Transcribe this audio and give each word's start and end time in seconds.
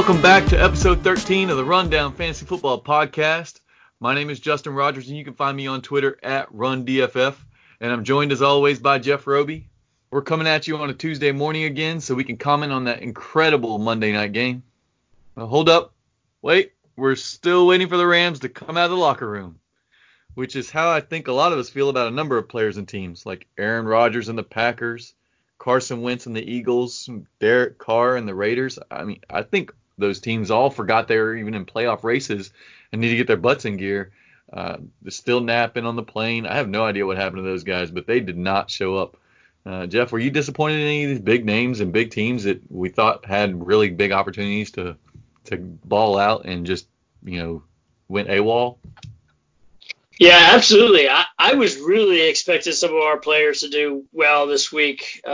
Welcome 0.00 0.22
back 0.22 0.46
to 0.46 0.56
episode 0.56 1.04
13 1.04 1.50
of 1.50 1.58
the 1.58 1.64
Rundown 1.64 2.14
Fantasy 2.14 2.46
Football 2.46 2.82
Podcast. 2.82 3.60
My 4.00 4.14
name 4.14 4.30
is 4.30 4.40
Justin 4.40 4.72
Rogers, 4.72 5.08
and 5.08 5.18
you 5.18 5.24
can 5.26 5.34
find 5.34 5.54
me 5.54 5.66
on 5.66 5.82
Twitter 5.82 6.18
at 6.22 6.50
RunDFF. 6.54 7.36
And 7.82 7.92
I'm 7.92 8.02
joined 8.02 8.32
as 8.32 8.40
always 8.40 8.78
by 8.78 8.98
Jeff 8.98 9.26
Robi. 9.26 9.64
We're 10.10 10.22
coming 10.22 10.46
at 10.46 10.66
you 10.66 10.78
on 10.78 10.88
a 10.88 10.94
Tuesday 10.94 11.32
morning 11.32 11.64
again 11.64 12.00
so 12.00 12.14
we 12.14 12.24
can 12.24 12.38
comment 12.38 12.72
on 12.72 12.84
that 12.84 13.02
incredible 13.02 13.78
Monday 13.78 14.10
night 14.10 14.32
game. 14.32 14.62
Now, 15.36 15.44
hold 15.44 15.68
up. 15.68 15.92
Wait. 16.40 16.72
We're 16.96 17.14
still 17.14 17.66
waiting 17.66 17.88
for 17.88 17.98
the 17.98 18.06
Rams 18.06 18.40
to 18.40 18.48
come 18.48 18.78
out 18.78 18.86
of 18.86 18.92
the 18.92 18.96
locker 18.96 19.28
room, 19.28 19.60
which 20.32 20.56
is 20.56 20.70
how 20.70 20.90
I 20.90 21.00
think 21.00 21.28
a 21.28 21.32
lot 21.32 21.52
of 21.52 21.58
us 21.58 21.68
feel 21.68 21.90
about 21.90 22.08
a 22.08 22.16
number 22.16 22.38
of 22.38 22.48
players 22.48 22.78
and 22.78 22.88
teams, 22.88 23.26
like 23.26 23.48
Aaron 23.58 23.84
Rodgers 23.84 24.30
and 24.30 24.38
the 24.38 24.44
Packers, 24.44 25.12
Carson 25.58 26.00
Wentz 26.00 26.24
and 26.24 26.34
the 26.34 26.50
Eagles, 26.50 27.10
Derek 27.38 27.76
Carr 27.76 28.16
and 28.16 28.26
the 28.26 28.34
Raiders. 28.34 28.78
I 28.90 29.04
mean, 29.04 29.20
I 29.28 29.42
think 29.42 29.74
those 30.00 30.20
teams 30.20 30.50
all 30.50 30.70
forgot 30.70 31.08
they 31.08 31.18
were 31.18 31.36
even 31.36 31.54
in 31.54 31.66
playoff 31.66 32.02
races 32.02 32.52
and 32.92 33.00
need 33.00 33.10
to 33.10 33.16
get 33.16 33.26
their 33.26 33.36
butts 33.36 33.64
in 33.64 33.76
gear. 33.76 34.12
Uh, 34.52 34.78
they're 35.02 35.10
still 35.10 35.40
napping 35.40 35.86
on 35.86 35.96
the 35.96 36.02
plane. 36.02 36.46
I 36.46 36.56
have 36.56 36.68
no 36.68 36.84
idea 36.84 37.06
what 37.06 37.16
happened 37.16 37.38
to 37.38 37.42
those 37.48 37.64
guys, 37.64 37.90
but 37.90 38.06
they 38.06 38.20
did 38.20 38.36
not 38.36 38.70
show 38.70 38.96
up. 38.96 39.16
Uh, 39.64 39.86
Jeff, 39.86 40.10
were 40.10 40.18
you 40.18 40.30
disappointed 40.30 40.80
in 40.80 40.86
any 40.86 41.04
of 41.04 41.10
these 41.10 41.20
big 41.20 41.44
names 41.44 41.80
and 41.80 41.92
big 41.92 42.10
teams 42.10 42.44
that 42.44 42.60
we 42.70 42.88
thought 42.88 43.24
had 43.26 43.66
really 43.66 43.90
big 43.90 44.12
opportunities 44.12 44.72
to 44.72 44.96
to 45.44 45.56
ball 45.56 46.18
out 46.18 46.44
and 46.44 46.66
just 46.66 46.88
you 47.22 47.38
know 47.38 47.62
went 48.08 48.28
AWOL? 48.28 48.78
Yeah, 50.20 50.50
absolutely. 50.52 51.08
I, 51.08 51.24
I 51.38 51.54
was 51.54 51.78
really 51.78 52.28
expecting 52.28 52.74
some 52.74 52.90
of 52.90 53.02
our 53.02 53.16
players 53.16 53.60
to 53.60 53.70
do 53.70 54.04
well 54.12 54.46
this 54.46 54.70
week. 54.70 55.22
Uh, 55.26 55.30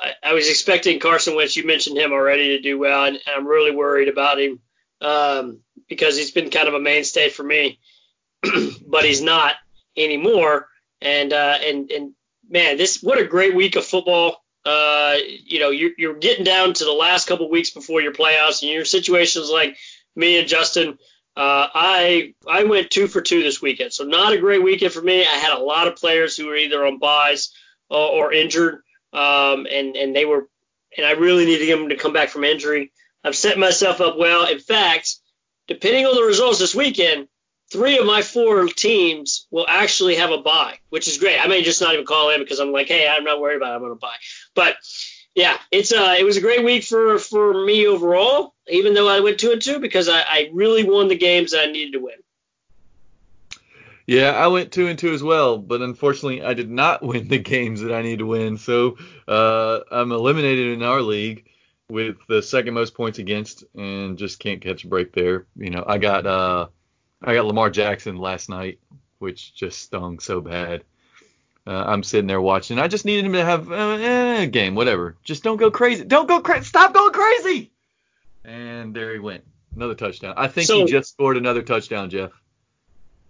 I, 0.00 0.12
I, 0.22 0.32
was 0.32 0.48
expecting 0.48 0.98
Carson 0.98 1.36
Wentz. 1.36 1.56
You 1.56 1.66
mentioned 1.66 1.98
him 1.98 2.12
already 2.12 2.56
to 2.56 2.62
do 2.62 2.78
well, 2.78 3.04
and, 3.04 3.16
and 3.16 3.36
I'm 3.36 3.46
really 3.46 3.70
worried 3.70 4.08
about 4.08 4.40
him 4.40 4.60
um, 5.02 5.60
because 5.90 6.16
he's 6.16 6.30
been 6.30 6.48
kind 6.48 6.68
of 6.68 6.72
a 6.74 6.80
mainstay 6.80 7.28
for 7.28 7.42
me, 7.42 7.80
but 8.86 9.04
he's 9.04 9.20
not 9.20 9.56
anymore. 9.94 10.68
And 11.02 11.34
uh, 11.34 11.58
and 11.62 11.90
and 11.90 12.14
man, 12.48 12.78
this 12.78 13.02
what 13.02 13.18
a 13.18 13.26
great 13.26 13.54
week 13.54 13.76
of 13.76 13.84
football. 13.84 14.42
Uh, 14.64 15.16
you 15.44 15.60
know, 15.60 15.68
you're, 15.68 15.92
you're 15.98 16.14
getting 16.18 16.44
down 16.46 16.72
to 16.72 16.84
the 16.86 16.92
last 16.92 17.28
couple 17.28 17.50
weeks 17.50 17.70
before 17.72 18.00
your 18.00 18.14
playoffs, 18.14 18.62
and 18.62 18.72
your 18.72 18.86
situations 18.86 19.50
like 19.50 19.76
me 20.16 20.38
and 20.38 20.48
Justin. 20.48 20.98
Uh, 21.36 21.68
I 21.72 22.34
I 22.48 22.64
went 22.64 22.90
two 22.90 23.06
for 23.06 23.20
two 23.20 23.42
this 23.42 23.62
weekend, 23.62 23.92
so 23.92 24.04
not 24.04 24.32
a 24.32 24.38
great 24.38 24.62
weekend 24.62 24.92
for 24.92 25.00
me. 25.00 25.20
I 25.20 25.36
had 25.36 25.56
a 25.56 25.62
lot 25.62 25.86
of 25.86 25.96
players 25.96 26.36
who 26.36 26.46
were 26.46 26.56
either 26.56 26.84
on 26.84 26.98
byes 26.98 27.52
or, 27.88 28.26
or 28.26 28.32
injured, 28.32 28.82
um, 29.12 29.66
and 29.70 29.96
and 29.96 30.14
they 30.14 30.24
were, 30.24 30.48
and 30.96 31.06
I 31.06 31.12
really 31.12 31.46
needed 31.46 31.68
them 31.68 31.88
to 31.88 31.96
come 31.96 32.12
back 32.12 32.30
from 32.30 32.44
injury. 32.44 32.92
I've 33.22 33.36
set 33.36 33.58
myself 33.58 34.00
up 34.00 34.18
well. 34.18 34.46
In 34.46 34.58
fact, 34.58 35.16
depending 35.68 36.06
on 36.06 36.14
the 36.14 36.22
results 36.22 36.58
this 36.58 36.74
weekend, 36.74 37.28
three 37.70 37.98
of 37.98 38.06
my 38.06 38.22
four 38.22 38.66
teams 38.66 39.46
will 39.50 39.66
actually 39.68 40.16
have 40.16 40.30
a 40.30 40.38
bye, 40.38 40.78
which 40.88 41.06
is 41.06 41.18
great. 41.18 41.38
I 41.38 41.46
may 41.46 41.62
just 41.62 41.80
not 41.80 41.94
even 41.94 42.06
call 42.06 42.30
in 42.30 42.40
because 42.40 42.58
I'm 42.58 42.72
like, 42.72 42.88
hey, 42.88 43.08
I'm 43.08 43.24
not 43.24 43.40
worried 43.40 43.56
about 43.56 43.72
it. 43.72 43.84
I'm 43.84 43.90
to 43.90 43.94
buy. 43.94 44.14
But 44.54 44.76
yeah, 45.34 45.56
it's 45.70 45.92
uh, 45.92 46.16
it 46.18 46.24
was 46.24 46.36
a 46.36 46.40
great 46.42 46.64
week 46.64 46.82
for 46.82 47.18
for 47.18 47.64
me 47.64 47.86
overall, 47.86 48.54
even 48.70 48.94
though 48.94 49.08
I 49.08 49.20
went 49.20 49.38
two 49.38 49.52
and 49.52 49.62
two 49.62 49.78
because 49.78 50.08
I, 50.08 50.20
I 50.20 50.50
really 50.52 50.84
won 50.84 51.08
the 51.08 51.16
games 51.16 51.52
that 51.52 51.68
I 51.68 51.72
needed 51.72 51.92
to 51.92 52.00
win. 52.00 52.16
Yeah, 54.06 54.30
I 54.32 54.48
went 54.48 54.72
two 54.72 54.88
and 54.88 54.98
two 54.98 55.12
as 55.12 55.22
well, 55.22 55.56
but 55.56 55.82
unfortunately, 55.82 56.42
I 56.42 56.54
did 56.54 56.68
not 56.68 57.02
win 57.04 57.28
the 57.28 57.38
games 57.38 57.80
that 57.82 57.92
I 57.92 58.02
need 58.02 58.18
to 58.18 58.26
win. 58.26 58.58
So 58.58 58.98
uh, 59.28 59.80
I'm 59.90 60.12
eliminated 60.12 60.72
in 60.72 60.82
our 60.82 61.00
league 61.00 61.46
with 61.88 62.16
the 62.28 62.42
second 62.42 62.74
most 62.74 62.94
points 62.94 63.18
against, 63.18 63.64
and 63.76 64.18
just 64.18 64.38
can't 64.38 64.60
catch 64.60 64.84
a 64.84 64.88
break 64.88 65.12
there. 65.12 65.46
You 65.56 65.70
know, 65.70 65.84
I 65.86 65.98
got 65.98 66.26
uh, 66.26 66.66
I 67.22 67.34
got 67.34 67.46
Lamar 67.46 67.70
Jackson 67.70 68.16
last 68.16 68.48
night, 68.48 68.80
which 69.18 69.54
just 69.54 69.80
stung 69.80 70.18
so 70.18 70.40
bad. 70.40 70.84
Uh, 71.66 71.84
I'm 71.86 72.02
sitting 72.02 72.26
there 72.26 72.40
watching. 72.40 72.78
I 72.78 72.88
just 72.88 73.04
needed 73.04 73.26
him 73.26 73.34
to 73.34 73.44
have 73.44 73.70
uh, 73.70 73.74
eh, 73.74 74.42
a 74.42 74.46
game, 74.46 74.74
whatever. 74.74 75.16
Just 75.22 75.44
don't 75.44 75.58
go 75.58 75.70
crazy. 75.70 76.04
Don't 76.04 76.26
go 76.26 76.40
crazy. 76.40 76.64
Stop 76.64 76.94
going 76.94 77.12
crazy. 77.12 77.70
And 78.44 78.94
there 78.94 79.12
he 79.12 79.18
went. 79.18 79.44
Another 79.74 79.94
touchdown. 79.94 80.34
I 80.36 80.48
think 80.48 80.66
so, 80.66 80.78
he 80.78 80.90
just 80.90 81.12
scored 81.12 81.36
another 81.36 81.62
touchdown, 81.62 82.10
Jeff. 82.10 82.30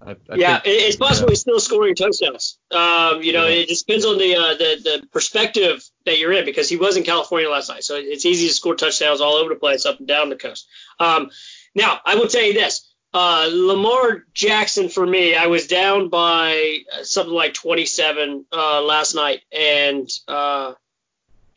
I, 0.02 0.12
I 0.12 0.34
yeah, 0.36 0.60
think, 0.60 0.82
it's 0.82 0.96
possible 0.96 1.28
yeah. 1.28 1.32
he's 1.32 1.40
still 1.40 1.60
scoring 1.60 1.94
touchdowns. 1.94 2.58
Um, 2.70 3.22
you 3.22 3.34
know, 3.34 3.46
yeah. 3.46 3.56
it 3.56 3.68
just 3.68 3.86
depends 3.86 4.06
on 4.06 4.16
the, 4.16 4.34
uh, 4.34 4.54
the 4.54 4.80
the 4.82 5.06
perspective 5.08 5.84
that 6.06 6.18
you're 6.18 6.32
in 6.32 6.46
because 6.46 6.70
he 6.70 6.76
was 6.76 6.96
in 6.96 7.02
California 7.02 7.50
last 7.50 7.68
night, 7.68 7.84
so 7.84 7.96
it's 7.96 8.24
easy 8.24 8.48
to 8.48 8.54
score 8.54 8.74
touchdowns 8.74 9.20
all 9.20 9.34
over 9.34 9.50
the 9.50 9.60
place, 9.60 9.84
up 9.84 9.98
and 9.98 10.08
down 10.08 10.30
the 10.30 10.36
coast. 10.36 10.66
Um, 10.98 11.30
now, 11.74 12.00
I 12.02 12.14
will 12.14 12.28
tell 12.28 12.42
you 12.42 12.54
this: 12.54 12.90
uh, 13.12 13.50
Lamar 13.52 14.24
Jackson 14.32 14.88
for 14.88 15.04
me, 15.04 15.34
I 15.34 15.48
was 15.48 15.66
down 15.66 16.08
by 16.08 16.78
something 17.02 17.34
like 17.34 17.52
27 17.52 18.46
uh, 18.50 18.82
last 18.82 19.14
night, 19.14 19.42
and 19.52 20.08
uh, 20.28 20.72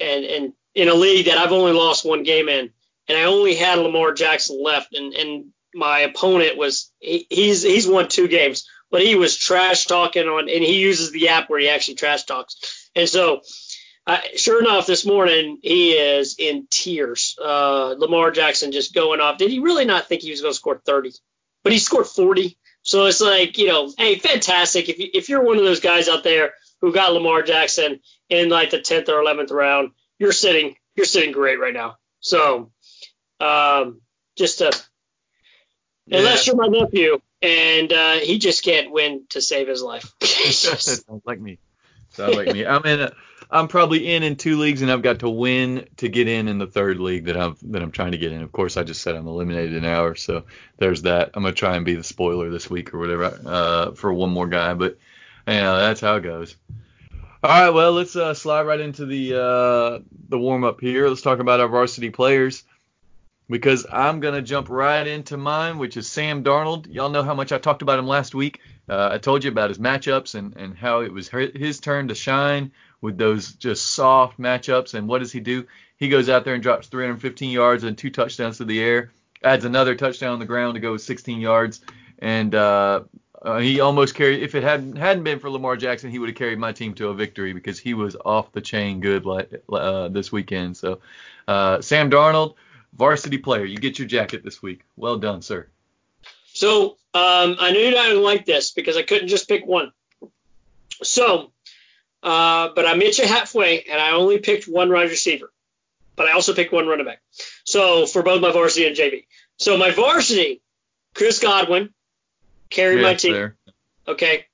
and 0.01 0.25
and 0.25 0.53
in 0.75 0.89
a 0.89 0.93
league 0.93 1.27
that 1.27 1.37
I've 1.37 1.53
only 1.53 1.71
lost 1.71 2.03
one 2.03 2.23
game 2.23 2.49
in, 2.49 2.71
and 3.07 3.17
I 3.17 3.23
only 3.23 3.55
had 3.55 3.79
Lamar 3.79 4.13
Jackson 4.13 4.61
left, 4.61 4.93
and 4.93 5.13
and 5.13 5.45
my 5.73 5.99
opponent 5.99 6.57
was 6.57 6.91
he, 6.99 7.27
he's 7.29 7.63
he's 7.63 7.87
won 7.87 8.07
two 8.07 8.27
games, 8.27 8.67
but 8.91 9.01
he 9.01 9.15
was 9.15 9.37
trash 9.37 9.85
talking 9.85 10.27
on, 10.27 10.49
and 10.49 10.63
he 10.63 10.79
uses 10.79 11.11
the 11.11 11.29
app 11.29 11.49
where 11.49 11.59
he 11.59 11.69
actually 11.69 11.95
trash 11.95 12.23
talks, 12.23 12.89
and 12.95 13.07
so. 13.07 13.41
Uh, 14.05 14.19
sure 14.35 14.59
enough, 14.59 14.85
this 14.85 15.05
morning 15.05 15.59
he 15.63 15.91
is 15.93 16.35
in 16.37 16.67
tears. 16.69 17.37
Uh, 17.41 17.95
Lamar 17.97 18.31
Jackson 18.31 18.73
just 18.73 18.93
going 18.93 19.21
off. 19.21 19.37
Did 19.37 19.49
he 19.49 19.59
really 19.59 19.85
not 19.85 20.09
think 20.09 20.21
he 20.21 20.29
was 20.31 20.41
going 20.41 20.51
to 20.51 20.57
score 20.57 20.81
30? 20.85 21.13
but 21.63 21.71
he 21.71 21.79
scored 21.79 22.05
40. 22.05 22.57
So 22.83 23.05
it's 23.05 23.21
like, 23.21 23.57
you 23.57 23.67
know, 23.67 23.91
hey, 23.97 24.15
fantastic. 24.15 24.89
If, 24.89 24.99
you, 24.99 25.09
if 25.13 25.29
you're 25.29 25.43
one 25.43 25.57
of 25.57 25.63
those 25.63 25.79
guys 25.79 26.09
out 26.09 26.23
there 26.23 26.51
who 26.81 26.93
got 26.93 27.13
Lamar 27.13 27.41
Jackson 27.41 28.01
in 28.29 28.49
like 28.49 28.71
the 28.71 28.79
10th 28.79 29.07
or 29.07 29.23
11th 29.23 29.51
round, 29.51 29.91
you're 30.19 30.33
sitting, 30.33 30.75
you're 30.95 31.05
sitting 31.05 31.31
great 31.31 31.59
right 31.59 31.73
now. 31.73 31.95
So, 32.19 32.71
um, 33.43 34.01
just 34.35 34.59
to, 34.59 34.71
yeah. 36.07 36.19
unless 36.19 36.47
you're 36.47 36.55
my 36.55 36.67
nephew 36.67 37.19
and 37.43 37.91
uh, 37.91 38.13
he 38.13 38.39
just 38.39 38.63
can't 38.63 38.91
win 38.91 39.25
to 39.29 39.41
save 39.41 39.67
his 39.67 39.83
life. 39.83 40.13
Sounds 40.21 41.03
like 41.25 41.39
me. 41.39 41.59
Sounds 42.11 42.35
like 42.35 42.53
me. 42.53 42.65
I'm 42.65 42.85
in. 42.85 43.01
A, 43.01 43.13
I'm 43.51 43.67
probably 43.67 44.13
in 44.13 44.23
in 44.23 44.35
two 44.35 44.57
leagues, 44.57 44.81
and 44.81 44.91
I've 44.91 45.01
got 45.01 45.19
to 45.19 45.29
win 45.29 45.87
to 45.97 46.07
get 46.07 46.27
in 46.27 46.47
in 46.47 46.57
the 46.57 46.65
third 46.65 46.99
league 46.99 47.25
that 47.25 47.37
I'm 47.37 47.55
that 47.63 47.81
I'm 47.81 47.91
trying 47.91 48.13
to 48.13 48.17
get 48.17 48.31
in. 48.31 48.41
Of 48.41 48.51
course, 48.51 48.77
I 48.77 48.83
just 48.83 49.01
said 49.01 49.15
I'm 49.15 49.27
eliminated 49.27 49.75
an 49.75 49.85
hour, 49.85 50.15
so 50.15 50.45
there's 50.77 51.03
that. 51.03 51.31
I'm 51.33 51.43
gonna 51.43 51.53
try 51.53 51.75
and 51.75 51.85
be 51.85 51.95
the 51.95 52.03
spoiler 52.03 52.49
this 52.49 52.69
week 52.69 52.93
or 52.93 52.99
whatever 52.99 53.37
uh, 53.45 53.91
for 53.91 54.13
one 54.13 54.31
more 54.31 54.47
guy, 54.47 54.73
but 54.73 54.97
yeah, 55.47 55.75
that's 55.75 56.01
how 56.01 56.15
it 56.15 56.21
goes. 56.21 56.55
All 57.43 57.49
right, 57.49 57.71
well, 57.71 57.91
let's 57.91 58.15
uh, 58.15 58.33
slide 58.33 58.63
right 58.63 58.79
into 58.79 59.05
the 59.05 59.35
uh, 59.35 59.99
the 60.29 60.39
warm 60.39 60.63
up 60.63 60.79
here. 60.79 61.09
Let's 61.09 61.21
talk 61.21 61.39
about 61.39 61.59
our 61.59 61.68
varsity 61.68 62.09
players 62.09 62.63
because 63.50 63.86
I'm 63.92 64.19
gonna 64.19 64.42
jump 64.42 64.69
right 64.69 65.06
into 65.06 65.38
mine, 65.38 65.78
which 65.78 65.98
is 65.98 66.07
Sam 66.07 66.44
Darnold. 66.44 66.92
Y'all 66.94 67.10
know 67.10 67.24
how 67.24 67.34
much 67.34 67.51
I 67.51 67.57
talked 67.57 67.81
about 67.81 68.00
him 68.00 68.07
last 68.07 68.34
week. 68.36 68.62
Uh, 68.88 69.10
I 69.12 69.18
told 69.18 69.44
you 69.44 69.51
about 69.51 69.69
his 69.69 69.80
matchups 69.80 70.36
and, 70.36 70.56
and 70.57 70.75
how 70.75 71.01
it 71.01 71.12
was 71.12 71.30
his 71.30 71.80
turn 71.80 72.10
to 72.10 72.16
shine 72.16 72.72
with 73.01 73.18
those 73.18 73.54
just 73.54 73.92
soft 73.92 74.40
matchups. 74.40 74.94
And 74.94 75.07
what 75.07 75.19
does 75.19 75.31
he 75.31 75.40
do? 75.40 75.66
He 75.98 76.10
goes 76.10 76.30
out 76.30 76.44
there 76.44 76.54
and 76.54 76.63
drops 76.63 76.88
315 76.88 77.51
yards 77.51 77.84
and 77.84 77.98
two 77.98 78.10
touchdowns 78.10 78.57
to 78.57 78.66
the 78.66 78.81
air, 78.81 79.12
adds 79.44 79.66
another 79.66 79.95
touchdown 79.95 80.34
on 80.34 80.40
the 80.40 80.45
ground 80.45 80.74
to 80.75 80.80
go 80.80 80.98
16 80.98 81.40
yards, 81.40 81.81
and 82.19 82.54
uh, 82.56 83.04
uh, 83.42 83.60
he 83.60 83.80
almost 83.81 84.16
carried. 84.16 84.42
If 84.42 84.56
it 84.56 84.63
hadn't 84.63 84.98
hadn't 84.98 85.24
been 85.24 85.40
for 85.40 85.50
Lamar 85.50 85.75
Jackson, 85.75 86.10
he 86.10 86.19
would 86.19 86.30
have 86.30 86.38
carried 86.38 86.60
my 86.60 86.72
team 86.72 86.94
to 86.95 87.10
a 87.10 87.13
victory 87.13 87.54
because 87.54 87.78
he 87.78 87.94
was 87.94 88.16
off 88.25 88.51
the 88.54 88.62
chain 88.62 89.01
good 89.01 89.25
uh, 89.72 90.07
this 90.07 90.31
weekend. 90.31 90.78
So 90.78 91.00
uh, 91.48 91.81
Sam 91.81 92.10
Darnold, 92.10 92.56
varsity 92.95 93.38
player, 93.38 93.66
you 93.66 93.78
get 93.78 94.00
your 94.00 94.07
jacket 94.07 94.44
this 94.44 94.62
week. 94.62 94.81
Well 94.95 95.18
done, 95.18 95.42
sir. 95.42 95.68
So 96.54 96.98
um, 97.13 97.57
I 97.60 97.72
knew 97.72 97.80
you 97.80 97.92
didn't 97.92 98.24
like 98.24 98.45
this 98.45 98.72
because 98.72 98.98
I 98.98 99.04
couldn't 99.04 99.28
just 99.28 99.48
pick 99.48 99.66
one. 99.66 99.92
So 101.01 101.51
uh, 102.24 102.69
but 102.74 102.86
I 102.86 102.95
met 102.95 103.18
you 103.18 103.28
halfway, 103.28 103.84
and 103.84 104.01
I 104.01 104.12
only 104.12 104.40
picked 104.40 104.66
one 104.66 104.92
wide 104.92 105.10
receiver. 105.10 105.51
But 106.16 106.28
I 106.28 106.31
also 106.31 106.54
picked 106.54 106.72
one 106.72 106.88
running 106.88 107.06
back. 107.06 107.22
So 107.66 108.06
for 108.06 108.24
both 108.24 108.42
my 108.42 108.51
varsity 108.51 108.88
and 108.88 108.95
JV. 108.95 109.25
So 109.57 109.78
my 109.78 109.92
varsity, 109.92 110.62
Chris 111.13 111.40
Godwin, 111.40 111.90
carried 112.69 112.98
yeah, 112.98 113.01
my 113.01 113.13
team. 113.16 113.54
Okay. 114.07 114.45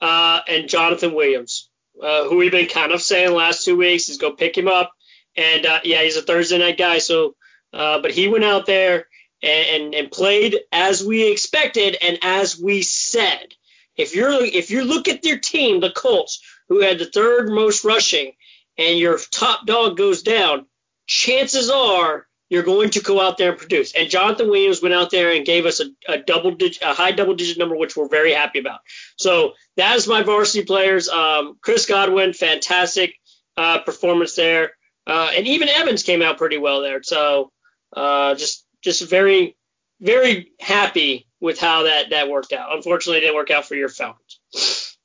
Uh, 0.00 0.40
and 0.48 0.68
Jonathan 0.68 1.14
Williams, 1.14 1.70
uh, 2.02 2.24
who 2.24 2.36
we've 2.36 2.50
been 2.50 2.66
kind 2.66 2.90
of 2.90 3.00
saying 3.00 3.32
last 3.32 3.64
two 3.64 3.76
weeks 3.76 4.08
is 4.08 4.18
go 4.18 4.32
pick 4.32 4.56
him 4.58 4.66
up. 4.66 4.92
And 5.36 5.66
uh, 5.66 5.80
yeah, 5.84 6.02
he's 6.02 6.16
a 6.16 6.22
Thursday 6.22 6.58
night 6.58 6.78
guy. 6.78 6.98
So, 6.98 7.36
uh, 7.74 7.98
but 8.00 8.12
he 8.12 8.28
went 8.28 8.44
out 8.44 8.66
there 8.66 9.06
and, 9.42 9.82
and, 9.82 9.94
and 9.94 10.10
played 10.10 10.60
as 10.72 11.04
we 11.04 11.30
expected 11.30 11.96
and 12.00 12.18
as 12.22 12.58
we 12.58 12.82
said. 12.82 13.54
If 13.96 14.14
you're 14.14 14.44
if 14.44 14.70
you 14.70 14.84
look 14.84 15.08
at 15.08 15.22
their 15.22 15.38
team, 15.38 15.80
the 15.80 15.90
Colts, 15.90 16.40
who 16.68 16.80
had 16.80 16.98
the 16.98 17.06
third 17.06 17.48
most 17.48 17.84
rushing, 17.84 18.32
and 18.76 18.98
your 18.98 19.18
top 19.30 19.66
dog 19.66 19.96
goes 19.96 20.22
down, 20.22 20.66
chances 21.06 21.70
are 21.70 22.26
you're 22.48 22.62
going 22.62 22.90
to 22.90 23.00
go 23.00 23.20
out 23.20 23.38
there 23.38 23.50
and 23.50 23.58
produce. 23.58 23.94
And 23.94 24.10
Jonathan 24.10 24.48
Williams 24.48 24.82
went 24.82 24.94
out 24.94 25.10
there 25.10 25.32
and 25.32 25.46
gave 25.46 25.66
us 25.66 25.80
a, 25.80 25.86
a 26.08 26.18
double 26.18 26.52
digit, 26.52 26.82
a 26.82 26.92
high 26.94 27.12
double 27.12 27.34
digit 27.34 27.58
number, 27.58 27.76
which 27.76 27.96
we're 27.96 28.08
very 28.08 28.32
happy 28.32 28.58
about. 28.58 28.80
So 29.16 29.54
that 29.76 29.96
is 29.96 30.06
my 30.06 30.22
varsity 30.22 30.64
players. 30.64 31.08
Um, 31.08 31.56
Chris 31.60 31.86
Godwin, 31.86 32.32
fantastic 32.32 33.14
uh, 33.56 33.80
performance 33.80 34.34
there, 34.34 34.72
uh, 35.06 35.30
and 35.36 35.46
even 35.46 35.68
Evans 35.68 36.02
came 36.02 36.22
out 36.22 36.38
pretty 36.38 36.58
well 36.58 36.80
there. 36.80 37.02
So 37.02 37.52
uh, 37.94 38.34
just 38.34 38.66
just 38.80 39.08
very 39.08 39.56
very 40.00 40.52
happy 40.60 41.26
with 41.40 41.58
how 41.58 41.84
that 41.84 42.10
that 42.10 42.28
worked 42.28 42.52
out. 42.52 42.74
Unfortunately, 42.74 43.18
it 43.18 43.22
didn't 43.22 43.36
work 43.36 43.50
out 43.50 43.66
for 43.66 43.74
your 43.74 43.88
Falcons. 43.88 44.98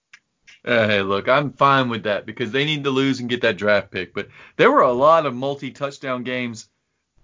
Hey, 0.63 1.01
look, 1.01 1.29
I'm 1.29 1.53
fine 1.53 1.89
with 1.89 2.03
that 2.03 2.25
because 2.25 2.51
they 2.51 2.65
need 2.65 2.83
to 2.83 2.89
lose 2.89 3.21
and 3.21 3.29
get 3.29 3.41
that 3.41 3.57
draft 3.57 3.91
pick. 3.91 4.13
But 4.13 4.27
there 4.57 4.71
were 4.71 4.81
a 4.81 4.91
lot 4.91 5.25
of 5.25 5.33
multi-touchdown 5.33 6.23
games, 6.23 6.67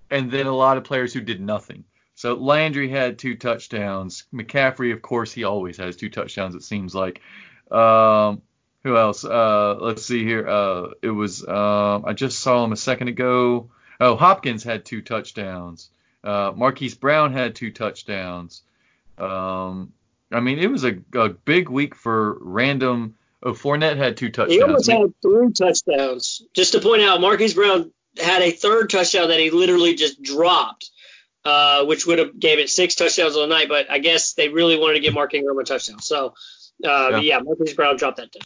and 0.10 0.32
then 0.32 0.48
a 0.48 0.56
lot 0.56 0.78
of 0.78 0.86
players 0.86 1.14
who 1.14 1.20
did 1.20 1.42
nothing. 1.42 1.84
So 2.16 2.36
Landry 2.36 2.90
had 2.90 3.20
two 3.20 3.36
touchdowns. 3.36 4.24
McCaffrey, 4.34 4.94
of 4.94 5.02
course, 5.02 5.34
he 5.34 5.44
always 5.44 5.78
has 5.78 5.98
two 5.98 6.10
touchdowns. 6.10 6.56
It 6.56 6.64
seems 6.64 6.96
like. 6.96 7.22
Um, 7.70 8.42
who 8.84 8.96
else? 8.98 9.26
Uh, 9.26 9.76
let's 9.82 10.06
see 10.06 10.24
here. 10.24 10.48
Uh, 10.48 10.92
it 11.02 11.10
was 11.10 11.44
uh, 11.44 12.02
I 12.06 12.14
just 12.14 12.40
saw 12.40 12.64
him 12.64 12.72
a 12.72 12.78
second 12.78 13.10
ago. 13.10 13.72
Oh, 14.00 14.16
Hopkins 14.16 14.64
had 14.64 14.86
two 14.86 15.02
touchdowns. 15.02 15.90
Uh, 16.24 16.52
Marquise 16.56 16.96
Brown 16.96 17.34
had 17.34 17.56
two 17.56 17.72
touchdowns. 17.72 18.64
Um, 19.18 19.94
I 20.32 20.40
mean, 20.40 20.60
it 20.60 20.70
was 20.70 20.84
a, 20.84 20.98
a 21.14 21.30
big 21.30 21.70
week 21.70 21.96
for 21.96 22.38
random. 22.42 23.16
Oh, 23.44 23.54
Fournette 23.54 23.98
had 23.98 24.18
two 24.18 24.30
touchdowns. 24.30 24.54
He 24.54 24.62
almost 24.62 24.90
had 24.90 25.14
three 25.22 25.52
touchdowns. 25.52 26.42
Just 26.54 26.74
to 26.74 26.82
point 26.82 27.04
out, 27.04 27.22
Marquise 27.22 27.54
Brown 27.54 27.92
had 28.18 28.42
a 28.42 28.52
third 28.52 28.90
touchdown 28.90 29.30
that 29.30 29.40
he 29.40 29.52
literally 29.52 29.94
just 29.94 30.22
dropped, 30.22 30.90
uh, 31.44 31.86
which 31.86 32.08
would 32.08 32.20
have 32.20 32.40
gave 32.40 32.60
it 32.60 32.70
six 32.70 32.96
touchdowns 32.96 33.36
on 33.36 33.48
the 33.48 33.56
night. 33.56 33.70
But 33.70 33.92
I 33.92 34.00
guess 34.00 34.34
they 34.34 34.50
really 34.50 34.80
wanted 34.80 34.96
to 34.96 35.00
get 35.02 35.14
Mark 35.14 35.34
Ingram 35.34 35.60
a 35.60 35.64
touchdown. 35.64 36.00
So, 36.00 36.34
uh, 36.84 37.10
yeah. 37.12 37.20
yeah, 37.20 37.40
Marquise 37.40 37.74
Brown 37.76 37.98
dropped 37.98 38.18
that. 38.18 38.32
Day. 38.32 38.40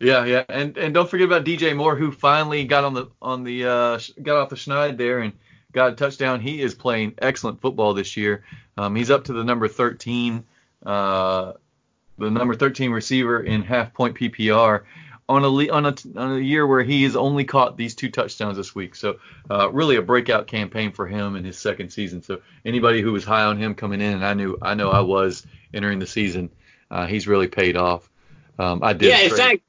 Yeah, 0.00 0.24
yeah, 0.24 0.44
and 0.48 0.78
and 0.78 0.94
don't 0.94 1.08
forget 1.08 1.26
about 1.26 1.44
DJ 1.44 1.76
Moore, 1.76 1.94
who 1.94 2.10
finally 2.10 2.64
got 2.64 2.84
on 2.84 2.94
the 2.94 3.08
on 3.20 3.44
the 3.44 3.66
uh, 3.66 4.00
got 4.22 4.38
off 4.38 4.48
the 4.48 4.56
schneid 4.56 4.96
there 4.96 5.18
and 5.18 5.34
got 5.72 5.92
a 5.92 5.96
touchdown. 5.96 6.40
He 6.40 6.62
is 6.62 6.74
playing 6.74 7.14
excellent 7.18 7.60
football 7.60 7.92
this 7.92 8.16
year. 8.16 8.42
Um, 8.78 8.96
he's 8.96 9.10
up 9.10 9.24
to 9.24 9.34
the 9.34 9.44
number 9.44 9.68
13, 9.68 10.42
uh, 10.86 11.52
the 12.16 12.30
number 12.30 12.54
13 12.54 12.92
receiver 12.92 13.40
in 13.40 13.62
half 13.62 13.92
point 13.92 14.16
PPR 14.16 14.84
on 15.30 15.44
a 15.44 15.70
on 15.70 15.86
a 15.86 15.94
on 16.16 16.36
a 16.36 16.40
year 16.40 16.66
where 16.66 16.82
he 16.82 17.04
has 17.04 17.14
only 17.14 17.44
caught 17.44 17.76
these 17.76 17.94
two 17.94 18.10
touchdowns 18.10 18.56
this 18.56 18.74
week. 18.74 18.96
So 18.96 19.18
uh, 19.48 19.70
really 19.70 19.96
a 19.96 20.02
breakout 20.02 20.48
campaign 20.48 20.92
for 20.92 21.06
him 21.06 21.36
in 21.36 21.44
his 21.44 21.56
second 21.56 21.90
season. 21.90 22.22
So 22.22 22.40
anybody 22.64 23.00
who 23.00 23.12
was 23.12 23.24
high 23.24 23.44
on 23.44 23.56
him 23.56 23.74
coming 23.74 24.00
in, 24.00 24.14
and 24.14 24.24
I 24.24 24.34
knew 24.34 24.58
I 24.60 24.74
know 24.74 24.90
I 24.90 25.00
was 25.00 25.46
entering 25.72 26.00
the 26.00 26.06
season, 26.06 26.50
uh, 26.90 27.06
he's 27.06 27.28
really 27.28 27.48
paid 27.48 27.76
off. 27.76 28.10
Um, 28.58 28.82
I 28.82 28.92
did. 28.92 29.10
Yeah, 29.10 29.20
in 29.20 29.30
fact, 29.30 29.62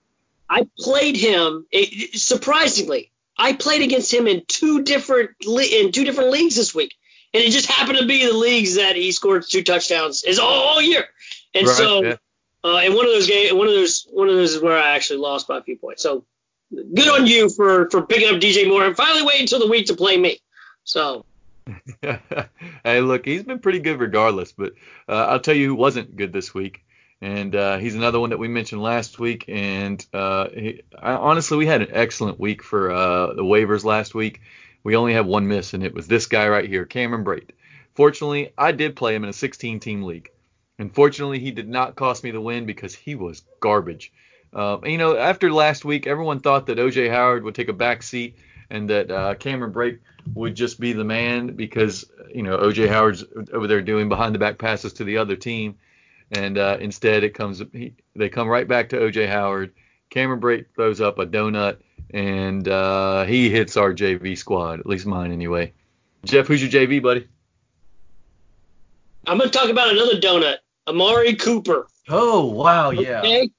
I 0.51 0.67
played 0.77 1.15
him 1.15 1.65
it, 1.71 2.19
surprisingly. 2.19 3.09
I 3.37 3.53
played 3.53 3.83
against 3.83 4.13
him 4.13 4.27
in 4.27 4.43
two 4.45 4.83
different 4.83 5.31
in 5.41 5.93
two 5.93 6.03
different 6.03 6.29
leagues 6.29 6.57
this 6.57 6.75
week, 6.75 6.93
and 7.33 7.41
it 7.41 7.51
just 7.51 7.71
happened 7.71 7.99
to 7.99 8.05
be 8.05 8.25
the 8.25 8.33
leagues 8.33 8.75
that 8.75 8.97
he 8.97 9.13
scored 9.13 9.45
two 9.47 9.63
touchdowns 9.63 10.25
is 10.25 10.39
all, 10.39 10.63
all 10.63 10.81
year. 10.81 11.05
And 11.55 11.65
right, 11.65 11.77
so, 11.77 12.03
yeah. 12.03 12.15
uh, 12.65 12.81
in 12.83 12.93
one 12.93 13.05
of 13.05 13.13
those 13.13 13.27
games, 13.27 13.53
one 13.53 13.67
of 13.67 13.73
those 13.73 14.05
one 14.11 14.27
of 14.27 14.35
those 14.35 14.55
is 14.55 14.61
where 14.61 14.77
I 14.77 14.89
actually 14.89 15.19
lost 15.19 15.47
by 15.47 15.57
a 15.57 15.63
few 15.63 15.77
points. 15.77 16.03
So, 16.03 16.25
good 16.69 17.07
on 17.07 17.25
you 17.27 17.49
for 17.49 17.89
for 17.89 18.01
picking 18.01 18.27
up 18.27 18.41
DJ 18.41 18.67
Moore 18.67 18.85
and 18.85 18.95
finally 18.95 19.23
waiting 19.23 19.43
until 19.43 19.59
the 19.59 19.67
week 19.67 19.87
to 19.87 19.95
play 19.95 20.17
me. 20.17 20.39
So. 20.83 21.25
hey, 22.83 22.99
look, 22.99 23.25
he's 23.25 23.43
been 23.43 23.59
pretty 23.59 23.79
good 23.79 23.99
regardless, 24.01 24.51
but 24.51 24.73
uh, 25.07 25.27
I'll 25.29 25.39
tell 25.39 25.55
you 25.55 25.67
who 25.67 25.75
wasn't 25.75 26.17
good 26.17 26.33
this 26.33 26.53
week 26.53 26.83
and 27.21 27.55
uh, 27.55 27.77
he's 27.77 27.95
another 27.95 28.19
one 28.19 28.31
that 28.31 28.39
we 28.39 28.47
mentioned 28.47 28.81
last 28.81 29.19
week. 29.19 29.45
And 29.47 30.03
uh, 30.11 30.49
he, 30.49 30.81
I, 30.99 31.13
honestly, 31.13 31.57
we 31.57 31.67
had 31.67 31.83
an 31.83 31.89
excellent 31.91 32.39
week 32.39 32.63
for 32.63 32.91
uh, 32.91 33.33
the 33.33 33.43
waivers 33.43 33.83
last 33.83 34.15
week. 34.15 34.41
We 34.83 34.95
only 34.95 35.13
had 35.13 35.27
one 35.27 35.47
miss, 35.47 35.75
and 35.75 35.83
it 35.83 35.93
was 35.93 36.07
this 36.07 36.25
guy 36.25 36.49
right 36.49 36.67
here, 36.67 36.85
Cameron 36.85 37.23
Brate. 37.23 37.51
Fortunately, 37.93 38.51
I 38.57 38.71
did 38.71 38.95
play 38.95 39.13
him 39.13 39.23
in 39.23 39.29
a 39.29 39.33
16-team 39.33 40.01
league. 40.01 40.31
Unfortunately, 40.79 41.37
he 41.37 41.51
did 41.51 41.69
not 41.69 41.95
cost 41.95 42.23
me 42.23 42.31
the 42.31 42.41
win 42.41 42.65
because 42.65 42.95
he 42.95 43.13
was 43.13 43.43
garbage. 43.59 44.11
Uh, 44.51 44.79
you 44.83 44.97
know, 44.97 45.15
after 45.15 45.51
last 45.51 45.85
week, 45.85 46.07
everyone 46.07 46.39
thought 46.39 46.65
that 46.65 46.79
OJ 46.79 47.11
Howard 47.11 47.43
would 47.43 47.53
take 47.53 47.69
a 47.69 47.73
back 47.73 48.01
seat 48.01 48.39
and 48.71 48.89
that 48.89 49.11
uh, 49.11 49.35
Cameron 49.35 49.71
Brate 49.71 49.99
would 50.33 50.55
just 50.55 50.79
be 50.79 50.93
the 50.93 51.03
man 51.03 51.55
because 51.55 52.09
you 52.33 52.43
know 52.43 52.57
OJ 52.57 52.87
Howard's 52.87 53.23
over 53.53 53.67
there 53.67 53.81
doing 53.81 54.09
behind 54.09 54.33
the 54.33 54.39
back 54.39 54.57
passes 54.57 54.93
to 54.93 55.03
the 55.03 55.17
other 55.17 55.35
team 55.35 55.77
and 56.31 56.57
uh, 56.57 56.77
instead 56.79 57.23
it 57.23 57.33
comes 57.33 57.61
he, 57.71 57.93
they 58.15 58.29
come 58.29 58.47
right 58.47 58.67
back 58.67 58.89
to 58.89 58.97
OJ 58.97 59.27
Howard. 59.27 59.73
Cameron 60.09 60.41
Brate 60.41 60.65
throws 60.75 60.99
up 60.99 61.19
a 61.19 61.25
donut, 61.25 61.77
and 62.13 62.67
uh, 62.67 63.23
he 63.23 63.49
hits 63.49 63.77
our 63.77 63.93
JV 63.93 64.37
squad, 64.37 64.79
at 64.79 64.85
least 64.85 65.05
mine 65.05 65.31
anyway. 65.31 65.73
Jeff, 66.25 66.47
who's 66.47 66.61
your 66.61 66.69
JV 66.69 67.01
buddy? 67.01 67.27
I'm 69.25 69.37
going 69.37 69.49
to 69.49 69.57
talk 69.57 69.69
about 69.69 69.89
another 69.89 70.19
donut, 70.19 70.57
Amari 70.87 71.35
Cooper. 71.35 71.87
Oh 72.09 72.45
wow, 72.47 72.89
yeah. 72.91 73.19
Okay. 73.19 73.49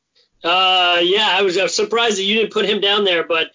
Uh, 0.44 0.98
yeah, 1.02 1.28
I 1.30 1.42
was, 1.42 1.56
I 1.56 1.62
was 1.62 1.74
surprised 1.74 2.18
that 2.18 2.24
you 2.24 2.34
didn't 2.34 2.52
put 2.52 2.64
him 2.64 2.80
down 2.80 3.04
there, 3.04 3.22
but 3.22 3.48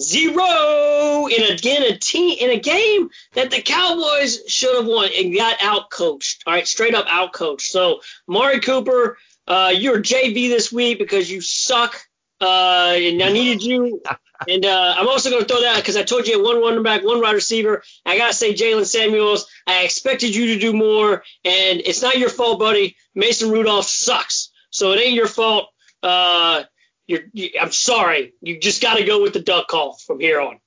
zero 0.00 1.26
in 1.26 1.52
again 1.52 1.82
a 1.82 1.96
team 1.98 2.36
in 2.40 2.50
a 2.50 2.60
game 2.60 3.10
that 3.34 3.50
the 3.50 3.62
Cowboys 3.62 4.40
should 4.48 4.76
have 4.76 4.86
won 4.86 5.10
and 5.16 5.34
got 5.34 5.62
out 5.62 5.90
coached. 5.90 6.42
All 6.46 6.54
right, 6.54 6.66
straight 6.66 6.94
up 6.94 7.06
out 7.08 7.32
coached. 7.32 7.70
So 7.70 8.00
Mari 8.26 8.60
Cooper, 8.60 9.18
uh, 9.46 9.72
you're 9.74 10.00
JV 10.00 10.48
this 10.48 10.72
week 10.72 10.98
because 10.98 11.30
you 11.30 11.40
suck. 11.40 12.00
Uh, 12.40 12.94
and 12.96 13.22
I 13.22 13.30
needed 13.30 13.62
you. 13.62 14.02
And 14.48 14.64
uh, 14.64 14.94
I'm 14.96 15.06
also 15.06 15.28
going 15.28 15.42
to 15.42 15.48
throw 15.48 15.60
that 15.60 15.76
because 15.76 15.98
I 15.98 16.02
told 16.02 16.26
you 16.26 16.42
one 16.42 16.62
running 16.62 16.82
back, 16.82 17.04
one 17.04 17.20
wide 17.20 17.34
receiver. 17.34 17.82
I 18.06 18.16
got 18.16 18.28
to 18.28 18.34
say 18.34 18.54
Jaylen 18.54 18.86
Samuels. 18.86 19.46
I 19.66 19.82
expected 19.82 20.34
you 20.34 20.54
to 20.54 20.58
do 20.58 20.72
more, 20.72 21.22
and 21.44 21.82
it's 21.84 22.00
not 22.00 22.18
your 22.18 22.30
fault, 22.30 22.58
buddy. 22.58 22.96
Mason 23.14 23.50
Rudolph 23.50 23.86
sucks, 23.86 24.50
so 24.70 24.92
it 24.92 25.00
ain't 25.00 25.14
your 25.14 25.26
fault. 25.26 25.68
Uh, 26.02 26.62
you're, 27.10 27.22
you, 27.32 27.50
I'm 27.60 27.72
sorry. 27.72 28.34
You 28.40 28.60
just 28.60 28.80
got 28.80 28.96
to 28.96 29.04
go 29.04 29.20
with 29.20 29.32
the 29.32 29.40
duck 29.40 29.66
call 29.66 29.94
from 29.94 30.20
here 30.20 30.40
on. 30.40 30.60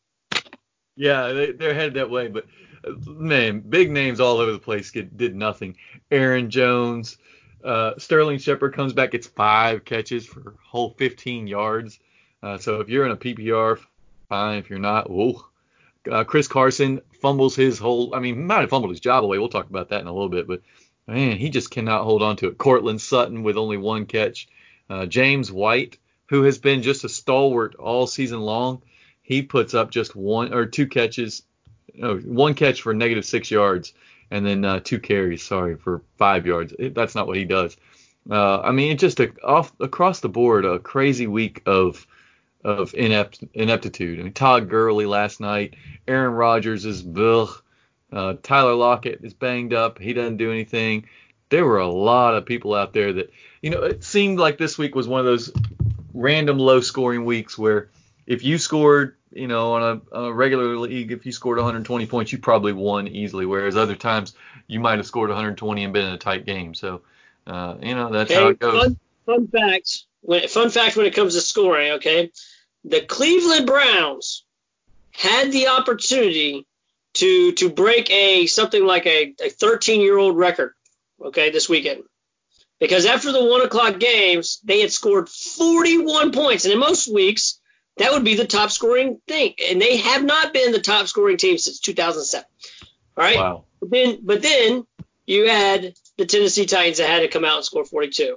Yeah, 0.95 1.29
they, 1.29 1.51
they're 1.53 1.73
headed 1.73 1.93
that 1.95 2.09
way, 2.09 2.27
but 2.27 2.45
man, 3.07 3.61
big 3.61 3.89
names 3.89 4.19
all 4.19 4.37
over 4.37 4.51
the 4.51 4.59
place 4.59 4.91
get, 4.91 5.15
did 5.15 5.35
nothing. 5.35 5.77
Aaron 6.11 6.49
Jones, 6.49 7.17
uh, 7.63 7.93
Sterling 7.97 8.39
Shepard 8.39 8.73
comes 8.75 8.91
back, 8.91 9.11
gets 9.11 9.25
five 9.25 9.85
catches 9.85 10.25
for 10.25 10.55
whole 10.61 10.89
15 10.91 11.47
yards. 11.47 11.99
Uh, 12.43 12.57
so 12.57 12.81
if 12.81 12.89
you're 12.89 13.05
in 13.05 13.13
a 13.13 13.17
PPR, 13.17 13.79
fine. 14.27 14.59
If 14.59 14.69
you're 14.69 14.79
not, 14.79 15.09
whoa. 15.09 15.45
Uh, 16.11 16.25
Chris 16.25 16.49
Carson 16.49 16.99
fumbles 17.21 17.55
his 17.55 17.79
whole. 17.79 18.13
I 18.13 18.19
mean, 18.19 18.45
might 18.45 18.59
have 18.59 18.69
fumbled 18.69 18.91
his 18.91 18.99
job 18.99 19.23
away. 19.23 19.39
We'll 19.39 19.47
talk 19.47 19.69
about 19.69 19.89
that 19.89 20.01
in 20.01 20.07
a 20.07 20.13
little 20.13 20.27
bit, 20.27 20.45
but 20.45 20.61
man, 21.07 21.37
he 21.37 21.49
just 21.49 21.71
cannot 21.71 22.03
hold 22.03 22.21
on 22.21 22.35
to 22.37 22.47
it. 22.47 22.57
Courtland 22.57 22.99
Sutton 22.99 23.43
with 23.43 23.57
only 23.57 23.77
one 23.77 24.05
catch. 24.05 24.49
Uh, 24.89 25.05
James 25.05 25.49
White 25.49 25.97
who 26.33 26.41
has 26.41 26.57
been 26.57 26.81
just 26.81 27.03
a 27.03 27.09
stalwart 27.09 27.75
all 27.75 28.07
season 28.07 28.41
long, 28.41 28.81
he 29.21 29.43
puts 29.43 29.75
up 29.75 29.91
just 29.91 30.15
one 30.15 30.51
or 30.51 30.65
two 30.65 30.87
catches, 30.87 31.43
no, 31.93 32.17
one 32.17 32.55
catch 32.55 32.81
for 32.81 32.91
negative 32.91 33.23
six 33.23 33.51
yards, 33.51 33.93
and 34.31 34.43
then 34.43 34.65
uh, 34.65 34.79
two 34.79 34.99
carries, 34.99 35.43
sorry, 35.43 35.75
for 35.75 36.01
five 36.17 36.47
yards. 36.47 36.73
It, 36.79 36.95
that's 36.95 37.13
not 37.13 37.27
what 37.27 37.37
he 37.37 37.45
does. 37.45 37.77
Uh, 38.27 38.61
I 38.61 38.71
mean, 38.71 38.93
it's 38.93 39.01
just 39.01 39.19
a, 39.19 39.31
off 39.43 39.71
across 39.79 40.21
the 40.21 40.27
board, 40.27 40.65
a 40.65 40.79
crazy 40.79 41.27
week 41.27 41.61
of 41.67 42.07
of 42.63 42.95
inept, 42.95 43.43
ineptitude. 43.53 44.19
I 44.19 44.23
mean, 44.23 44.33
Todd 44.33 44.69
Gurley 44.69 45.05
last 45.05 45.39
night, 45.39 45.75
Aaron 46.07 46.33
Rodgers 46.33 46.83
is 46.83 47.05
uh, 47.05 48.33
Tyler 48.41 48.73
Lockett 48.73 49.19
is 49.23 49.35
banged 49.35 49.75
up. 49.75 49.99
He 49.99 50.13
doesn't 50.13 50.37
do 50.37 50.51
anything. 50.51 51.05
There 51.49 51.65
were 51.65 51.77
a 51.77 51.87
lot 51.87 52.33
of 52.33 52.47
people 52.47 52.73
out 52.73 52.91
there 52.91 53.13
that, 53.13 53.31
you 53.61 53.69
know, 53.69 53.83
it 53.83 54.03
seemed 54.03 54.39
like 54.39 54.57
this 54.57 54.79
week 54.79 54.95
was 54.95 55.07
one 55.07 55.19
of 55.19 55.27
those 55.27 55.51
random 56.13 56.59
low 56.59 56.81
scoring 56.81 57.25
weeks 57.25 57.57
where 57.57 57.89
if 58.25 58.43
you 58.43 58.57
scored, 58.57 59.15
you 59.31 59.47
know, 59.47 59.73
on 59.73 60.01
a, 60.11 60.17
a, 60.17 60.33
regular 60.33 60.77
league, 60.77 61.11
if 61.11 61.25
you 61.25 61.31
scored 61.31 61.57
120 61.57 62.05
points, 62.05 62.31
you 62.31 62.37
probably 62.37 62.73
won 62.73 63.07
easily. 63.07 63.45
Whereas 63.45 63.75
other 63.75 63.95
times 63.95 64.35
you 64.67 64.79
might 64.79 64.97
have 64.97 65.05
scored 65.07 65.29
120 65.29 65.83
and 65.83 65.93
been 65.93 66.05
in 66.05 66.13
a 66.13 66.17
tight 66.17 66.45
game. 66.45 66.73
So, 66.73 67.01
uh, 67.47 67.75
you 67.81 67.95
know, 67.95 68.11
that's 68.11 68.33
how 68.33 68.47
it 68.47 68.59
goes. 68.59 68.83
Fun, 68.83 68.99
fun 69.25 69.47
fact. 69.47 70.03
When, 70.21 70.47
fun 70.47 70.69
fact 70.69 70.95
when 70.95 71.05
it 71.05 71.15
comes 71.15 71.33
to 71.33 71.41
scoring. 71.41 71.93
Okay, 71.93 72.31
the 72.85 73.01
Cleveland 73.01 73.67
Browns 73.67 74.45
had 75.11 75.51
the 75.51 75.67
opportunity 75.67 76.65
to 77.15 77.51
to 77.53 77.69
break 77.69 78.09
a 78.09 78.45
something 78.45 78.85
like 78.85 79.05
a, 79.05 79.33
a 79.43 79.49
13 79.49 80.01
year 80.01 80.17
old 80.17 80.37
record. 80.37 80.73
Okay, 81.21 81.49
this 81.49 81.67
weekend 81.67 82.03
because 82.83 83.05
after 83.05 83.31
the 83.31 83.45
one 83.45 83.61
o'clock 83.61 83.97
games, 83.97 84.59
they 84.65 84.81
had 84.81 84.91
scored 84.91 85.29
41 85.29 86.33
points. 86.33 86.65
And 86.65 86.73
in 86.73 86.79
most 86.81 87.07
weeks, 87.07 87.61
that 87.95 88.11
would 88.11 88.25
be 88.25 88.35
the 88.35 88.45
top 88.45 88.71
scoring 88.71 89.21
thing. 89.25 89.53
And 89.69 89.81
they 89.81 89.95
have 89.95 90.21
not 90.21 90.51
been 90.51 90.73
the 90.73 90.81
top 90.81 91.07
scoring 91.07 91.37
team 91.37 91.57
since 91.57 91.79
2007. 91.79 92.45
All 93.15 93.23
right. 93.23 93.37
Wow. 93.37 93.63
But 93.79 93.89
then, 93.89 94.19
but 94.21 94.41
then 94.41 94.85
you 95.25 95.47
had 95.47 95.93
the 96.17 96.25
Tennessee 96.25 96.65
Titans 96.65 96.97
that 96.97 97.09
had 97.09 97.21
to 97.21 97.29
come 97.29 97.45
out 97.45 97.55
and 97.55 97.63
score 97.63 97.85
42. 97.85 98.35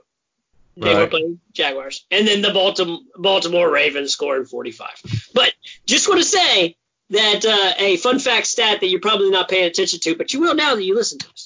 They 0.77 0.95
right. 0.95 1.01
were 1.01 1.07
playing 1.09 1.41
Jaguars, 1.53 2.07
and 2.13 2.29
then 2.29 2.41
the 2.41 2.53
Baltimore 2.53 3.01
Baltimore 3.17 3.69
Ravens 3.69 4.13
scoring 4.13 4.45
45. 4.45 5.31
But 5.35 5.55
just 5.87 6.09
want 6.09 6.21
to 6.21 6.25
say 6.25 6.77
that 7.11 7.45
uh, 7.45 7.83
a 7.83 7.97
fun 7.97 8.21
fact 8.21 8.47
stat 8.47 8.79
that 8.81 8.89
you're 8.89 9.01
probably 9.01 9.31
not 9.31 9.49
paying 9.49 9.67
attention 9.67 9.99
to, 10.01 10.15
but 10.15 10.33
you 10.33 10.41
will 10.41 10.55
now 10.55 10.77
that 10.77 10.85
you 10.85 10.95
listen 10.95 11.19
to 11.19 11.31
us. 11.31 11.46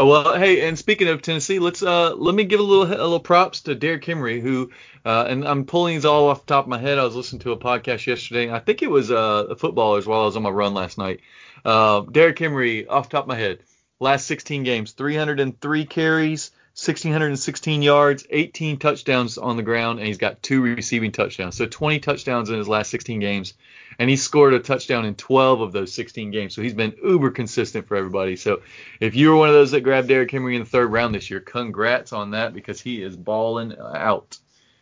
Oh 0.00 0.06
well, 0.06 0.38
hey, 0.38 0.66
and 0.66 0.78
speaking 0.78 1.08
of 1.08 1.20
Tennessee, 1.20 1.58
let's 1.58 1.82
uh 1.82 2.14
let 2.14 2.34
me 2.34 2.44
give 2.44 2.58
a 2.58 2.62
little 2.62 2.86
a 2.86 2.96
little 3.04 3.20
props 3.20 3.60
to 3.64 3.74
Derrick 3.74 4.02
Henry, 4.02 4.40
who 4.40 4.70
uh, 5.04 5.26
and 5.28 5.46
I'm 5.46 5.66
pulling 5.66 5.96
these 5.96 6.06
all 6.06 6.30
off 6.30 6.46
the 6.46 6.54
top 6.54 6.64
of 6.64 6.70
my 6.70 6.78
head. 6.78 6.98
I 6.98 7.04
was 7.04 7.14
listening 7.14 7.40
to 7.40 7.52
a 7.52 7.58
podcast 7.58 8.06
yesterday. 8.06 8.50
I 8.50 8.60
think 8.60 8.80
it 8.80 8.90
was 8.90 9.10
uh 9.10 9.54
footballers 9.58 10.06
while 10.06 10.22
I 10.22 10.24
was 10.24 10.36
on 10.36 10.42
my 10.42 10.48
run 10.48 10.72
last 10.72 10.96
night. 10.96 11.20
Uh, 11.66 12.00
Derrick 12.00 12.38
Henry, 12.38 12.86
off 12.86 13.10
top 13.10 13.24
of 13.24 13.28
my 13.28 13.36
head, 13.36 13.58
last 13.98 14.26
16 14.26 14.62
games, 14.62 14.92
303 14.92 15.84
carries, 15.84 16.50
1,616 16.82 17.82
yards, 17.82 18.26
18 18.30 18.78
touchdowns 18.78 19.36
on 19.36 19.58
the 19.58 19.62
ground, 19.62 19.98
and 19.98 20.08
he's 20.08 20.16
got 20.16 20.42
two 20.42 20.62
receiving 20.62 21.12
touchdowns. 21.12 21.56
So 21.56 21.66
20 21.66 21.98
touchdowns 21.98 22.48
in 22.48 22.56
his 22.56 22.68
last 22.68 22.90
16 22.90 23.20
games, 23.20 23.52
and 24.00 24.08
he 24.08 24.16
scored 24.16 24.54
a 24.54 24.58
touchdown 24.58 25.04
in 25.04 25.14
12 25.14 25.60
of 25.60 25.72
those 25.72 25.92
16 25.92 26.30
games. 26.30 26.54
So 26.54 26.62
he's 26.62 26.72
been 26.72 26.94
uber 27.04 27.30
consistent 27.30 27.86
for 27.86 27.98
everybody. 27.98 28.34
So 28.34 28.62
if 28.98 29.14
you 29.14 29.28
were 29.28 29.36
one 29.36 29.50
of 29.50 29.54
those 29.54 29.72
that 29.72 29.82
grabbed 29.82 30.08
Derrick 30.08 30.30
Henry 30.30 30.56
in 30.56 30.62
the 30.62 30.68
third 30.68 30.90
round 30.90 31.14
this 31.14 31.28
year, 31.28 31.38
congrats 31.38 32.14
on 32.14 32.30
that 32.30 32.54
because 32.54 32.80
he 32.80 33.02
is 33.02 33.14
balling 33.14 33.76
out. 33.78 34.38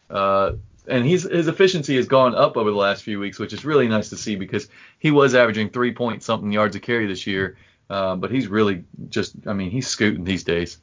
Uh, 0.08 0.52
and 0.86 1.04
his 1.04 1.26
efficiency 1.26 1.96
has 1.96 2.06
gone 2.06 2.36
up 2.36 2.56
over 2.56 2.70
the 2.70 2.76
last 2.76 3.02
few 3.02 3.18
weeks, 3.18 3.40
which 3.40 3.52
is 3.52 3.64
really 3.64 3.88
nice 3.88 4.10
to 4.10 4.16
see 4.16 4.36
because 4.36 4.68
he 5.00 5.10
was 5.10 5.34
averaging 5.34 5.70
three 5.70 5.92
point 5.92 6.22
something 6.22 6.52
yards 6.52 6.76
a 6.76 6.80
carry 6.80 7.08
this 7.08 7.26
year. 7.26 7.56
Uh, 7.90 8.14
but 8.14 8.30
he's 8.30 8.46
really 8.46 8.84
just, 9.08 9.34
I 9.48 9.52
mean, 9.52 9.72
he's 9.72 9.88
scooting 9.88 10.22
these 10.22 10.44
days. 10.44 10.78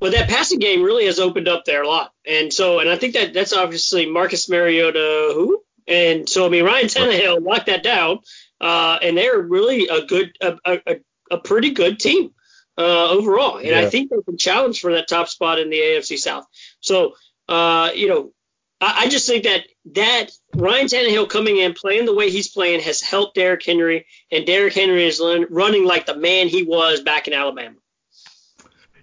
Well, 0.00 0.10
that 0.10 0.28
passing 0.28 0.58
game 0.58 0.82
really 0.82 1.06
has 1.06 1.20
opened 1.20 1.46
up 1.46 1.64
there 1.64 1.82
a 1.82 1.88
lot, 1.88 2.12
and 2.26 2.52
so 2.52 2.78
and 2.78 2.88
I 2.88 2.96
think 2.96 3.14
that 3.14 3.32
that's 3.32 3.52
obviously 3.52 4.06
Marcus 4.06 4.48
Mariota 4.48 5.32
who, 5.34 5.62
and 5.88 6.28
so 6.28 6.46
I 6.46 6.48
mean 6.48 6.64
Ryan 6.64 6.86
Tannehill 6.86 7.44
locked 7.44 7.66
that 7.66 7.82
down, 7.82 8.20
uh, 8.60 8.98
and 9.02 9.16
they're 9.16 9.40
really 9.40 9.88
a 9.88 10.04
good 10.04 10.36
a, 10.40 10.58
a, 10.64 10.96
a 11.30 11.38
pretty 11.38 11.70
good 11.70 11.98
team 11.98 12.32
uh, 12.76 13.10
overall, 13.10 13.56
and 13.56 13.68
yeah. 13.68 13.80
I 13.80 13.90
think 13.90 14.10
they 14.10 14.22
can 14.22 14.38
challenge 14.38 14.80
for 14.80 14.92
that 14.92 15.08
top 15.08 15.28
spot 15.28 15.58
in 15.58 15.70
the 15.70 15.78
AFC 15.78 16.18
South. 16.18 16.46
So 16.80 17.14
uh, 17.48 17.90
you 17.94 18.08
know, 18.08 18.32
I, 18.80 19.04
I 19.04 19.08
just 19.08 19.26
think 19.26 19.44
that 19.44 19.64
that 19.94 20.30
Ryan 20.54 20.86
Tannehill 20.86 21.28
coming 21.28 21.56
in 21.56 21.74
playing 21.74 22.06
the 22.06 22.14
way 22.14 22.30
he's 22.30 22.48
playing 22.48 22.80
has 22.80 23.00
helped 23.00 23.34
Derrick 23.34 23.64
Henry, 23.64 24.06
and 24.30 24.46
Derrick 24.46 24.74
Henry 24.74 25.06
is 25.06 25.20
running 25.50 25.84
like 25.84 26.06
the 26.06 26.16
man 26.16 26.48
he 26.48 26.64
was 26.64 27.00
back 27.00 27.26
in 27.28 27.34
Alabama. 27.34 27.76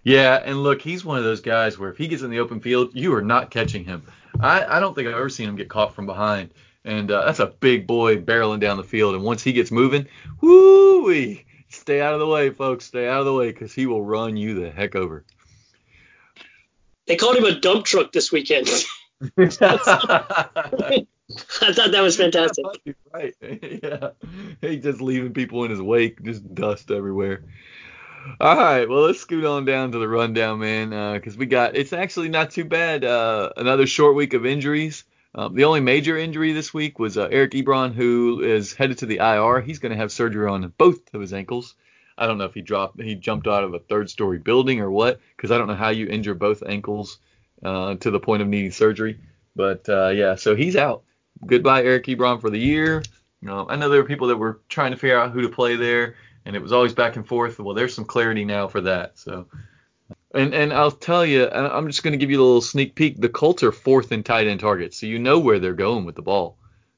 Yeah, 0.03 0.39
and 0.43 0.61
look, 0.61 0.83
he's 0.83 1.03
one 1.03 1.17
of 1.17 1.23
those 1.23 1.41
guys 1.41 1.79
where 1.79 1.89
if 1.89 1.97
he 1.97 2.07
gets 2.07 2.21
in 2.21 2.29
the 2.29 2.39
open 2.39 2.59
field, 2.59 2.91
you 2.93 3.15
are 3.15 3.23
not 3.23 3.49
catching 3.49 3.85
him. 3.85 4.03
I, 4.39 4.77
I 4.77 4.79
don't 4.79 4.93
think 4.93 5.07
I've 5.07 5.15
ever 5.15 5.29
seen 5.29 5.49
him 5.49 5.55
get 5.55 5.67
caught 5.67 5.95
from 5.95 6.05
behind. 6.05 6.51
And 6.85 7.11
uh, 7.11 7.25
that's 7.25 7.39
a 7.39 7.47
big 7.47 7.87
boy 7.87 8.17
barreling 8.17 8.59
down 8.59 8.77
the 8.77 8.83
field. 8.83 9.15
And 9.15 9.23
once 9.23 9.43
he 9.43 9.53
gets 9.53 9.71
moving, 9.71 10.07
woo 10.39 11.35
Stay 11.69 11.99
out 11.99 12.13
of 12.13 12.19
the 12.19 12.27
way, 12.27 12.51
folks. 12.51 12.85
Stay 12.85 13.07
out 13.07 13.19
of 13.19 13.25
the 13.25 13.33
way 13.33 13.51
because 13.51 13.73
he 13.73 13.85
will 13.85 14.03
run 14.03 14.37
you 14.37 14.53
the 14.53 14.71
heck 14.71 14.95
over. 14.95 15.25
They 17.07 17.17
called 17.17 17.37
him 17.37 17.43
a 17.43 17.59
dump 17.59 17.85
truck 17.85 18.11
this 18.11 18.31
weekend. 18.31 18.67
I 19.37 19.47
thought 21.73 21.91
that 21.91 22.01
was 22.01 22.17
fantastic. 22.17 22.65
Right. 23.13 23.33
Yeah. 23.41 24.09
He 24.61 24.77
just 24.77 25.01
leaving 25.01 25.33
people 25.33 25.63
in 25.63 25.71
his 25.71 25.81
wake, 25.81 26.21
just 26.23 26.53
dust 26.53 26.91
everywhere. 26.91 27.43
All 28.39 28.55
right, 28.55 28.89
well 28.89 29.01
let's 29.01 29.19
scoot 29.19 29.45
on 29.45 29.65
down 29.65 29.91
to 29.91 29.99
the 29.99 30.07
rundown, 30.07 30.59
man, 30.59 31.13
because 31.13 31.35
uh, 31.35 31.39
we 31.39 31.45
got 31.45 31.75
it's 31.75 31.93
actually 31.93 32.29
not 32.29 32.51
too 32.51 32.65
bad. 32.65 33.03
Uh, 33.03 33.51
another 33.55 33.85
short 33.85 34.15
week 34.15 34.33
of 34.33 34.45
injuries. 34.45 35.03
Um, 35.37 35.53
the 35.53 35.65
only 35.65 35.81
major 35.81 36.17
injury 36.17 36.53
this 36.53 36.73
week 36.73 36.97
was 36.97 37.17
uh, 37.17 37.27
Eric 37.29 37.51
Ebron, 37.51 37.93
who 37.93 38.41
is 38.41 38.73
headed 38.73 38.99
to 38.99 39.05
the 39.05 39.17
IR. 39.17 39.61
He's 39.61 39.79
going 39.79 39.91
to 39.91 39.97
have 39.97 40.11
surgery 40.11 40.47
on 40.47 40.73
both 40.77 41.13
of 41.13 41.21
his 41.21 41.33
ankles. 41.33 41.75
I 42.17 42.25
don't 42.25 42.37
know 42.37 42.45
if 42.45 42.53
he 42.53 42.61
dropped, 42.61 43.01
he 43.01 43.15
jumped 43.15 43.45
out 43.45 43.65
of 43.65 43.73
a 43.73 43.79
third-story 43.79 44.37
building 44.39 44.79
or 44.79 44.89
what, 44.89 45.19
because 45.35 45.51
I 45.51 45.57
don't 45.57 45.67
know 45.67 45.75
how 45.75 45.89
you 45.89 46.07
injure 46.07 46.33
both 46.33 46.63
ankles 46.65 47.19
uh, 47.61 47.95
to 47.95 48.09
the 48.09 48.19
point 48.19 48.41
of 48.41 48.47
needing 48.47 48.71
surgery. 48.71 49.19
But 49.55 49.89
uh, 49.89 50.09
yeah, 50.09 50.35
so 50.35 50.55
he's 50.55 50.77
out. 50.77 51.03
Goodbye, 51.45 51.83
Eric 51.83 52.05
Ebron, 52.05 52.39
for 52.39 52.49
the 52.49 52.59
year. 52.59 53.03
I 53.45 53.75
know 53.75 53.89
there 53.89 54.01
were 54.01 54.07
people 54.07 54.29
that 54.29 54.37
were 54.37 54.61
trying 54.69 54.91
to 54.91 54.97
figure 54.97 55.19
out 55.19 55.31
who 55.31 55.41
to 55.41 55.49
play 55.49 55.75
there 55.75 56.15
and 56.45 56.55
it 56.55 56.61
was 56.61 56.71
always 56.71 56.93
back 56.93 57.15
and 57.15 57.27
forth. 57.27 57.59
Well, 57.59 57.75
there's 57.75 57.93
some 57.93 58.05
clarity 58.05 58.45
now 58.45 58.67
for 58.67 58.81
that. 58.81 59.17
So, 59.17 59.47
and 60.35 60.53
and 60.53 60.73
I'll 60.73 60.91
tell 60.91 61.25
you, 61.25 61.49
I'm 61.49 61.87
just 61.87 62.03
going 62.03 62.11
to 62.11 62.17
give 62.17 62.29
you 62.29 62.39
a 62.39 62.43
little 62.43 62.61
sneak 62.61 62.95
peek. 62.95 63.19
The 63.19 63.29
Colts 63.29 63.63
are 63.63 63.71
fourth 63.71 64.11
in 64.11 64.23
tight 64.23 64.47
end 64.47 64.59
targets, 64.59 64.97
so 64.97 65.05
you 65.05 65.19
know 65.19 65.39
where 65.39 65.59
they're 65.59 65.73
going 65.73 66.05
with 66.05 66.15
the 66.15 66.21
ball. 66.21 66.57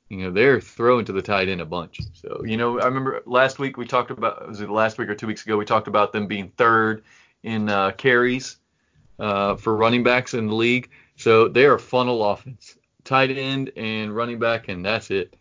You 0.10 0.18
know 0.18 0.32
they're 0.32 0.60
throwing 0.60 1.06
to 1.06 1.14
the 1.14 1.22
tight 1.22 1.50
end 1.50 1.62
a 1.62 1.66
bunch. 1.66 2.00
So 2.14 2.44
you 2.46 2.58
know 2.58 2.80
I 2.80 2.86
remember 2.86 3.22
last 3.26 3.60
week 3.60 3.78
we 3.78 3.86
talked 3.86 4.12
about 4.12 4.48
was 4.48 4.62
it 4.62 4.70
last 4.70 4.98
week 4.98 5.10
or 5.10 5.16
two 5.16 5.28
weeks 5.28 5.46
ago 5.46 5.58
we 5.58 5.66
talked 5.66 5.88
about 5.88 6.12
them 6.12 6.28
being 6.28 6.50
third 6.58 7.04
in 7.44 7.70
uh, 7.70 7.92
carries 7.92 8.58
uh, 9.20 9.56
for 9.56 9.76
running 9.76 10.04
backs 10.04 10.34
in 10.34 10.48
the 10.48 10.56
league. 10.56 10.90
So 11.16 11.48
they 11.48 11.66
are 11.66 11.78
funnel 11.78 12.24
offense, 12.24 12.78
tight 13.04 13.32
end 13.32 13.72
and 13.76 14.16
running 14.16 14.40
back, 14.40 14.68
and 14.68 14.86
that's 14.86 15.12
it. 15.12 15.34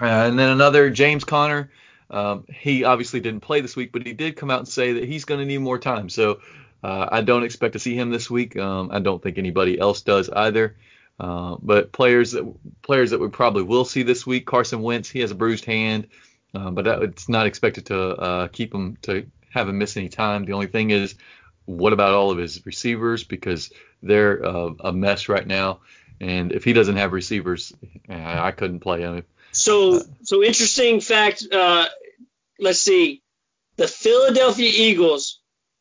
Uh, 0.00 0.06
and 0.06 0.38
then 0.38 0.50
another 0.50 0.90
James 0.90 1.24
Conner 1.24 1.70
um, 2.10 2.44
he 2.48 2.84
obviously 2.84 3.20
didn't 3.20 3.40
play 3.40 3.60
this 3.60 3.76
week, 3.76 3.92
but 3.92 4.06
he 4.06 4.12
did 4.12 4.36
come 4.36 4.50
out 4.50 4.60
and 4.60 4.68
say 4.68 4.94
that 4.94 5.04
he's 5.04 5.24
going 5.24 5.40
to 5.40 5.46
need 5.46 5.58
more 5.58 5.78
time. 5.78 6.08
So 6.08 6.40
uh, 6.82 7.08
I 7.10 7.22
don't 7.22 7.44
expect 7.44 7.74
to 7.74 7.78
see 7.78 7.94
him 7.94 8.10
this 8.10 8.30
week. 8.30 8.56
Um, 8.56 8.90
I 8.92 9.00
don't 9.00 9.22
think 9.22 9.38
anybody 9.38 9.78
else 9.78 10.02
does 10.02 10.28
either. 10.30 10.76
Uh, 11.18 11.56
but 11.60 11.90
players 11.90 12.32
that 12.32 12.54
players 12.82 13.10
that 13.10 13.20
we 13.20 13.28
probably 13.28 13.64
will 13.64 13.84
see 13.84 14.04
this 14.04 14.26
week, 14.26 14.46
Carson 14.46 14.82
Wentz, 14.82 15.10
he 15.10 15.20
has 15.20 15.32
a 15.32 15.34
bruised 15.34 15.64
hand, 15.64 16.06
uh, 16.54 16.70
but 16.70 16.84
that, 16.84 17.02
it's 17.02 17.28
not 17.28 17.46
expected 17.46 17.86
to 17.86 18.00
uh, 18.00 18.48
keep 18.48 18.72
him 18.72 18.96
to 19.02 19.26
have 19.50 19.68
him 19.68 19.78
miss 19.78 19.96
any 19.96 20.08
time. 20.08 20.44
The 20.44 20.52
only 20.52 20.68
thing 20.68 20.90
is, 20.90 21.16
what 21.64 21.92
about 21.92 22.14
all 22.14 22.30
of 22.30 22.38
his 22.38 22.64
receivers 22.64 23.24
because 23.24 23.72
they're 24.02 24.44
uh, 24.44 24.70
a 24.80 24.92
mess 24.92 25.28
right 25.28 25.46
now. 25.46 25.80
And 26.20 26.52
if 26.52 26.64
he 26.64 26.72
doesn't 26.72 26.96
have 26.96 27.12
receivers, 27.12 27.72
I 28.08 28.50
couldn't 28.50 28.80
play 28.80 29.00
him. 29.00 29.24
So, 29.52 30.02
so 30.22 30.42
interesting 30.42 31.00
fact. 31.00 31.44
Uh, 31.50 31.86
let's 32.58 32.80
see. 32.80 33.22
The 33.76 33.86
Philadelphia 33.86 34.70
Eagles 34.74 35.37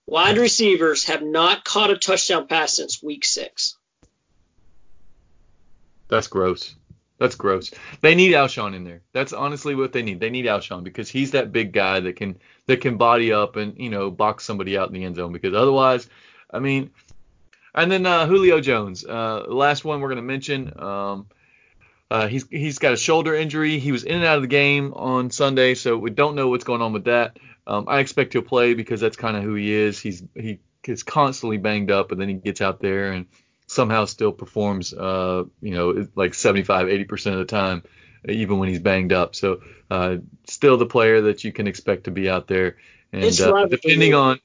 wide 0.07 0.37
receivers 0.37 1.03
have 1.05 1.21
not 1.21 1.63
caught 1.63 1.91
a 1.91 1.97
touchdown 1.97 2.47
pass 2.47 2.75
since 2.75 3.03
week 3.03 3.25
six. 3.25 3.77
That's 6.07 6.27
gross. 6.27 6.73
That's 7.19 7.35
gross. 7.35 7.71
They 8.01 8.15
need 8.15 8.33
Alshon 8.33 8.75
in 8.75 8.83
there. 8.83 9.01
That's 9.11 9.33
honestly 9.33 9.75
what 9.75 9.91
they 9.91 10.03
need. 10.03 10.19
They 10.19 10.29
need 10.29 10.45
Alshon 10.45 10.83
because 10.83 11.09
he's 11.09 11.31
that 11.31 11.51
big 11.51 11.73
guy 11.73 11.99
that 11.99 12.15
can 12.15 12.37
that 12.67 12.81
can 12.81 12.97
body 12.97 13.33
up 13.33 13.55
and 13.55 13.77
you 13.77 13.89
know 13.89 14.11
box 14.11 14.45
somebody 14.45 14.77
out 14.77 14.87
in 14.87 14.93
the 14.93 15.03
end 15.03 15.15
zone. 15.15 15.33
Because 15.33 15.53
otherwise, 15.53 16.07
I 16.51 16.59
mean, 16.59 16.91
and 17.73 17.91
then 17.91 18.05
uh, 18.05 18.27
Julio 18.27 18.61
Jones, 18.61 19.03
uh, 19.03 19.45
last 19.47 19.83
one 19.83 19.99
we're 19.99 20.09
gonna 20.09 20.21
mention. 20.21 20.79
Um, 20.79 21.27
uh, 22.09 22.27
he's 22.27 22.47
he's 22.49 22.79
got 22.79 22.93
a 22.93 22.97
shoulder 22.97 23.35
injury. 23.35 23.79
He 23.79 23.91
was 23.91 24.03
in 24.03 24.15
and 24.15 24.25
out 24.25 24.37
of 24.37 24.41
the 24.41 24.47
game 24.47 24.93
on 24.93 25.29
Sunday, 25.29 25.75
so 25.75 25.97
we 25.97 26.09
don't 26.09 26.35
know 26.35 26.47
what's 26.47 26.63
going 26.63 26.81
on 26.81 26.93
with 26.93 27.05
that. 27.05 27.37
Um, 27.65 27.85
I 27.87 27.99
expect 27.99 28.33
he'll 28.33 28.43
play 28.43 28.73
because 28.73 29.01
that's 29.01 29.17
kind 29.17 29.35
of 29.35 29.43
who 29.43 29.55
he 29.55 29.73
is. 29.73 29.99
He's 29.99 30.23
he 30.33 30.59
gets 30.83 31.03
constantly 31.03 31.57
banged 31.57 31.91
up, 31.91 32.11
and 32.11 32.21
then 32.21 32.29
he 32.29 32.35
gets 32.35 32.61
out 32.61 32.79
there 32.79 33.11
and 33.11 33.25
somehow 33.67 34.05
still 34.05 34.31
performs, 34.31 34.93
uh, 34.93 35.43
you 35.61 35.71
know, 35.71 36.07
like 36.15 36.33
75, 36.33 36.87
80 36.87 37.03
percent 37.03 37.35
of 37.35 37.39
the 37.39 37.51
time, 37.53 37.83
even 38.27 38.57
when 38.57 38.69
he's 38.69 38.79
banged 38.79 39.11
up. 39.11 39.35
So 39.35 39.61
uh, 39.91 40.17
still 40.47 40.77
the 40.77 40.85
player 40.85 41.21
that 41.23 41.43
you 41.43 41.51
can 41.51 41.67
expect 41.67 42.05
to 42.05 42.11
be 42.11 42.29
out 42.29 42.47
there. 42.47 42.77
And 43.11 43.39
uh, 43.41 43.65
depending 43.65 44.13
on 44.13 44.39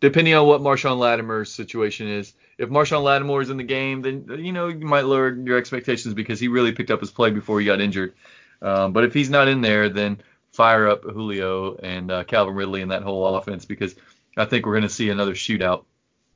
depending 0.00 0.34
on 0.34 0.46
what 0.46 0.60
Marshon 0.60 0.98
Lattimore's 0.98 1.52
situation 1.52 2.08
is, 2.08 2.34
if 2.58 2.68
Marshon 2.68 3.02
Lattimore 3.02 3.42
is 3.42 3.50
in 3.50 3.56
the 3.56 3.64
game, 3.64 4.02
then 4.02 4.26
you 4.44 4.52
know 4.52 4.68
you 4.68 4.86
might 4.86 5.04
lower 5.04 5.34
your 5.34 5.58
expectations 5.58 6.14
because 6.14 6.38
he 6.38 6.48
really 6.48 6.72
picked 6.72 6.90
up 6.90 7.00
his 7.00 7.10
play 7.10 7.30
before 7.30 7.60
he 7.60 7.66
got 7.66 7.80
injured. 7.80 8.14
Um, 8.62 8.92
but 8.92 9.04
if 9.04 9.12
he's 9.12 9.30
not 9.30 9.48
in 9.48 9.60
there, 9.60 9.88
then 9.88 10.20
fire 10.52 10.88
up 10.88 11.02
Julio 11.02 11.76
and 11.76 12.10
uh, 12.10 12.24
Calvin 12.24 12.54
Ridley 12.54 12.82
and 12.82 12.90
that 12.92 13.02
whole 13.02 13.36
offense 13.36 13.64
because 13.64 13.94
I 14.36 14.44
think 14.44 14.64
we're 14.64 14.72
going 14.72 14.82
to 14.82 14.88
see 14.88 15.10
another 15.10 15.34
shootout. 15.34 15.84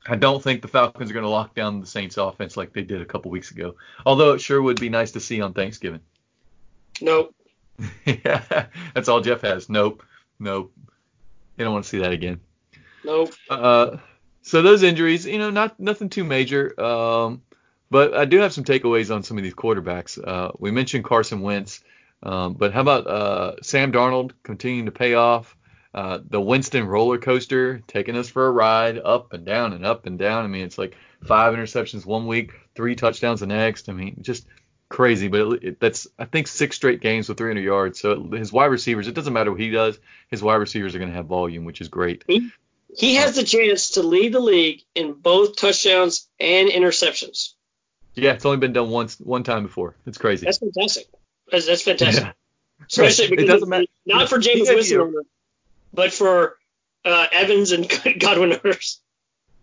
I 0.05 0.15
don't 0.15 0.41
think 0.41 0.61
the 0.61 0.67
Falcons 0.67 1.09
are 1.09 1.13
going 1.13 1.23
to 1.23 1.29
lock 1.29 1.55
down 1.55 1.81
the 1.81 1.87
Saints 1.87 2.17
offense 2.17 2.57
like 2.57 2.73
they 2.73 2.83
did 2.83 3.01
a 3.01 3.05
couple 3.05 3.31
weeks 3.31 3.51
ago. 3.51 3.75
Although 4.05 4.33
it 4.33 4.41
sure 4.41 4.61
would 4.61 4.79
be 4.79 4.89
nice 4.89 5.11
to 5.11 5.19
see 5.19 5.41
on 5.41 5.53
Thanksgiving. 5.53 6.01
Nope. 7.01 7.33
yeah, 8.05 8.67
that's 8.93 9.07
all 9.07 9.21
Jeff 9.21 9.41
has. 9.41 9.69
Nope. 9.69 10.03
Nope. 10.39 10.73
You 11.57 11.65
don't 11.65 11.73
want 11.73 11.85
to 11.85 11.89
see 11.89 11.99
that 11.99 12.11
again. 12.11 12.39
Nope. 13.03 13.33
Uh, 13.49 13.97
so 14.41 14.61
those 14.61 14.83
injuries, 14.83 15.25
you 15.25 15.37
know, 15.37 15.49
not 15.49 15.79
nothing 15.79 16.09
too 16.09 16.23
major. 16.23 16.79
Um, 16.79 17.41
but 17.91 18.13
I 18.13 18.25
do 18.25 18.37
have 18.39 18.53
some 18.53 18.63
takeaways 18.63 19.13
on 19.13 19.23
some 19.23 19.37
of 19.37 19.43
these 19.43 19.53
quarterbacks. 19.53 20.19
Uh, 20.23 20.51
we 20.59 20.71
mentioned 20.71 21.03
Carson 21.03 21.41
Wentz. 21.41 21.83
Um, 22.21 22.53
but 22.53 22.73
how 22.73 22.81
about 22.81 23.07
uh, 23.07 23.61
Sam 23.61 23.91
Darnold 23.91 24.31
continuing 24.43 24.85
to 24.85 24.91
pay 24.91 25.13
off? 25.13 25.55
Uh, 25.93 26.19
the 26.29 26.39
Winston 26.39 26.85
roller 26.85 27.17
coaster 27.17 27.79
taking 27.87 28.15
us 28.15 28.29
for 28.29 28.45
a 28.45 28.51
ride 28.51 28.99
up 28.99 29.33
and 29.33 29.43
down 29.45 29.73
and 29.73 29.85
up 29.85 30.05
and 30.05 30.19
down. 30.19 30.43
I 30.43 30.47
mean, 30.47 30.63
it's 30.63 30.77
like 30.77 30.95
five 31.23 31.55
interceptions 31.55 32.05
one 32.05 32.27
week, 32.27 32.51
three 32.75 32.95
touchdowns 32.95 33.39
the 33.39 33.47
next. 33.47 33.89
I 33.89 33.93
mean, 33.93 34.17
just 34.21 34.45
crazy. 34.87 35.29
But 35.29 35.53
it, 35.53 35.63
it, 35.63 35.79
that's 35.79 36.07
I 36.19 36.25
think 36.25 36.47
six 36.47 36.75
straight 36.75 37.01
games 37.01 37.27
with 37.27 37.39
300 37.39 37.61
yards. 37.61 37.99
So 37.99 38.23
his 38.31 38.53
wide 38.53 38.67
receivers, 38.67 39.07
it 39.07 39.15
doesn't 39.15 39.33
matter 39.33 39.51
what 39.51 39.59
he 39.59 39.71
does, 39.71 39.97
his 40.29 40.43
wide 40.43 40.55
receivers 40.55 40.93
are 40.93 40.99
going 40.99 41.09
to 41.09 41.17
have 41.17 41.25
volume, 41.25 41.65
which 41.65 41.81
is 41.81 41.87
great. 41.87 42.23
He, 42.27 42.51
he 42.97 43.15
has 43.15 43.35
the 43.35 43.43
chance 43.43 43.91
to 43.91 44.03
lead 44.03 44.33
the 44.33 44.39
league 44.39 44.81
in 44.95 45.13
both 45.13 45.57
touchdowns 45.57 46.27
and 46.39 46.69
interceptions. 46.69 47.53
Yeah, 48.15 48.33
it's 48.33 48.45
only 48.45 48.57
been 48.57 48.73
done 48.73 48.89
once, 48.89 49.19
one 49.19 49.43
time 49.43 49.63
before. 49.63 49.95
It's 50.05 50.17
crazy. 50.17 50.45
That's 50.45 50.57
fantastic. 50.57 51.05
That's, 51.51 51.67
that's 51.67 51.81
fantastic. 51.83 52.23
Yeah. 52.23 52.31
Especially 52.87 53.35
because 53.35 53.61
it 53.61 53.67
matter. 53.67 53.85
not 54.05 54.29
for 54.29 54.39
Jameis 54.39 54.73
Winston, 54.73 55.13
but 55.93 56.11
for 56.11 56.57
uh, 57.05 57.27
Evans 57.31 57.71
and 57.71 57.87
Godwin 58.19 58.57
Hurst. 58.63 59.01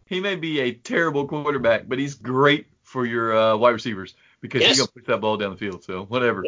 He 0.06 0.21
may 0.21 0.37
be 0.37 0.61
a 0.61 0.73
terrible 0.73 1.26
quarterback, 1.26 1.88
but 1.88 1.99
he's 1.99 2.14
great 2.14 2.66
for 2.83 3.04
your 3.04 3.37
uh, 3.37 3.56
wide 3.56 3.71
receivers 3.71 4.14
because 4.40 4.61
yes. 4.61 4.71
he's 4.71 4.78
gonna 4.78 4.92
push 4.92 5.04
that 5.06 5.21
ball 5.21 5.37
down 5.37 5.50
the 5.50 5.56
field. 5.56 5.83
So 5.83 6.04
whatever, 6.04 6.45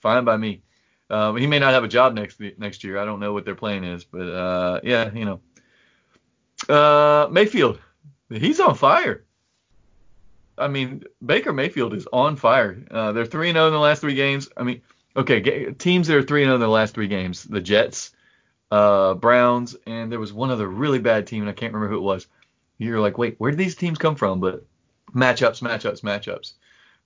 fine 0.00 0.24
by 0.24 0.36
me. 0.36 0.62
Um, 1.10 1.36
he 1.36 1.46
may 1.46 1.58
not 1.58 1.74
have 1.74 1.84
a 1.84 1.88
job 1.88 2.14
next 2.14 2.40
next 2.56 2.84
year. 2.84 2.98
I 2.98 3.04
don't 3.04 3.20
know 3.20 3.34
what 3.34 3.44
their 3.44 3.54
plan 3.54 3.84
is, 3.84 4.04
but 4.04 4.28
uh, 4.28 4.80
yeah, 4.82 5.12
you 5.12 5.24
know. 5.24 5.40
Uh, 6.68 7.28
Mayfield, 7.30 7.78
he's 8.28 8.60
on 8.60 8.74
fire. 8.74 9.24
I 10.58 10.68
mean, 10.68 11.04
Baker 11.24 11.52
Mayfield 11.52 11.94
is 11.94 12.06
on 12.12 12.36
fire. 12.36 12.84
Uh, 12.90 13.12
they're 13.12 13.26
three 13.26 13.48
and 13.48 13.56
zero 13.56 13.64
oh 13.64 13.68
in 13.68 13.72
the 13.72 13.80
last 13.80 14.00
three 14.00 14.14
games. 14.14 14.48
I 14.56 14.62
mean, 14.62 14.82
okay, 15.16 15.72
teams 15.72 16.08
that 16.08 16.16
are 16.16 16.22
three 16.22 16.42
and 16.42 16.48
zero 16.48 16.52
oh 16.52 16.56
in 16.56 16.60
the 16.60 16.68
last 16.68 16.94
three 16.94 17.08
games: 17.08 17.44
the 17.44 17.60
Jets, 17.60 18.14
uh, 18.70 19.14
Browns, 19.14 19.76
and 19.86 20.12
there 20.12 20.20
was 20.20 20.32
one 20.32 20.50
other 20.50 20.66
really 20.68 20.98
bad 20.98 21.26
team, 21.26 21.42
and 21.42 21.50
I 21.50 21.54
can't 21.54 21.72
remember 21.72 21.92
who 21.92 22.00
it 22.00 22.04
was. 22.04 22.26
You're 22.78 23.00
like, 23.00 23.18
wait, 23.18 23.36
where 23.38 23.50
did 23.50 23.58
these 23.58 23.76
teams 23.76 23.98
come 23.98 24.16
from? 24.16 24.40
But 24.40 24.64
matchups, 25.14 25.62
matchups, 25.62 26.02
matchups. 26.02 26.54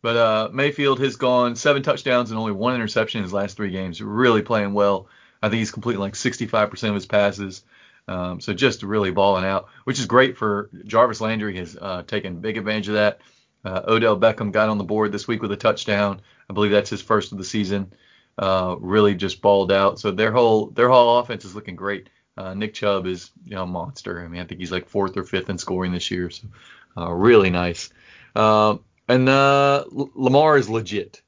But 0.02 0.16
uh, 0.16 0.48
Mayfield 0.52 1.00
has 1.00 1.16
gone 1.16 1.56
seven 1.56 1.82
touchdowns 1.82 2.30
and 2.30 2.38
only 2.38 2.52
one 2.52 2.74
interception 2.74 3.18
in 3.18 3.24
his 3.24 3.32
last 3.32 3.56
three 3.56 3.70
games. 3.70 4.00
Really 4.00 4.42
playing 4.42 4.72
well. 4.72 5.08
I 5.42 5.48
think 5.48 5.58
he's 5.58 5.70
completing 5.70 6.00
like 6.00 6.14
65% 6.14 6.88
of 6.88 6.94
his 6.94 7.06
passes. 7.06 7.62
Um, 8.08 8.40
so 8.40 8.54
just 8.54 8.82
really 8.82 9.10
balling 9.10 9.44
out, 9.44 9.68
which 9.84 9.98
is 9.98 10.06
great 10.06 10.36
for 10.36 10.70
Jarvis 10.84 11.20
Landry. 11.20 11.56
Has 11.56 11.76
uh, 11.80 12.02
taken 12.02 12.40
big 12.40 12.56
advantage 12.56 12.88
of 12.88 12.94
that. 12.94 13.20
Uh, 13.64 13.82
Odell 13.88 14.18
Beckham 14.18 14.52
got 14.52 14.68
on 14.68 14.78
the 14.78 14.84
board 14.84 15.10
this 15.10 15.26
week 15.26 15.42
with 15.42 15.50
a 15.50 15.56
touchdown. 15.56 16.20
I 16.48 16.52
believe 16.52 16.70
that's 16.70 16.90
his 16.90 17.02
first 17.02 17.32
of 17.32 17.38
the 17.38 17.44
season. 17.44 17.92
Uh, 18.38 18.76
really 18.78 19.14
just 19.14 19.40
balled 19.40 19.72
out. 19.72 19.98
So 19.98 20.10
their 20.10 20.30
whole 20.30 20.70
their 20.70 20.88
whole 20.88 21.18
offense 21.18 21.44
is 21.44 21.54
looking 21.54 21.74
great. 21.74 22.08
Uh, 22.36 22.54
Nick 22.54 22.74
Chubb 22.74 23.06
is 23.06 23.30
you 23.44 23.56
know 23.56 23.62
a 23.62 23.66
monster. 23.66 24.22
I 24.22 24.28
mean, 24.28 24.40
I 24.40 24.44
think 24.44 24.60
he's 24.60 24.72
like 24.72 24.88
fourth 24.88 25.16
or 25.16 25.24
fifth 25.24 25.50
in 25.50 25.58
scoring 25.58 25.92
this 25.92 26.10
year. 26.10 26.30
So 26.30 26.48
uh, 26.96 27.10
really 27.12 27.50
nice. 27.50 27.90
Uh, 28.34 28.76
and 29.08 29.28
uh, 29.28 29.84
Lamar 29.90 30.58
is 30.58 30.68
legit. 30.68 31.22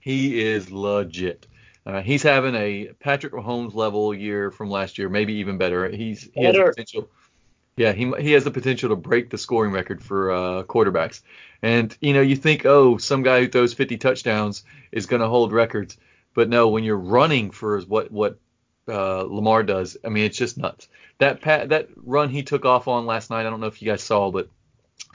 He 0.00 0.40
is 0.40 0.70
legit. 0.70 1.46
Uh, 1.86 2.02
he's 2.02 2.22
having 2.22 2.54
a 2.56 2.90
Patrick 2.98 3.32
Mahomes 3.32 3.74
level 3.74 4.12
year 4.12 4.50
from 4.50 4.70
last 4.70 4.98
year, 4.98 5.08
maybe 5.08 5.34
even 5.34 5.56
better. 5.56 5.88
He's 5.88 6.28
he 6.34 6.44
has 6.44 6.56
potential. 6.56 7.08
Yeah, 7.76 7.92
he 7.92 8.12
he 8.18 8.32
has 8.32 8.42
the 8.42 8.50
potential 8.50 8.88
to 8.88 8.96
break 8.96 9.30
the 9.30 9.38
scoring 9.38 9.70
record 9.70 10.02
for 10.02 10.32
uh, 10.32 10.62
quarterbacks. 10.64 11.22
And 11.62 11.96
you 12.00 12.12
know, 12.12 12.22
you 12.22 12.34
think, 12.34 12.66
oh, 12.66 12.96
some 12.96 13.22
guy 13.22 13.40
who 13.40 13.48
throws 13.48 13.72
50 13.72 13.98
touchdowns 13.98 14.64
is 14.90 15.06
going 15.06 15.22
to 15.22 15.28
hold 15.28 15.52
records, 15.52 15.96
but 16.34 16.48
no, 16.48 16.68
when 16.68 16.82
you're 16.82 16.96
running 16.96 17.52
for 17.52 17.80
what 17.82 18.10
what 18.10 18.38
uh, 18.88 19.22
Lamar 19.22 19.62
does, 19.62 19.96
I 20.04 20.08
mean, 20.08 20.24
it's 20.24 20.38
just 20.38 20.58
nuts. 20.58 20.88
That 21.18 21.40
pat, 21.40 21.68
that 21.68 21.88
run 21.96 22.30
he 22.30 22.42
took 22.42 22.64
off 22.64 22.88
on 22.88 23.06
last 23.06 23.30
night, 23.30 23.46
I 23.46 23.50
don't 23.50 23.60
know 23.60 23.66
if 23.68 23.80
you 23.80 23.88
guys 23.88 24.02
saw, 24.02 24.32
but 24.32 24.48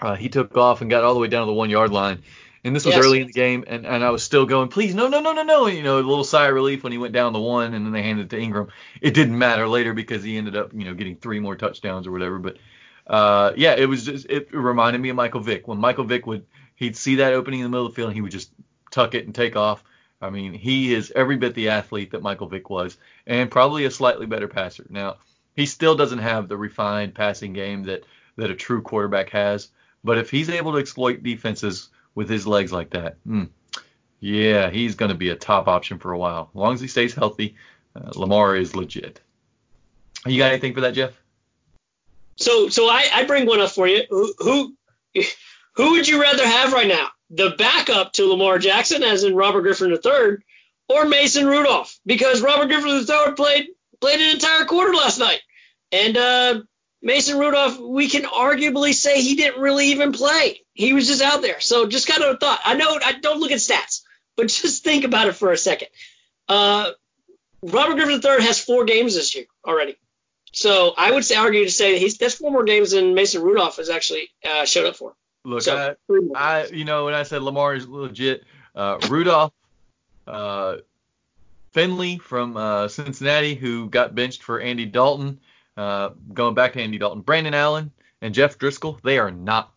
uh, 0.02 0.16
he 0.16 0.30
took 0.30 0.56
off 0.56 0.82
and 0.82 0.90
got 0.90 1.04
all 1.04 1.14
the 1.14 1.20
way 1.20 1.28
down 1.28 1.42
to 1.42 1.48
the 1.48 1.54
one 1.54 1.70
yard 1.70 1.92
line. 1.92 2.24
And 2.64 2.76
this 2.76 2.86
was 2.86 2.96
yes. 2.96 3.04
early 3.04 3.22
in 3.22 3.28
the 3.28 3.34
game, 3.34 3.64
and, 3.66 3.88
and 3.88 4.04
I 4.04 4.12
was 4.12 4.22
still 4.22 4.46
going, 4.46 4.68
please, 4.68 4.94
no, 4.94 5.08
no, 5.08 5.20
no, 5.20 5.34
no, 5.34 5.42
no. 5.42 5.66
You 5.66 5.82
know, 5.82 5.96
a 5.96 6.02
little 6.02 6.24
sigh 6.24 6.48
of 6.48 6.54
relief 6.54 6.84
when 6.84 6.92
he 6.92 7.00
went 7.00 7.14
down 7.14 7.34
the 7.34 7.40
one, 7.40 7.74
and 7.74 7.86
then 7.86 7.92
they 7.92 8.04
handed 8.04 8.26
it 8.26 8.30
to 8.36 8.40
Ingram. 8.40 8.68
It 9.02 9.16
didn't 9.16 9.38
matter 9.38 9.68
later 9.68 9.94
because 9.94 10.24
he 10.24 10.38
ended 10.38 10.56
up, 10.56 10.72
you 10.72 10.86
know, 10.86 10.94
getting 10.94 11.16
three 11.16 11.40
more 11.40 11.56
touchdowns 11.56 12.06
or 12.06 12.12
whatever. 12.12 12.38
But 12.38 12.58
uh, 13.08 13.54
yeah, 13.56 13.74
it 13.76 13.90
was 13.90 14.06
just 14.06 14.28
it 14.30 14.54
reminded 14.54 15.02
me 15.02 15.10
of 15.10 15.16
Michael 15.16 15.42
Vick 15.42 15.68
when 15.68 15.80
Michael 15.80 16.04
Vick 16.04 16.28
would 16.28 16.46
he'd 16.76 16.96
see 16.96 17.16
that 17.16 17.34
opening 17.34 17.62
in 17.62 17.64
the 17.64 17.70
middle 17.70 17.88
of 17.88 17.94
the 17.94 17.96
field, 17.96 18.10
and 18.10 18.16
he 18.16 18.22
would 18.22 18.32
just 18.32 18.52
tuck 18.92 19.16
it 19.16 19.26
and 19.26 19.34
take 19.34 19.56
off. 19.56 19.84
I 20.22 20.30
mean, 20.30 20.54
he 20.54 20.94
is 20.94 21.12
every 21.16 21.38
bit 21.38 21.56
the 21.56 21.70
athlete 21.70 22.12
that 22.12 22.22
Michael 22.22 22.48
Vick 22.48 22.70
was, 22.70 22.96
and 23.26 23.50
probably 23.50 23.86
a 23.86 23.92
slightly 23.92 24.28
better 24.28 24.48
passer. 24.48 24.86
Now, 24.88 25.18
he 25.56 25.66
still 25.66 25.96
doesn't 25.96 26.20
have 26.20 26.48
the 26.48 26.58
refined 26.58 27.16
passing 27.16 27.54
game 27.54 27.84
that 27.84 28.04
that 28.38 28.52
a 28.52 28.56
true 28.56 28.84
quarterback 28.84 29.32
has. 29.32 29.70
But 30.04 30.20
if 30.20 30.30
he's 30.30 30.50
able 30.50 30.74
to 30.74 30.78
exploit 30.78 31.24
defenses 31.24 31.90
with 32.16 32.30
his 32.30 32.46
legs 32.48 32.72
like 32.72 32.92
that, 32.92 33.18
hmm, 33.26 33.46
yeah, 34.20 34.70
he's 34.70 34.96
going 34.96 35.10
to 35.10 35.18
be 35.18 35.30
a 35.30 35.36
top 35.36 35.68
option 35.68 35.98
for 35.98 36.12
a 36.12 36.18
while. 36.18 36.50
As 36.52 36.56
long 36.56 36.74
as 36.74 36.82
he 36.82 36.88
stays 36.88 37.14
healthy, 37.14 37.56
uh, 37.96 38.12
Lamar 38.16 38.56
is 38.56 38.76
legit. 38.76 39.20
You 40.26 40.38
got 40.38 40.52
anything 40.52 40.74
for 40.74 40.82
that, 40.82 40.94
Jeff? 40.94 41.20
So, 42.38 42.70
so 42.70 42.88
I, 42.88 43.08
I 43.14 43.26
bring 43.26 43.48
one 43.48 43.60
up 43.60 43.72
for 43.72 43.88
you. 43.88 44.04
Who, 44.10 44.34
who, 44.38 44.76
who 45.76 45.92
would 45.92 46.08
you 46.08 46.22
rather 46.22 46.46
have 46.46 46.74
right 46.74 46.88
now? 46.88 47.08
The 47.32 47.56
backup 47.58 48.14
to 48.14 48.26
Lamar 48.26 48.60
Jackson, 48.60 49.04
as 49.04 49.24
in 49.24 49.36
Robert 49.36 49.62
Griffin 49.62 49.92
III, 49.92 50.38
or 50.90 51.06
Mason 51.06 51.48
Rudolph? 51.48 51.98
Because 52.06 52.42
Robert 52.42 52.68
Griffin 52.68 52.90
III 52.90 53.34
played 53.36 53.68
played 54.02 54.20
an 54.20 54.34
entire 54.34 54.66
quarter 54.66 54.94
last 54.94 55.20
night, 55.20 55.40
and 55.92 56.18
uh, 56.18 56.62
Mason 57.02 57.38
Rudolph, 57.40 57.80
we 57.80 58.08
can 58.08 58.24
arguably 58.24 58.94
say 58.94 59.22
he 59.22 59.36
didn't 59.36 59.60
really 59.60 59.88
even 59.88 60.12
play. 60.12 60.62
He 60.74 60.94
was 60.94 61.08
just 61.08 61.22
out 61.22 61.42
there. 61.42 61.60
So 61.60 61.88
just 61.88 62.08
kind 62.08 62.24
of 62.24 62.36
a 62.36 62.38
thought. 62.38 62.60
I 62.64 62.76
know 62.76 63.00
I 63.04 63.14
don't 63.14 63.40
look 63.40 63.52
at 63.52 63.58
stats, 63.58 64.02
but 64.38 64.48
just 64.48 64.84
think 64.84 65.04
about 65.04 65.28
it 65.28 65.36
for 65.36 65.52
a 65.52 65.58
second. 65.58 65.88
Uh, 66.48 66.92
Robert 67.64 67.96
Griffin 67.96 68.22
III 68.24 68.46
has 68.46 68.60
four 68.64 68.86
games 68.86 69.16
this 69.16 69.36
year 69.36 69.46
already. 69.66 69.98
So 70.54 70.94
I 70.98 71.12
would 71.12 71.24
say, 71.24 71.36
argue 71.36 71.64
to 71.64 71.72
say 71.72 71.98
he's 71.98 72.18
that's 72.18 72.36
four 72.36 72.52
more 72.52 72.64
games 72.64 72.92
than 72.92 73.14
Mason 73.14 73.42
Rudolph 73.42 73.78
has 73.78 73.90
actually 73.90 74.30
uh, 74.46 74.66
showed 74.66 74.86
up 74.86 74.96
for. 74.96 75.14
Look, 75.44 75.64
so, 75.64 75.96
I, 76.36 76.62
I, 76.62 76.66
you 76.68 76.86
know, 76.86 77.06
when 77.06 77.14
I 77.14 77.24
said 77.24 77.42
Lamar 77.42 77.74
is 77.74 77.88
legit, 77.88 78.44
uh, 78.76 79.00
Rudolph, 79.10 79.54
uh, 80.28 80.78
Finley 81.72 82.18
from 82.18 82.58
uh, 82.58 82.90
Cincinnati, 82.90 83.56
who 83.56 83.90
got 83.90 84.14
benched 84.14 84.44
for 84.44 84.60
Andy 84.60 84.86
Dalton, 84.86 85.40
uh, 85.82 86.14
going 86.32 86.54
back 86.54 86.74
to 86.74 86.82
Andy 86.82 87.00
Dalton, 87.00 87.22
Brandon 87.22 87.56
Allen 87.56 87.92
and 88.22 88.36
Jeff 88.36 88.60
Driskel, 88.60 89.02
they 89.02 89.18
are 89.18 89.32
not. 89.32 89.72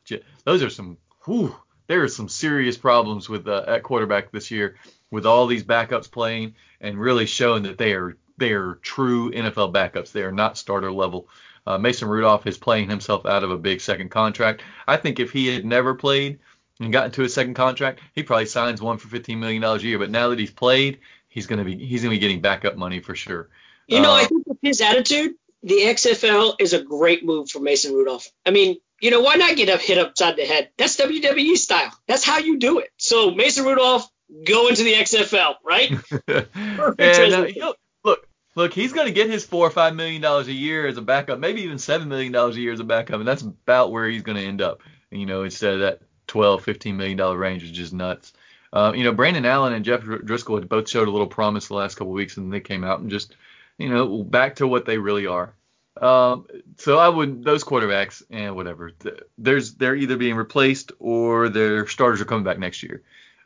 Those 0.45 0.62
are 0.62 0.69
some. 0.69 0.99
Whew, 1.25 1.57
there 1.87 2.03
are 2.03 2.09
some 2.09 2.29
serious 2.29 2.77
problems 2.77 3.27
with 3.27 3.49
uh, 3.49 3.64
at 3.67 3.83
quarterback 3.83 4.31
this 4.31 4.51
year, 4.51 4.77
with 5.11 5.25
all 5.25 5.47
these 5.47 5.64
backups 5.64 6.11
playing 6.11 6.57
and 6.79 7.01
really 7.01 7.25
showing 7.25 7.62
that 7.62 7.79
they 7.79 7.95
are 7.95 8.19
they 8.37 8.53
are 8.53 8.75
true 8.83 9.31
NFL 9.31 9.73
backups. 9.73 10.12
They 10.12 10.25
are 10.25 10.33
not 10.33 10.59
starter 10.59 10.93
level. 10.93 11.27
Uh, 11.67 11.79
Mason 11.79 12.07
Rudolph 12.07 12.47
is 12.47 12.59
playing 12.59 12.90
himself 12.90 13.25
out 13.25 13.43
of 13.43 13.51
a 13.51 13.57
big 13.57 13.81
second 13.81 14.11
contract. 14.11 14.62
I 14.87 14.99
think 14.99 15.19
if 15.19 15.33
he 15.33 15.47
had 15.47 15.64
never 15.64 15.95
played 15.95 16.38
and 16.81 16.93
got 16.93 17.07
into 17.07 17.23
a 17.23 17.31
second 17.31 17.55
contract, 17.55 18.01
he 18.12 18.23
probably 18.23 18.45
signs 18.45 18.83
one 18.83 18.99
for 18.99 19.09
15 19.09 19.40
million 19.40 19.62
dollars 19.62 19.83
a 19.83 19.87
year. 19.87 19.99
But 19.99 20.11
now 20.11 20.29
that 20.29 20.38
he's 20.38 20.51
played, 20.51 20.99
he's 21.29 21.47
gonna 21.47 21.64
be 21.64 21.79
he's 21.79 22.03
gonna 22.03 22.14
be 22.14 22.19
getting 22.19 22.43
backup 22.43 22.77
money 22.77 23.01
for 23.01 23.14
sure. 23.14 23.49
You 23.87 24.03
know, 24.03 24.12
uh, 24.12 24.17
I 24.17 24.25
think 24.25 24.47
with 24.47 24.59
his 24.61 24.83
attitude, 24.83 25.37
the 25.64 25.74
XFL 25.77 26.57
is 26.61 26.74
a 26.74 26.83
great 26.83 27.24
move 27.24 27.50
for 27.50 27.59
Mason 27.59 27.94
Rudolph. 27.94 28.31
I 28.44 28.50
mean, 28.50 28.77
you 29.00 29.11
know, 29.11 29.22
why 29.22 29.37
not 29.37 29.57
get 29.57 29.70
up 29.70 29.81
hit 29.81 29.98
upside 29.98 30.37
the 30.37 30.44
head? 30.44 30.70
That's 30.77 30.96
WWE 30.98 31.57
style. 31.57 31.90
That's 32.07 32.24
how 32.24 32.38
you 32.38 32.59
do 32.59 32.79
it. 32.81 32.90
So 32.98 33.31
Mason 33.31 33.64
Rudolph, 33.64 34.09
go 34.46 34.68
into 34.68 34.85
the 34.85 34.92
XFL, 34.92 35.55
right? 35.64 35.90
and, 36.98 37.57
uh, 37.62 37.72
look, 38.05 38.29
look, 38.55 38.72
he's 38.74 38.92
going 38.92 39.07
to 39.07 39.12
get 39.12 39.31
his 39.31 39.44
four 39.44 39.66
or 39.66 39.70
five 39.70 39.94
million 39.94 40.20
dollars 40.20 40.48
a 40.48 40.53
year 40.53 40.87
as 40.87 40.98
a 40.98 41.03
backup, 41.03 41.38
maybe 41.38 41.62
even 41.62 41.79
seven 41.79 42.09
million 42.09 42.33
dollars 42.33 42.57
a 42.57 42.61
year 42.61 42.72
as 42.72 42.81
a 42.81 42.85
backup, 42.85 43.18
and 43.18 43.27
that's 43.27 43.42
about 43.42 43.90
where 43.90 44.07
he's 44.07 44.22
going 44.22 44.37
to 44.37 44.44
end 44.44 44.61
up. 44.61 44.83
You 45.11 45.27
know, 45.27 45.44
instead 45.44 45.74
of 45.74 45.81
that 45.81 46.00
12, 46.27 46.62
15 46.62 46.96
million 46.96 47.16
dollar 47.16 47.38
range, 47.38 47.62
which 47.62 47.72
is 47.72 47.77
just 47.77 47.92
nuts. 47.92 48.33
Uh, 48.72 48.92
you 48.94 49.05
know, 49.05 49.12
Brandon 49.12 49.46
Allen 49.46 49.72
and 49.72 49.85
Jeff 49.85 50.03
Driskel 50.03 50.59
had 50.59 50.68
both 50.68 50.90
showed 50.90 51.09
a 51.09 51.11
little 51.11 51.29
promise 51.29 51.68
the 51.68 51.74
last 51.74 51.94
couple 51.94 52.12
of 52.12 52.16
weeks, 52.16 52.37
and 52.37 52.53
they 52.53 52.61
came 52.61 52.85
out 52.85 53.00
and 53.00 53.11
just 53.11 53.35
you 53.78 53.88
know, 53.88 54.22
back 54.22 54.56
to 54.56 54.66
what 54.66 54.87
they 54.87 54.98
really 54.98 55.26
are. 55.26 55.54
Um, 56.00 56.46
so 56.76 56.98
I 56.98 57.08
would 57.08 57.44
those 57.44 57.62
quarterbacks 57.62 58.22
and 58.30 58.46
eh, 58.46 58.50
whatever. 58.50 58.92
There's 59.38 59.74
they're 59.74 59.94
either 59.94 60.16
being 60.16 60.34
replaced 60.34 60.92
or 60.98 61.48
their 61.48 61.87
starters 61.87 62.20
are 62.20 62.24
coming 62.24 62.44
back 62.44 62.58
next 62.58 62.82
year. 62.82 63.02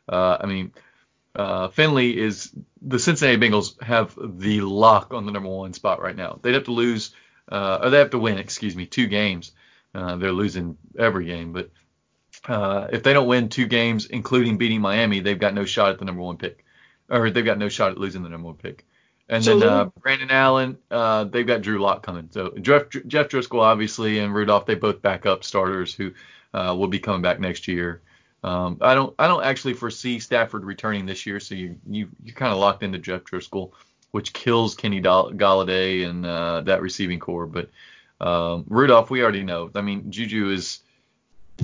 Uh, 0.07 0.37
I 0.41 0.47
mean, 0.47 0.73
uh, 1.35 1.67
Finley 1.67 2.17
is 2.17 2.51
the 2.81 2.97
Cincinnati 2.97 3.37
Bengals 3.37 3.81
have 3.83 4.17
the 4.17 4.61
lock 4.61 5.13
on 5.13 5.25
the 5.25 5.31
number 5.31 5.49
one 5.49 5.73
spot 5.73 6.01
right 6.01 6.15
now. 6.15 6.39
They'd 6.41 6.55
have 6.55 6.63
to 6.65 6.71
lose 6.71 7.13
uh, 7.51 7.79
or 7.83 7.89
they 7.89 7.99
have 7.99 8.11
to 8.11 8.19
win, 8.19 8.37
excuse 8.37 8.75
me, 8.75 8.85
two 8.85 9.07
games. 9.07 9.51
Uh, 9.93 10.15
they're 10.17 10.31
losing 10.31 10.77
every 10.97 11.25
game, 11.25 11.51
but 11.51 11.71
uh, 12.47 12.87
if 12.91 13.03
they 13.03 13.13
don't 13.13 13.27
win 13.27 13.49
two 13.49 13.67
games, 13.67 14.05
including 14.05 14.57
beating 14.57 14.81
Miami, 14.81 15.19
they've 15.19 15.39
got 15.39 15.53
no 15.53 15.65
shot 15.65 15.89
at 15.89 15.99
the 15.99 16.05
number 16.05 16.21
one 16.21 16.37
pick. 16.37 16.63
or 17.09 17.29
they've 17.29 17.45
got 17.45 17.57
no 17.57 17.69
shot 17.69 17.91
at 17.91 17.97
losing 17.97 18.23
the 18.23 18.29
number 18.29 18.47
one 18.47 18.55
pick. 18.55 18.85
And 19.29 19.45
so 19.45 19.59
then 19.59 19.69
uh, 19.69 19.85
Brandon 20.01 20.31
Allen, 20.31 20.77
uh, 20.89 21.25
they've 21.25 21.45
got 21.45 21.61
Drew 21.61 21.79
Lock 21.79 22.01
coming. 22.01 22.29
So 22.31 22.49
Jeff, 22.59 22.89
Jeff 22.89 23.29
Driskel, 23.29 23.61
obviously, 23.61 24.19
and 24.19 24.33
Rudolph, 24.33 24.65
they 24.65 24.73
both 24.73 25.03
back 25.03 25.27
up 25.27 25.43
starters 25.43 25.93
who 25.93 26.13
uh, 26.53 26.75
will 26.77 26.87
be 26.87 26.99
coming 26.99 27.21
back 27.21 27.39
next 27.39 27.67
year. 27.67 28.01
Um, 28.43 28.77
I 28.81 28.95
don't 28.95 29.13
I 29.19 29.27
don't 29.27 29.43
actually 29.43 29.73
foresee 29.73 30.19
Stafford 30.19 30.63
returning 30.63 31.05
this 31.05 31.25
year, 31.25 31.39
so 31.39 31.55
you 31.55 31.77
you 31.87 32.09
you're 32.23 32.35
kind 32.35 32.51
of 32.53 32.57
locked 32.57 32.83
into 32.83 32.97
Jeff 32.97 33.23
Driskel, 33.23 33.71
which 34.11 34.33
kills 34.33 34.75
Kenny 34.75 35.01
Golladay 35.01 36.09
and 36.09 36.25
uh, 36.25 36.61
that 36.61 36.81
receiving 36.81 37.19
corps. 37.19 37.47
But 37.47 37.69
um, 38.21 38.63
Rudolph, 38.67 39.09
we 39.09 39.21
already 39.21 39.43
know. 39.43 39.69
I 39.75 39.81
mean, 39.81 40.09
Juju 40.11 40.51
is 40.51 40.79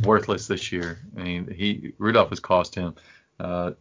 worthless 0.03 0.47
this 0.47 0.71
year. 0.71 0.99
I 1.17 1.23
mean, 1.23 1.47
he 1.49 1.93
Rudolph 1.97 2.29
has 2.29 2.41
cost 2.41 2.75
him. 2.75 2.95
Uh, 3.39 3.71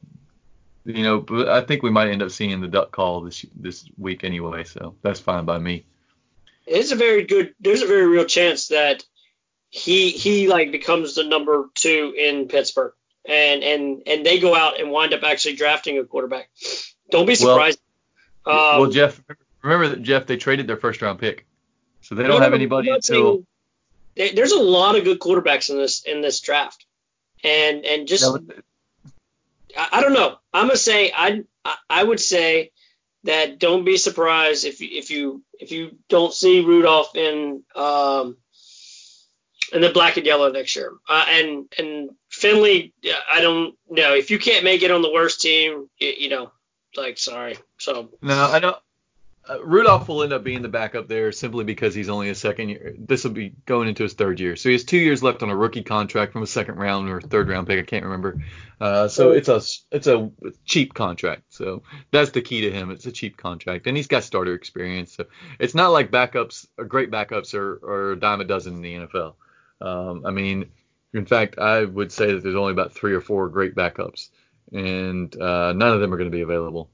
you 0.85 1.03
know, 1.03 1.21
but 1.21 1.49
I 1.49 1.63
think 1.63 1.83
we 1.83 1.91
might 1.91 2.11
end 2.11 2.23
up 2.23 2.31
seeing 2.31 2.61
the 2.61 2.69
duck 2.69 2.91
call 2.91 3.23
this 3.23 3.45
this 3.57 3.89
week 3.97 4.25
anyway, 4.25 4.65
so 4.65 4.95
that's 5.03 5.21
fine 5.21 5.45
by 5.45 5.59
me. 5.59 5.87
It's 6.67 6.93
a 6.93 6.97
very 6.97 7.25
good. 7.25 7.55
There's 7.61 7.83
a 7.83 7.87
very 7.87 8.07
real 8.07 8.25
chance 8.25 8.69
that 8.69 9.05
he 9.71 10.11
he 10.11 10.49
like 10.49 10.73
becomes 10.73 11.15
the 11.15 11.25
number 11.25 11.69
two 11.75 12.15
in 12.17 12.49
Pittsburgh, 12.49 12.93
and 13.25 13.63
and 13.63 14.03
and 14.07 14.27
they 14.27 14.39
go 14.39 14.55
out 14.55 14.79
and 14.79 14.91
wind 14.91 15.15
up 15.15 15.23
actually 15.23 15.57
drafting 15.57 15.99
a 15.99 16.05
quarterback. 16.05 16.51
Don't 17.11 17.27
be 17.27 17.35
surprised. 17.35 17.81
Well, 18.45 18.75
um, 18.75 18.81
well 18.83 18.91
Jeff, 18.91 19.21
remember 19.63 19.89
that 19.89 20.03
Jeff 20.03 20.27
they 20.27 20.37
traded 20.37 20.67
their 20.67 20.77
first 20.77 21.01
round 21.01 21.19
pick, 21.19 21.47
so 22.03 22.15
they 22.15 22.25
don't 22.25 22.43
have 22.43 22.55
anybody 22.55 22.91
until. 22.91 23.45
There's 24.17 24.53
a 24.53 24.63
lot 24.63 24.97
of 24.97 25.03
good 25.03 25.19
quarterbacks 25.19 25.71
in 25.71 25.77
this 25.77 26.05
in 26.05 26.21
this 26.21 26.41
draft, 26.41 26.87
and 27.43 27.85
and 27.85 28.07
just 28.07 28.25
I, 29.77 29.89
I 29.93 30.01
don't 30.01 30.13
know. 30.13 30.37
I'm 30.53 30.67
gonna 30.67 30.77
say 30.77 31.13
I 31.15 31.45
I 31.89 32.03
would 32.03 32.21
say 32.21 32.71
that 33.25 33.59
don't 33.59 33.85
be 33.85 33.97
surprised 33.97 34.65
if 34.65 34.81
if 34.81 35.11
you 35.11 35.43
if 35.59 35.73
you 35.73 35.97
don't 36.09 36.33
see 36.33 36.65
Rudolph 36.65 37.17
in 37.17 37.63
um 37.75 38.37
in 39.73 39.81
the 39.81 39.91
black 39.91 40.17
and 40.17 40.27
yellow 40.27 40.51
next 40.51 40.77
year. 40.77 40.93
Uh, 41.09 41.25
and 41.29 41.73
and 41.79 42.11
Finley, 42.31 42.93
I 43.31 43.41
don't 43.41 43.75
know 43.89 44.15
if 44.15 44.31
you 44.31 44.39
can't 44.39 44.65
make 44.65 44.83
it 44.83 44.91
on 44.91 45.03
the 45.03 45.13
worst 45.13 45.41
team, 45.41 45.89
you, 45.99 46.15
you 46.17 46.29
know, 46.29 46.53
like 46.97 47.19
sorry. 47.19 47.57
So 47.79 48.11
no, 48.23 48.35
I 48.35 48.61
don't. 48.61 48.77
Uh, 49.47 49.63
Rudolph 49.63 50.09
will 50.09 50.23
end 50.23 50.33
up 50.33 50.43
being 50.43 50.63
the 50.63 50.69
backup 50.69 51.07
there 51.07 51.31
simply 51.31 51.65
because 51.65 51.95
he's 51.95 52.09
only 52.09 52.31
a 52.31 52.35
second 52.35 52.71
year. 52.71 52.95
This 52.99 53.25
will 53.25 53.33
be 53.33 53.55
going 53.67 53.89
into 53.89 54.03
his 54.03 54.15
third 54.15 54.41
year, 54.41 54.57
so 54.57 54.71
he 54.71 54.75
has 54.75 54.85
two 54.85 54.97
years 54.97 55.23
left 55.23 55.43
on 55.43 55.51
a 55.51 55.57
rookie 55.57 55.83
contract 55.83 56.33
from 56.33 56.43
a 56.43 56.47
second 56.47 56.77
round 56.77 57.11
or 57.11 57.21
third 57.21 57.49
round 57.49 57.67
pick. 57.67 57.79
I 57.79 57.83
can't 57.83 58.05
remember. 58.05 58.43
Uh, 58.81 59.09
so 59.09 59.33
it's 59.33 59.49
a 59.49 59.61
it's 59.95 60.07
a 60.07 60.31
cheap 60.65 60.95
contract. 60.95 61.43
So 61.51 61.83
that's 62.11 62.31
the 62.31 62.41
key 62.41 62.63
to 62.63 62.71
him. 62.71 62.91
It's 62.91 63.05
a 63.05 63.13
cheap 63.13 63.37
contract, 63.37 63.87
and 63.87 63.97
he's 63.97 64.07
got 64.07 64.25
starter 64.25 64.55
experience. 64.55 65.13
So 65.13 65.27
it's 65.59 65.75
not 65.75 65.89
like 65.89 66.11
backups, 66.11 66.67
or 66.79 66.87
great 66.87 67.11
backups, 67.11 67.53
are, 67.55 67.75
are 67.85 68.13
a 68.13 68.17
dime 68.17 68.41
a 68.41 68.45
dozen 68.45 68.77
in 68.77 68.83
the 68.83 68.95
NFL. 68.95 69.35
Um, 69.81 70.25
I 70.25 70.31
mean, 70.31 70.71
in 71.13 71.27
fact, 71.27 71.59
I 71.59 71.85
would 71.85 72.13
say 72.13 72.33
that 72.33 72.43
there's 72.43 72.57
only 72.57 72.73
about 72.73 72.93
three 72.93 73.13
or 73.13 73.21
four 73.21 73.51
great 73.51 73.75
backups, 73.75 74.31
and 74.73 75.35
uh, 75.39 75.75
none 75.75 75.93
of 75.93 76.01
them 76.01 76.15
are 76.15 76.17
going 76.17 76.31
to 76.31 76.37
be 76.37 76.43
available. 76.43 76.89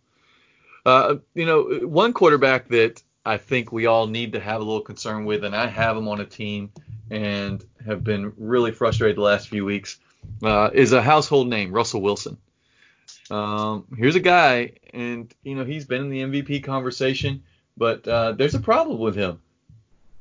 Uh, 0.85 1.17
you 1.35 1.47
know, 1.47 1.81
one 1.87 2.13
quarterback 2.13 2.69
that 2.69 3.03
I 3.25 3.37
think 3.37 3.71
we 3.71 3.87
all 3.87 4.07
need 4.07 4.33
to 4.33 4.41
have 4.41 4.61
a 4.61 4.65
little 4.65 4.81
concern 4.81 5.25
with, 5.25 5.45
and 5.45 5.55
I 5.55 5.67
have 5.67 5.97
him 5.97 6.09
on 6.09 6.21
a 6.21 6.27
team 6.27 6.73
and 7.11 7.65
have 7.85 8.03
been 8.03 8.33
really 8.37 8.73
frustrated 8.73 9.17
the 9.17 9.23
last 9.23 9.49
few 9.49 9.65
weeks, 9.65 9.99
uh, 10.43 10.71
is 10.73 10.93
a 10.93 11.03
household 11.03 11.49
name, 11.49 11.73
Russell 11.73 12.01
Wilson. 12.01 12.39
Um, 13.31 13.87
here's 13.97 14.17
a 14.17 14.21
guy, 14.21 14.73
and 14.93 15.33
you 15.43 15.55
know 15.55 15.65
he's 15.65 15.85
been 15.85 16.03
in 16.03 16.11
the 16.11 16.43
MVP 16.43 16.65
conversation, 16.65 17.43
but 17.77 18.07
uh, 18.07 18.33
there's 18.33 18.55
a 18.55 18.61
problem 18.61 18.99
with 18.99 19.15
him. 19.15 19.41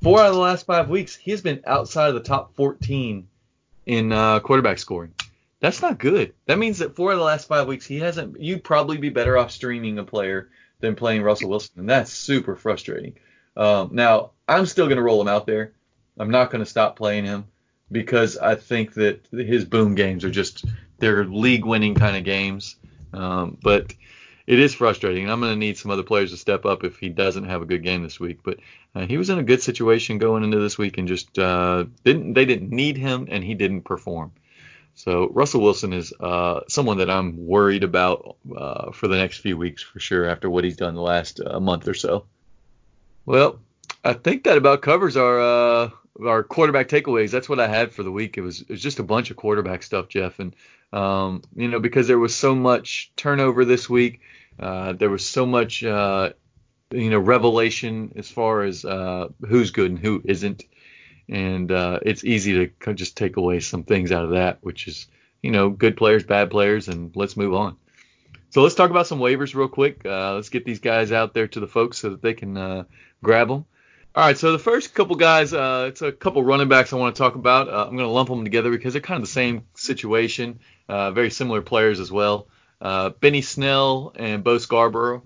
Four 0.01 0.19
out 0.21 0.27
of 0.27 0.33
the 0.33 0.39
last 0.39 0.65
five 0.65 0.89
weeks, 0.89 1.15
he 1.15 1.31
has 1.31 1.41
been 1.41 1.61
outside 1.65 2.09
of 2.09 2.13
the 2.13 2.21
top 2.21 2.55
14 2.55 3.27
in 3.85 4.11
uh, 4.11 4.39
quarterback 4.39 4.79
scoring. 4.79 5.13
That's 5.59 5.81
not 5.81 5.99
good. 5.99 6.33
That 6.45 6.57
means 6.57 6.79
that 6.79 6.95
for 6.95 7.13
the 7.15 7.21
last 7.21 7.47
five 7.47 7.67
weeks 7.67 7.85
he 7.85 7.99
hasn't. 7.99 8.39
You'd 8.39 8.63
probably 8.63 8.97
be 8.97 9.09
better 9.09 9.37
off 9.37 9.51
streaming 9.51 9.97
a 9.99 10.03
player 10.03 10.49
than 10.79 10.95
playing 10.95 11.21
Russell 11.21 11.49
Wilson, 11.49 11.79
and 11.79 11.89
that's 11.89 12.13
super 12.13 12.55
frustrating. 12.55 13.15
Um, 13.57 13.89
now 13.91 14.31
I'm 14.47 14.65
still 14.65 14.85
going 14.85 14.97
to 14.97 15.03
roll 15.03 15.21
him 15.21 15.27
out 15.27 15.45
there. 15.45 15.73
I'm 16.17 16.31
not 16.31 16.51
going 16.51 16.63
to 16.63 16.69
stop 16.69 16.95
playing 16.95 17.25
him 17.25 17.45
because 17.91 18.37
I 18.37 18.55
think 18.55 18.93
that 18.93 19.27
his 19.31 19.65
boom 19.65 19.95
games 19.95 20.23
are 20.23 20.31
just 20.31 20.65
they're 20.99 21.25
league-winning 21.25 21.95
kind 21.95 22.15
of 22.15 22.23
games. 22.23 22.75
Um, 23.13 23.57
but 23.61 23.93
it 24.47 24.59
is 24.59 24.73
frustrating. 24.73 25.29
I'm 25.29 25.39
going 25.39 25.53
to 25.53 25.59
need 25.59 25.77
some 25.77 25.91
other 25.91 26.03
players 26.03 26.31
to 26.31 26.37
step 26.37 26.65
up 26.65 26.83
if 26.83 26.97
he 26.97 27.09
doesn't 27.09 27.45
have 27.45 27.61
a 27.61 27.65
good 27.65 27.83
game 27.83 28.03
this 28.03 28.19
week. 28.19 28.39
But 28.43 28.59
uh, 28.95 29.05
he 29.05 29.17
was 29.17 29.29
in 29.29 29.39
a 29.39 29.43
good 29.43 29.61
situation 29.61 30.17
going 30.17 30.43
into 30.43 30.59
this 30.59 30.77
week 30.77 30.97
and 30.97 31.07
just 31.07 31.37
uh, 31.37 31.85
didn't 32.03 32.33
they 32.33 32.45
didn't 32.45 32.71
need 32.71 32.97
him 32.97 33.27
and 33.29 33.43
he 33.43 33.55
didn't 33.55 33.83
perform. 33.83 34.31
So 34.99 35.29
Russell 35.29 35.61
Wilson 35.61 35.93
is 35.93 36.11
uh, 36.19 36.59
someone 36.67 36.97
that 36.97 37.09
I'm 37.09 37.47
worried 37.47 37.85
about 37.85 38.35
uh, 38.53 38.91
for 38.91 39.07
the 39.07 39.15
next 39.15 39.37
few 39.37 39.55
weeks 39.55 39.81
for 39.81 39.97
sure 39.97 40.25
after 40.25 40.49
what 40.49 40.65
he's 40.65 40.75
done 40.75 40.93
the 40.93 41.01
last 41.01 41.39
uh, 41.39 41.57
month 41.61 41.87
or 41.87 41.93
so. 41.93 42.25
Well, 43.25 43.61
I 44.03 44.11
think 44.11 44.43
that 44.43 44.57
about 44.57 44.81
covers 44.81 45.15
our 45.15 45.39
uh, 45.39 45.89
our 46.21 46.43
quarterback 46.43 46.89
takeaways. 46.89 47.31
That's 47.31 47.47
what 47.47 47.61
I 47.61 47.67
had 47.69 47.93
for 47.93 48.03
the 48.03 48.11
week. 48.11 48.37
It 48.37 48.41
was 48.41 48.59
it 48.59 48.69
was 48.71 48.81
just 48.81 48.99
a 48.99 49.03
bunch 49.03 49.31
of 49.31 49.37
quarterback 49.37 49.83
stuff, 49.83 50.09
Jeff, 50.09 50.37
and 50.39 50.53
um, 50.91 51.43
you 51.55 51.69
know 51.69 51.79
because 51.79 52.09
there 52.09 52.19
was 52.19 52.35
so 52.35 52.53
much 52.53 53.13
turnover 53.15 53.63
this 53.63 53.89
week, 53.89 54.19
uh, 54.59 54.91
there 54.91 55.09
was 55.09 55.25
so 55.25 55.45
much 55.45 55.81
uh, 55.81 56.33
you 56.91 57.09
know 57.09 57.19
revelation 57.19 58.11
as 58.17 58.29
far 58.29 58.63
as 58.63 58.81
who's 59.47 59.71
good 59.71 59.91
and 59.91 59.99
who 59.99 60.21
isn't 60.25 60.65
and 61.29 61.71
uh, 61.71 61.99
it's 62.01 62.23
easy 62.23 62.71
to 62.83 62.93
just 62.93 63.15
take 63.15 63.37
away 63.37 63.59
some 63.59 63.83
things 63.83 64.11
out 64.11 64.25
of 64.25 64.31
that, 64.31 64.57
which 64.61 64.87
is 64.87 65.07
you 65.41 65.51
know 65.51 65.69
good 65.69 65.95
players, 65.95 66.23
bad 66.23 66.49
players, 66.49 66.87
and 66.87 67.15
let's 67.15 67.37
move 67.37 67.53
on. 67.53 67.77
So 68.49 68.63
let's 68.63 68.75
talk 68.75 68.89
about 68.89 69.07
some 69.07 69.19
waivers 69.19 69.53
real 69.53 69.67
quick. 69.67 70.05
Uh, 70.05 70.35
let's 70.35 70.49
get 70.49 70.65
these 70.65 70.79
guys 70.79 71.11
out 71.11 71.33
there 71.33 71.47
to 71.47 71.59
the 71.59 71.67
folks 71.67 71.99
so 71.99 72.09
that 72.09 72.21
they 72.21 72.33
can 72.33 72.57
uh, 72.57 72.83
grab 73.23 73.47
them. 73.47 73.65
All 74.15 74.25
right, 74.25 74.37
so 74.37 74.51
the 74.51 74.59
first 74.59 74.95
couple 74.95 75.15
guys, 75.15 75.53
uh, 75.53 75.85
it's 75.89 76.01
a 76.01 76.11
couple 76.11 76.43
running 76.43 76.67
backs 76.67 76.91
I 76.91 76.95
want 76.95 77.15
to 77.15 77.19
talk 77.19 77.35
about. 77.35 77.69
Uh, 77.69 77.85
I'm 77.85 77.95
going 77.95 78.07
to 78.07 78.11
lump 78.11 78.27
them 78.27 78.43
together 78.43 78.71
because 78.71 78.93
they're 78.93 79.03
kind 79.03 79.21
of 79.21 79.27
the 79.27 79.31
same 79.31 79.65
situation, 79.75 80.59
uh, 80.89 81.11
very 81.11 81.29
similar 81.29 81.61
players 81.61 81.99
as 81.99 82.11
well. 82.11 82.47
Benny 82.81 83.41
Snell 83.41 84.13
and 84.15 84.43
Bo 84.43 84.57
Scarborough 84.57 85.23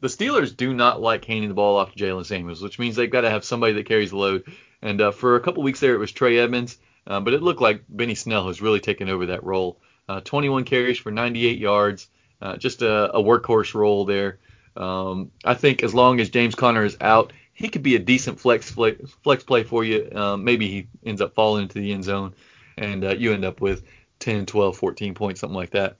the 0.00 0.08
Steelers 0.08 0.56
do 0.56 0.72
not 0.72 1.00
like 1.00 1.24
handing 1.24 1.48
the 1.48 1.54
ball 1.54 1.76
off 1.76 1.92
to 1.92 1.98
Jaylen 2.04 2.24
Samuels, 2.24 2.62
which 2.62 2.78
means 2.78 2.96
they've 2.96 3.10
got 3.10 3.20
to 3.22 3.30
have 3.30 3.44
somebody 3.44 3.74
that 3.74 3.86
carries 3.86 4.10
the 4.10 4.16
load. 4.16 4.44
And 4.82 5.00
uh, 5.00 5.10
for 5.10 5.36
a 5.36 5.40
couple 5.40 5.62
weeks 5.62 5.80
there, 5.80 5.94
it 5.94 5.98
was 5.98 6.12
Trey 6.12 6.38
Edmunds, 6.38 6.78
uh, 7.06 7.20
but 7.20 7.34
it 7.34 7.42
looked 7.42 7.60
like 7.60 7.84
Benny 7.88 8.14
Snell 8.14 8.46
has 8.48 8.62
really 8.62 8.80
taken 8.80 9.08
over 9.08 9.26
that 9.26 9.44
role. 9.44 9.80
Uh, 10.08 10.20
21 10.20 10.64
carries 10.64 10.98
for 10.98 11.10
98 11.10 11.58
yards, 11.58 12.08
uh, 12.42 12.56
just 12.56 12.82
a, 12.82 13.12
a, 13.12 13.22
workhorse 13.22 13.74
role 13.74 14.04
there. 14.04 14.38
Um, 14.76 15.30
I 15.44 15.54
think 15.54 15.82
as 15.82 15.94
long 15.94 16.20
as 16.20 16.30
James 16.30 16.54
Conner 16.54 16.84
is 16.84 16.96
out, 17.00 17.32
he 17.52 17.68
could 17.68 17.82
be 17.82 17.94
a 17.94 18.00
decent 18.00 18.40
flex 18.40 18.70
flex 18.70 19.44
play 19.44 19.62
for 19.62 19.84
you. 19.84 20.10
Um, 20.14 20.44
maybe 20.44 20.68
he 20.68 20.88
ends 21.04 21.20
up 21.20 21.34
falling 21.34 21.64
into 21.64 21.78
the 21.78 21.92
end 21.92 22.04
zone, 22.04 22.34
and 22.78 23.20
you 23.20 23.32
end 23.32 23.44
up 23.44 23.60
with 23.60 23.84
10, 24.20 24.46
12, 24.46 24.76
14 24.76 25.14
points, 25.14 25.40
something 25.40 25.56
like 25.56 25.70
that. 25.70 25.96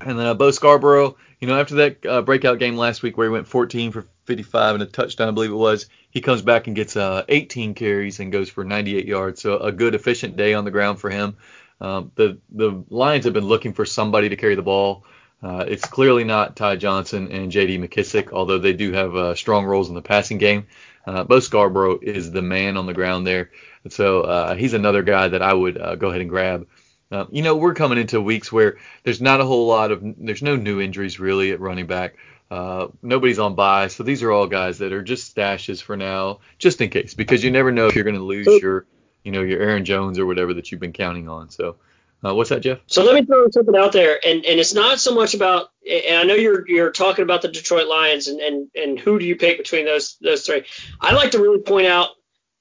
And 0.00 0.18
then 0.18 0.26
uh, 0.26 0.34
Bo 0.34 0.50
Scarborough, 0.50 1.16
you 1.40 1.48
know, 1.48 1.58
after 1.58 1.76
that 1.76 2.06
uh, 2.06 2.22
breakout 2.22 2.58
game 2.58 2.76
last 2.76 3.02
week 3.02 3.16
where 3.16 3.26
he 3.26 3.32
went 3.32 3.48
14 3.48 3.92
for 3.92 4.06
55 4.28 4.74
and 4.74 4.82
a 4.84 4.86
touchdown, 4.86 5.28
I 5.28 5.32
believe 5.32 5.50
it 5.50 5.54
was, 5.54 5.88
he 6.10 6.20
comes 6.20 6.42
back 6.42 6.66
and 6.68 6.76
gets 6.76 6.96
uh, 6.96 7.24
18 7.28 7.74
carries 7.74 8.20
and 8.20 8.30
goes 8.30 8.48
for 8.48 8.62
98 8.62 9.06
yards. 9.06 9.42
So 9.42 9.58
a 9.58 9.72
good, 9.72 9.94
efficient 9.96 10.36
day 10.36 10.54
on 10.54 10.64
the 10.64 10.70
ground 10.70 11.00
for 11.00 11.10
him. 11.10 11.36
Um, 11.80 12.12
the 12.14 12.38
the 12.50 12.84
Lions 12.90 13.24
have 13.24 13.34
been 13.34 13.46
looking 13.46 13.72
for 13.72 13.84
somebody 13.84 14.28
to 14.28 14.36
carry 14.36 14.54
the 14.54 14.62
ball. 14.62 15.04
Uh, 15.42 15.64
it's 15.68 15.86
clearly 15.86 16.24
not 16.24 16.56
Ty 16.56 16.76
Johnson 16.76 17.30
and 17.30 17.52
J.D. 17.52 17.78
McKissic, 17.78 18.32
although 18.32 18.58
they 18.58 18.72
do 18.72 18.92
have 18.92 19.14
uh, 19.14 19.34
strong 19.34 19.64
roles 19.64 19.88
in 19.88 19.94
the 19.94 20.02
passing 20.02 20.38
game. 20.38 20.66
Uh, 21.06 21.24
Bo 21.24 21.40
Scarborough 21.40 22.00
is 22.02 22.32
the 22.32 22.42
man 22.42 22.76
on 22.76 22.86
the 22.86 22.94
ground 22.94 23.26
there, 23.26 23.50
so 23.88 24.22
uh, 24.22 24.54
he's 24.56 24.74
another 24.74 25.02
guy 25.02 25.28
that 25.28 25.40
I 25.40 25.54
would 25.54 25.80
uh, 25.80 25.94
go 25.94 26.08
ahead 26.08 26.20
and 26.20 26.28
grab. 26.28 26.66
Uh, 27.10 27.24
you 27.30 27.42
know, 27.42 27.56
we're 27.56 27.74
coming 27.74 27.98
into 27.98 28.20
weeks 28.20 28.52
where 28.52 28.76
there's 29.04 29.20
not 29.20 29.40
a 29.40 29.44
whole 29.44 29.66
lot 29.66 29.92
of, 29.92 30.02
there's 30.18 30.42
no 30.42 30.56
new 30.56 30.80
injuries 30.80 31.18
really 31.18 31.52
at 31.52 31.60
running 31.60 31.86
back. 31.86 32.16
Uh, 32.50 32.88
nobody's 33.02 33.38
on 33.38 33.54
bye, 33.54 33.88
so 33.88 34.02
these 34.02 34.22
are 34.22 34.32
all 34.32 34.46
guys 34.46 34.78
that 34.78 34.92
are 34.92 35.02
just 35.02 35.34
stashes 35.34 35.82
for 35.82 35.96
now, 35.96 36.40
just 36.58 36.80
in 36.80 36.88
case, 36.88 37.12
because 37.12 37.44
you 37.44 37.50
never 37.50 37.70
know 37.70 37.88
if 37.88 37.94
you're 37.94 38.04
going 38.04 38.16
to 38.16 38.22
lose 38.22 38.46
your, 38.62 38.86
you 39.22 39.32
know, 39.32 39.42
your 39.42 39.60
Aaron 39.60 39.84
Jones 39.84 40.18
or 40.18 40.24
whatever 40.24 40.54
that 40.54 40.70
you've 40.70 40.80
been 40.80 40.94
counting 40.94 41.28
on. 41.28 41.50
So, 41.50 41.76
uh, 42.24 42.34
what's 42.34 42.48
that, 42.50 42.60
Jeff? 42.60 42.78
So 42.86 43.04
let 43.04 43.14
me 43.14 43.24
throw 43.24 43.50
something 43.50 43.76
out 43.76 43.92
there, 43.92 44.18
and 44.24 44.46
and 44.46 44.58
it's 44.58 44.72
not 44.72 44.98
so 44.98 45.14
much 45.14 45.34
about, 45.34 45.68
and 45.88 46.16
I 46.16 46.24
know 46.24 46.34
you're 46.34 46.66
you're 46.66 46.90
talking 46.90 47.22
about 47.22 47.42
the 47.42 47.48
Detroit 47.48 47.86
Lions, 47.86 48.28
and 48.28 48.40
and 48.40 48.68
and 48.74 48.98
who 48.98 49.18
do 49.18 49.26
you 49.26 49.36
pick 49.36 49.58
between 49.58 49.84
those 49.84 50.16
those 50.22 50.46
three? 50.46 50.64
I'd 51.00 51.14
like 51.14 51.32
to 51.32 51.38
really 51.38 51.60
point 51.60 51.86
out 51.86 52.08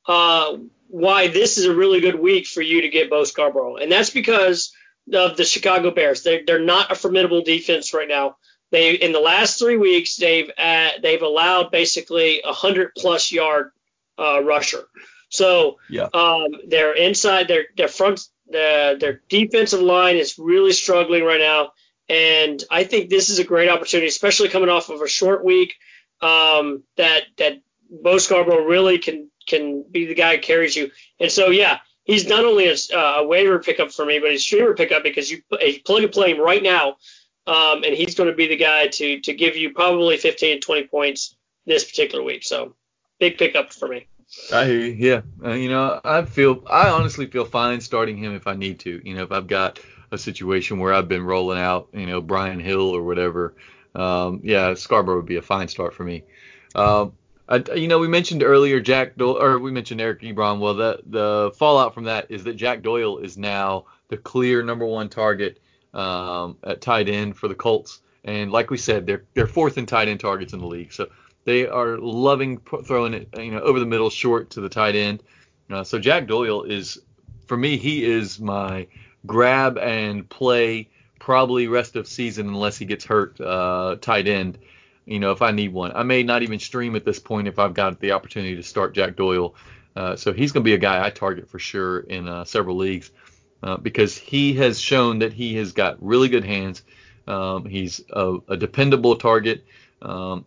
uh, 0.06 0.58
why 0.90 1.30
this 1.30 1.58
is 1.58 1.66
a 1.66 1.74
really 1.74 2.02
good 2.02 2.20
week 2.20 2.46
for 2.46 2.62
you 2.62 2.82
to 2.82 2.90
get 2.90 3.10
Bo 3.10 3.24
Scarborough, 3.24 3.78
and 3.78 3.92
that's 3.92 4.10
because 4.10 4.74
of 5.14 5.38
the 5.38 5.46
Chicago 5.46 5.92
Bears. 5.92 6.24
They're 6.24 6.42
they're 6.46 6.60
not 6.60 6.92
a 6.92 6.96
formidable 6.96 7.42
defense 7.42 7.94
right 7.94 8.08
now. 8.08 8.36
They 8.72 8.94
in 8.94 9.12
the 9.12 9.20
last 9.20 9.60
three 9.60 9.78
weeks 9.78 10.18
they've 10.18 10.52
uh, 10.58 10.90
they've 11.02 11.22
allowed 11.22 11.72
basically 11.72 12.42
a 12.44 12.54
hundred 12.54 12.92
plus 12.96 13.32
yard 13.32 13.72
uh, 14.20 14.44
rusher. 14.44 14.88
So 15.30 15.78
yeah. 15.90 16.08
um, 16.14 16.48
they're 16.68 16.96
inside 16.96 17.48
their 17.48 17.66
their 17.76 17.88
front 17.88 18.22
the, 18.50 18.98
their 19.00 19.22
defensive 19.28 19.82
line 19.82 20.16
is 20.16 20.40
really 20.40 20.72
struggling 20.72 21.24
right 21.24 21.40
now, 21.40 21.72
and 22.08 22.64
I 22.72 22.86
think 22.86 23.10
this 23.10 23.30
is 23.30 23.40
a 23.40 23.44
great 23.44 23.70
opportunity, 23.70 24.08
especially 24.08 24.50
coming 24.50 24.70
off 24.70 24.90
of 24.90 25.02
a 25.02 25.08
short 25.08 25.44
week. 25.44 25.76
Um, 26.22 26.84
that 26.96 27.24
that 27.38 27.62
Bo 27.90 28.18
Scarborough 28.18 28.66
really 28.66 28.98
can 28.98 29.30
can 29.48 29.84
be 29.90 30.06
the 30.06 30.16
guy 30.16 30.36
who 30.36 30.42
carries 30.42 30.76
you. 30.76 30.92
And 31.20 31.32
so 31.32 31.50
yeah, 31.50 31.80
he's 32.04 32.28
not 32.28 32.46
only 32.46 32.70
a, 32.70 32.98
a 32.98 33.28
waiver 33.28 33.60
pickup 33.60 33.92
for 33.92 34.06
me, 34.06 34.20
but 34.20 34.32
he's 34.32 34.42
a 34.42 34.44
streamer 34.44 34.74
pickup 34.74 35.04
because 35.04 35.30
you, 35.30 35.42
you 35.62 35.80
plug 35.86 36.04
and 36.04 36.12
play 36.12 36.32
him 36.32 36.40
right 36.40 36.64
now 36.64 36.98
um, 37.48 37.84
and 37.84 37.96
he's 37.96 38.16
going 38.16 38.30
to 38.30 38.36
be 38.36 38.48
the 38.48 38.58
guy 38.58 38.88
to 38.88 39.20
to 39.22 39.34
give 39.34 39.56
you 39.56 39.74
probably 39.74 40.18
15 40.18 40.62
20 40.62 40.88
points 40.88 41.36
this 41.66 41.84
particular 41.84 42.24
week. 42.24 42.44
So 42.44 42.76
big 43.20 43.38
pickup 43.38 43.74
for 43.74 43.88
me. 43.88 44.08
I 44.54 44.66
hear 44.66 44.80
you. 44.80 44.94
Yeah, 44.94 45.22
uh, 45.44 45.54
you 45.54 45.70
know, 45.70 46.02
I 46.04 46.24
feel 46.26 46.64
I 46.70 46.90
honestly 46.90 47.28
feel 47.28 47.46
fine 47.46 47.80
starting 47.80 48.18
him 48.18 48.36
if 48.36 48.46
I 48.46 48.56
need 48.56 48.80
to. 48.82 49.02
You 49.04 49.16
know, 49.16 49.24
if 49.24 49.32
I've 49.32 49.48
got 49.48 49.80
a 50.12 50.18
situation 50.18 50.80
where 50.80 50.94
I've 50.94 51.08
been 51.08 51.24
rolling 51.24 51.60
out, 51.60 51.90
you 51.94 52.06
know, 52.06 52.22
Brian 52.22 52.60
Hill 52.60 52.96
or 52.96 53.04
whatever. 53.04 53.56
Um, 53.96 54.42
yeah, 54.44 54.74
Scarborough 54.74 55.18
would 55.18 55.26
be 55.26 55.38
a 55.38 55.42
fine 55.42 55.68
start 55.68 55.94
for 55.94 56.04
me. 56.04 56.24
Um, 56.76 57.14
I, 57.50 57.64
you 57.76 57.88
know, 57.88 58.00
we 58.00 58.08
mentioned 58.08 58.44
earlier 58.44 58.80
Jack 58.80 59.16
Doyle, 59.16 59.42
or 59.42 59.58
we 59.60 59.72
mentioned 59.72 60.02
Eric 60.02 60.22
Ebron. 60.22 60.60
Well, 60.60 60.74
the 60.74 61.00
the 61.06 61.52
fallout 61.58 61.94
from 61.94 62.04
that 62.04 62.30
is 62.30 62.44
that 62.44 62.56
Jack 62.56 62.82
Doyle 62.82 63.20
is 63.20 63.38
now 63.38 63.86
the 64.10 64.18
clear 64.18 64.62
number 64.62 64.86
one 64.86 65.10
target 65.10 65.60
um, 65.98 66.58
at 66.64 66.80
tight 66.80 67.10
end 67.10 67.36
for 67.36 67.48
the 67.48 67.56
Colts. 67.56 68.00
And 68.24 68.52
like 68.52 68.70
we 68.70 68.78
said, 68.78 69.06
they're 69.06 69.24
they're 69.34 69.48
fourth 69.48 69.78
in 69.78 69.86
tight 69.86 70.08
end 70.08 70.20
targets 70.20 70.54
in 70.54 70.60
the 70.60 70.68
league. 70.68 70.94
So 70.94 71.08
they 71.44 71.68
are 71.68 71.98
loving 71.98 72.60
throwing 72.86 73.14
it, 73.14 73.30
you 73.38 73.52
know, 73.52 73.62
over 73.62 73.80
the 73.80 73.86
middle, 73.86 74.10
short 74.10 74.52
to 74.52 74.62
the 74.62 74.70
tight 74.70 74.96
end. 74.96 75.24
Uh, 75.70 75.84
so 75.84 76.00
Jack 76.00 76.28
Doyle 76.28 76.64
is, 76.64 77.00
for 77.46 77.58
me, 77.58 77.78
he 77.78 78.04
is 78.04 78.40
my 78.40 78.88
grab 79.26 79.78
and 79.78 80.28
play 80.30 80.90
probably 81.20 81.68
rest 81.68 81.96
of 81.96 82.08
season 82.08 82.48
unless 82.48 82.78
he 82.78 82.86
gets 82.86 83.04
hurt 83.06 83.40
uh, 83.42 83.98
tight 84.00 84.28
end. 84.28 84.58
You 85.06 85.20
know, 85.20 85.32
if 85.32 85.42
I 85.42 85.52
need 85.52 85.74
one, 85.74 85.94
I 85.96 86.04
may 86.04 86.24
not 86.24 86.44
even 86.44 86.60
stream 86.60 86.96
at 86.96 87.06
this 87.06 87.20
point 87.20 87.48
if 87.48 87.60
I've 87.60 87.74
got 87.74 88.00
the 88.00 88.12
opportunity 88.12 88.58
to 88.58 88.64
start 88.64 88.94
Jack 88.94 89.16
Doyle. 89.16 89.56
Uh, 89.96 90.16
so 90.16 90.32
he's 90.32 90.52
going 90.52 90.64
to 90.64 90.66
be 90.66 90.74
a 90.74 90.78
guy 90.78 91.04
I 91.06 91.10
target 91.10 91.50
for 91.50 91.60
sure 91.60 92.02
in 92.02 92.28
uh, 92.28 92.44
several 92.44 92.76
leagues 92.76 93.10
uh, 93.64 93.78
because 93.78 94.18
he 94.18 94.54
has 94.54 94.80
shown 94.80 95.20
that 95.20 95.34
he 95.34 95.56
has 95.56 95.72
got 95.72 96.02
really 96.04 96.30
good 96.30 96.44
hands. 96.44 96.84
Um, 97.28 97.66
he's 97.66 98.02
a, 98.12 98.38
a, 98.48 98.58
dependable 98.58 99.18
target. 99.18 99.66
Um, 100.02 100.46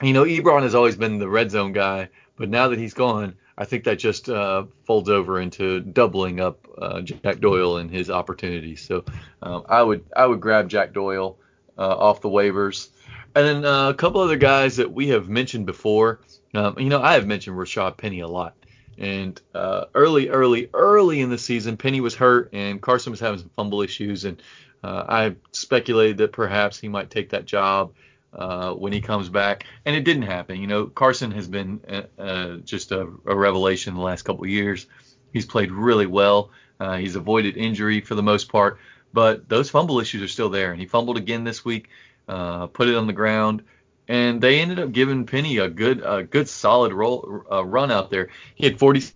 you 0.00 0.12
know, 0.12 0.24
Ebron 0.24 0.62
has 0.62 0.74
always 0.74 0.96
been 0.96 1.18
the 1.18 1.28
red 1.28 1.50
zone 1.50 1.72
guy, 1.72 2.10
but 2.36 2.48
now 2.48 2.68
that 2.68 2.78
he's 2.78 2.94
gone, 2.94 3.34
I 3.58 3.64
think 3.64 3.84
that 3.84 3.98
just 3.98 4.28
uh, 4.28 4.64
folds 4.84 5.08
over 5.08 5.40
into 5.40 5.80
doubling 5.80 6.40
up 6.40 6.66
uh, 6.78 7.00
Jack 7.02 7.40
Doyle 7.40 7.76
and 7.76 7.90
his 7.90 8.10
opportunities. 8.10 8.80
So 8.80 9.04
um, 9.42 9.64
I 9.68 9.82
would 9.82 10.04
I 10.16 10.26
would 10.26 10.40
grab 10.40 10.68
Jack 10.68 10.92
Doyle 10.92 11.36
uh, 11.76 11.96
off 11.96 12.20
the 12.20 12.28
waivers, 12.28 12.88
and 13.34 13.46
then 13.46 13.64
uh, 13.64 13.90
a 13.90 13.94
couple 13.94 14.20
other 14.20 14.36
guys 14.36 14.76
that 14.76 14.92
we 14.92 15.08
have 15.08 15.28
mentioned 15.28 15.66
before. 15.66 16.20
Um, 16.54 16.78
you 16.78 16.88
know, 16.88 17.00
I 17.00 17.14
have 17.14 17.26
mentioned 17.26 17.56
Rashad 17.56 17.96
Penny 17.96 18.20
a 18.20 18.28
lot. 18.28 18.54
And 18.98 19.40
uh, 19.54 19.86
early, 19.94 20.28
early, 20.28 20.68
early 20.72 21.20
in 21.20 21.30
the 21.30 21.38
season, 21.38 21.76
Penny 21.76 22.00
was 22.00 22.14
hurt 22.14 22.50
and 22.52 22.80
Carson 22.80 23.10
was 23.10 23.20
having 23.20 23.40
some 23.40 23.50
fumble 23.50 23.82
issues. 23.82 24.24
And 24.24 24.42
uh, 24.82 25.04
I 25.08 25.36
speculated 25.52 26.18
that 26.18 26.32
perhaps 26.32 26.78
he 26.78 26.88
might 26.88 27.10
take 27.10 27.30
that 27.30 27.44
job 27.44 27.92
uh, 28.32 28.72
when 28.72 28.92
he 28.92 29.00
comes 29.00 29.28
back. 29.28 29.66
And 29.84 29.96
it 29.96 30.04
didn't 30.04 30.22
happen. 30.22 30.60
You 30.60 30.66
know, 30.66 30.86
Carson 30.86 31.30
has 31.32 31.48
been 31.48 31.80
uh, 31.88 32.20
uh, 32.20 32.56
just 32.58 32.92
a, 32.92 33.02
a, 33.26 33.36
revelation 33.36 33.94
the 33.94 34.00
last 34.00 34.22
couple 34.22 34.44
of 34.44 34.50
years. 34.50 34.86
He's 35.32 35.46
played 35.46 35.72
really 35.72 36.06
well. 36.06 36.50
Uh, 36.78 36.96
he's 36.96 37.16
avoided 37.16 37.56
injury 37.56 38.00
for 38.00 38.14
the 38.14 38.22
most 38.22 38.50
part. 38.50 38.78
But 39.12 39.48
those 39.48 39.70
fumble 39.70 40.00
issues 40.00 40.22
are 40.22 40.28
still 40.28 40.48
there. 40.48 40.72
And 40.72 40.80
he 40.80 40.86
fumbled 40.86 41.16
again 41.16 41.44
this 41.44 41.64
week, 41.64 41.88
put 42.26 42.88
it 42.88 42.94
on 42.94 43.06
the 43.06 43.12
ground 43.12 43.62
and 44.12 44.42
they 44.42 44.60
ended 44.60 44.78
up 44.78 44.92
giving 44.92 45.24
Penny 45.24 45.56
a 45.56 45.70
good, 45.70 46.02
a 46.04 46.22
good 46.22 46.46
solid 46.46 46.92
role, 46.92 47.44
uh, 47.50 47.64
run 47.64 47.90
out 47.90 48.10
there. 48.10 48.28
He 48.54 48.66
had 48.66 48.78
46% 48.78 49.14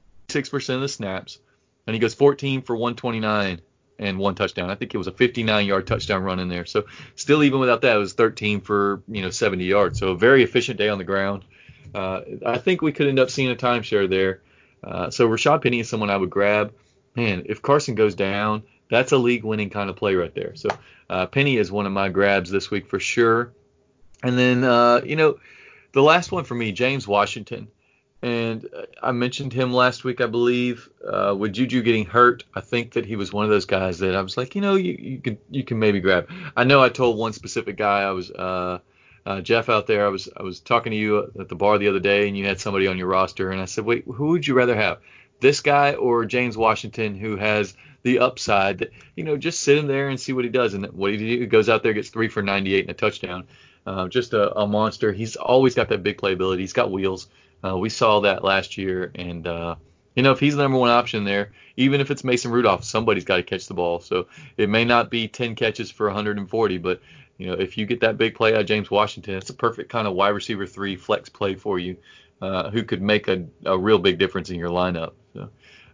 of 0.75 0.81
the 0.81 0.89
snaps, 0.89 1.39
and 1.87 1.93
he 1.93 2.01
goes 2.01 2.15
14 2.15 2.63
for 2.63 2.75
129 2.75 3.61
and 3.99 4.19
one 4.19 4.35
touchdown. 4.35 4.71
I 4.71 4.75
think 4.75 4.95
it 4.95 4.97
was 4.97 5.07
a 5.07 5.13
59-yard 5.13 5.87
touchdown 5.87 6.23
run 6.23 6.41
in 6.41 6.49
there. 6.49 6.65
So 6.65 6.87
still, 7.15 7.43
even 7.43 7.61
without 7.61 7.83
that, 7.83 7.95
it 7.95 7.99
was 7.99 8.15
13 8.15 8.63
for 8.63 9.03
you 9.07 9.21
know 9.21 9.29
70 9.29 9.67
yards. 9.67 9.99
So 9.99 10.13
a 10.13 10.17
very 10.17 10.43
efficient 10.43 10.79
day 10.79 10.89
on 10.89 10.97
the 10.97 11.05
ground. 11.05 11.45
Uh, 11.95 12.23
I 12.47 12.57
think 12.57 12.81
we 12.81 12.93
could 12.93 13.07
end 13.07 13.19
up 13.19 13.29
seeing 13.29 13.51
a 13.51 13.55
timeshare 13.55 14.09
there. 14.09 14.41
Uh, 14.83 15.11
so 15.11 15.29
Rashad 15.29 15.63
Penny 15.63 15.81
is 15.81 15.91
someone 15.91 16.09
I 16.09 16.17
would 16.17 16.31
grab. 16.31 16.73
Man, 17.15 17.43
if 17.47 17.61
Carson 17.61 17.97
goes 17.97 18.15
down, 18.15 18.63
that's 18.91 19.13
a 19.13 19.19
league-winning 19.19 19.69
kind 19.69 19.91
of 19.91 19.97
play 19.97 20.15
right 20.15 20.35
there. 20.35 20.55
So 20.55 20.71
uh, 21.11 21.27
Penny 21.27 21.59
is 21.59 21.71
one 21.71 21.85
of 21.85 21.93
my 21.93 22.09
grabs 22.09 22.51
this 22.51 22.71
week 22.71 22.87
for 22.87 22.99
sure. 22.99 23.53
And 24.23 24.39
then, 24.39 24.65
uh, 24.65 25.03
you 25.05 25.17
know, 25.17 25.39
the 25.93 26.03
last 26.03 26.33
one 26.33 26.45
for 26.45 26.55
me, 26.55 26.73
James 26.73 27.07
Washington. 27.07 27.69
And 28.23 28.69
I 29.03 29.13
mentioned 29.13 29.53
him 29.53 29.73
last 29.73 30.03
week, 30.03 30.21
I 30.21 30.27
believe, 30.27 30.89
uh, 31.07 31.35
with 31.39 31.53
Juju 31.53 31.83
getting 31.83 32.07
hurt. 32.07 32.45
I 32.55 32.61
think 32.61 32.93
that 32.95 33.05
he 33.05 33.15
was 33.15 33.33
one 33.33 33.45
of 33.45 33.51
those 33.51 33.67
guys 33.67 33.99
that 33.99 34.17
I 34.17 34.23
was 34.23 34.37
like, 34.37 34.55
you 34.55 34.63
know, 34.63 34.75
you, 34.75 34.97
you 34.99 35.19
can 35.21 35.39
you 35.51 35.65
can 35.65 35.79
maybe 35.79 36.01
grab. 36.01 36.29
I 36.57 36.65
know 36.65 36.83
I 36.83 36.89
told 36.89 37.19
one 37.19 37.35
specific 37.35 37.77
guy 37.77 38.03
I 38.03 38.13
was 38.13 38.31
uh, 38.31 38.79
uh, 39.27 39.41
Jeff 39.43 39.69
out 39.69 39.87
there. 39.87 40.07
I 40.07 40.09
was 40.09 40.29
I 40.35 40.43
was 40.43 40.61
talking 40.61 40.93
to 40.93 40.97
you 40.97 41.31
at 41.39 41.49
the 41.49 41.55
bar 41.55 41.79
the 41.79 41.89
other 41.89 42.01
day, 42.01 42.27
and 42.27 42.37
you 42.37 42.47
had 42.47 42.59
somebody 42.59 42.87
on 42.87 42.97
your 42.97 43.09
roster, 43.09 43.51
and 43.51 43.61
I 43.61 43.67
said, 43.67 43.85
wait, 43.85 44.05
who 44.07 44.29
would 44.29 44.47
you 44.47 44.55
rather 44.55 44.77
have, 44.77 44.99
this 45.41 45.61
guy 45.61 45.95
or 45.95 46.25
James 46.25 46.57
Washington, 46.57 47.15
who 47.15 47.37
has 47.37 47.75
the 48.03 48.21
upside 48.21 48.79
that 48.79 48.91
you 49.15 49.25
know 49.25 49.37
just 49.37 49.61
sit 49.61 49.79
in 49.79 49.89
there 49.89 50.09
and 50.09 50.19
see 50.19 50.33
what 50.33 50.45
he 50.45 50.51
does, 50.51 50.75
and 50.75 50.87
what 50.93 51.13
he, 51.13 51.17
does, 51.19 51.27
he 51.27 51.47
goes 51.47 51.69
out 51.69 51.83
there 51.83 51.93
gets 51.93 52.09
three 52.09 52.29
for 52.29 52.43
98 52.43 52.81
and 52.81 52.91
a 52.91 52.95
touchdown. 52.95 53.47
Uh, 53.87 54.09
just 54.09 54.33
a, 54.33 54.53
a, 54.59 54.67
monster. 54.67 55.13
He's 55.13 55.37
always 55.37 55.77
got 55.77 55.91
that 55.91 56.03
big 56.03 56.19
playability. 56.19 56.59
He's 56.59 56.73
got 56.73 56.91
wheels. 56.91 57.29
Uh, 57.65 57.79
we 57.79 57.89
saw 57.89 58.21
that 58.21 58.43
last 58.43 58.77
year, 58.77 59.13
and 59.15 59.47
uh, 59.47 59.77
you 60.17 60.25
know 60.25 60.33
if 60.33 60.41
he's 60.41 60.57
the 60.57 60.63
number 60.63 60.79
one 60.79 60.91
option 60.91 61.23
there, 61.25 61.53
even 61.77 62.01
if 62.01 62.11
it's 62.11 62.25
Mason 62.25 62.51
Rudolph, 62.51 62.83
somebody's 62.83 63.25
got 63.25 63.37
to 63.37 63.43
catch 63.45 63.69
the 63.69 63.75
ball. 63.75 64.01
So 64.01 64.27
it 64.57 64.69
may 64.69 64.85
not 64.85 65.09
be 65.09 65.29
10 65.29 65.55
catches 65.55 65.91
for 65.93 66.07
140, 66.07 66.79
but 66.79 67.01
you 67.39 67.47
know 67.47 67.53
if 67.53 67.79
you 67.79 67.87
get 67.87 68.01
that 68.01 68.19
big 68.19 68.35
play 68.35 68.55
out 68.55 68.63
of 68.63 68.67
James 68.67 68.91
Washington, 68.91 69.37
it's 69.37 69.51
a 69.51 69.55
perfect 69.55 69.89
kind 69.89 70.09
of 70.09 70.15
wide 70.15 70.31
receiver 70.31 70.67
three 70.67 70.97
flex 70.97 71.29
play 71.29 71.55
for 71.55 71.79
you, 71.79 71.97
uh, 72.43 72.71
who 72.71 72.83
could 72.83 73.03
make 73.03 73.29
a, 73.29 73.47
a 73.65 73.79
real 73.79 74.01
big 74.01 74.19
difference 74.19 74.51
in 74.51 74.59
your 74.59 74.71
lineup. 74.71 75.13
So, 75.33 75.49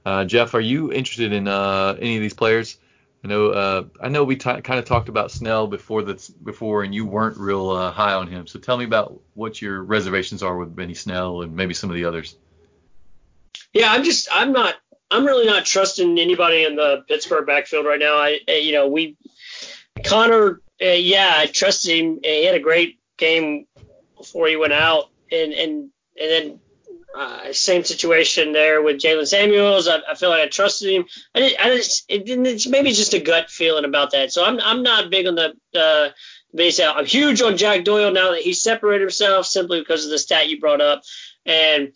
uh, 0.07 0.24
Jeff, 0.24 0.55
are 0.55 0.61
you 0.61 0.92
interested 0.92 1.33
in 1.33 1.46
uh, 1.46 1.96
any 2.00 2.16
of 2.16 2.22
these 2.22 2.35
players? 2.35 2.78
I 3.24 3.28
know 3.28 3.50
uh, 3.50 3.85
I 4.00 4.08
know 4.08 4.24
we 4.24 4.37
t- 4.37 4.61
kind 4.62 4.78
of 4.80 4.85
talked 4.85 5.08
about 5.08 5.30
Snell 5.30 5.68
before 5.68 6.02
that's 6.02 6.28
before, 6.28 6.82
and 6.82 6.92
you 6.92 7.06
weren't 7.06 7.37
real 7.37 7.70
uh, 7.70 7.92
high 7.92 8.14
on 8.14 8.26
him. 8.26 8.48
So 8.48 8.58
tell 8.58 8.76
me 8.76 8.85
about 8.85 9.20
what 9.35 9.62
your 9.62 9.82
reservations 9.82 10.42
are 10.42 10.56
with 10.56 10.74
Benny 10.74 10.94
Snell 10.94 11.42
and 11.42 11.54
maybe 11.54 11.72
some 11.72 11.88
of 11.88 11.94
the 11.94 12.04
others. 12.04 12.37
Yeah, 13.72 13.92
I'm 13.92 14.02
just 14.02 14.28
I'm 14.32 14.52
not 14.52 14.74
I'm 15.11 15.24
really 15.24 15.46
not 15.46 15.64
trusting 15.64 16.18
anybody 16.18 16.64
in 16.64 16.74
the 16.74 17.04
Pittsburgh 17.06 17.46
backfield 17.46 17.87
right 17.87 18.00
now. 18.00 18.16
I 18.16 18.40
you 18.48 18.72
know 18.72 18.88
we 18.88 19.16
Conner 20.04 20.61
uh, 20.80 20.87
yeah 20.87 21.32
I 21.37 21.46
trusted 21.46 21.96
him. 21.96 22.18
He 22.24 22.44
had 22.44 22.56
a 22.56 22.61
great 22.61 22.98
game 23.18 23.66
before 24.16 24.48
he 24.48 24.56
went 24.56 24.72
out, 24.72 25.11
and 25.30 25.52
and 25.52 25.90
and 26.20 26.30
then 26.30 26.61
uh, 27.14 27.53
same 27.53 27.85
situation 27.85 28.53
there 28.53 28.83
with 28.83 28.98
Jaylen 28.98 29.27
Samuels. 29.27 29.88
I, 29.88 29.98
I, 30.09 30.14
feel 30.14 30.31
like 30.31 30.42
I 30.42 30.48
trusted 30.48 30.90
him. 30.90 31.05
I, 31.35 31.40
did, 31.40 31.57
I 31.59 31.77
just 31.77 32.05
it. 32.09 32.29
It's 32.29 32.66
maybe 32.66 32.92
just 32.92 33.14
a 33.14 33.20
gut 33.20 33.51
feeling 33.51 33.85
about 33.85 34.12
that. 34.12 34.33
So 34.33 34.44
I'm 34.44 34.59
I'm 34.61 34.83
not 34.83 35.11
big 35.11 35.27
on 35.27 35.35
the 35.35 35.55
uh, 35.79 36.11
base 36.55 36.81
out. 36.81 36.96
I'm 36.96 37.07
huge 37.07 37.42
on 37.42 37.57
Jack 37.57 37.85
Doyle 37.85 38.12
now 38.12 38.31
that 38.33 38.42
he 38.42 38.55
separated 38.55 39.03
himself 39.03 39.46
simply 39.46 39.81
because 39.81 40.05
of 40.05 40.11
the 40.11 40.18
stat 40.18 40.48
you 40.48 40.61
brought 40.61 40.81
up, 40.81 41.03
and 41.44 41.92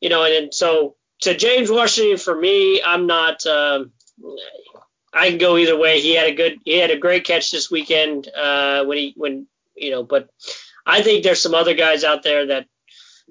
you 0.00 0.08
know, 0.08 0.24
and, 0.24 0.34
and 0.34 0.54
so 0.54 0.96
to 1.22 1.36
James 1.36 1.70
Washington 1.70 2.18
for 2.18 2.34
me, 2.34 2.82
I'm 2.82 3.06
not. 3.06 3.44
Um, 3.46 3.92
I 5.12 5.30
can 5.30 5.38
go 5.38 5.56
either 5.56 5.78
way. 5.78 6.00
He 6.00 6.14
had 6.14 6.28
a 6.28 6.34
good, 6.34 6.58
he 6.64 6.78
had 6.78 6.90
a 6.90 6.98
great 6.98 7.24
catch 7.24 7.50
this 7.50 7.70
weekend 7.70 8.28
uh, 8.28 8.84
when 8.84 8.98
he 8.98 9.14
when 9.16 9.46
you 9.76 9.90
know, 9.90 10.02
but 10.02 10.28
I 10.86 11.02
think 11.02 11.24
there's 11.24 11.40
some 11.40 11.54
other 11.54 11.74
guys 11.74 12.04
out 12.04 12.22
there 12.22 12.46
that 12.46 12.66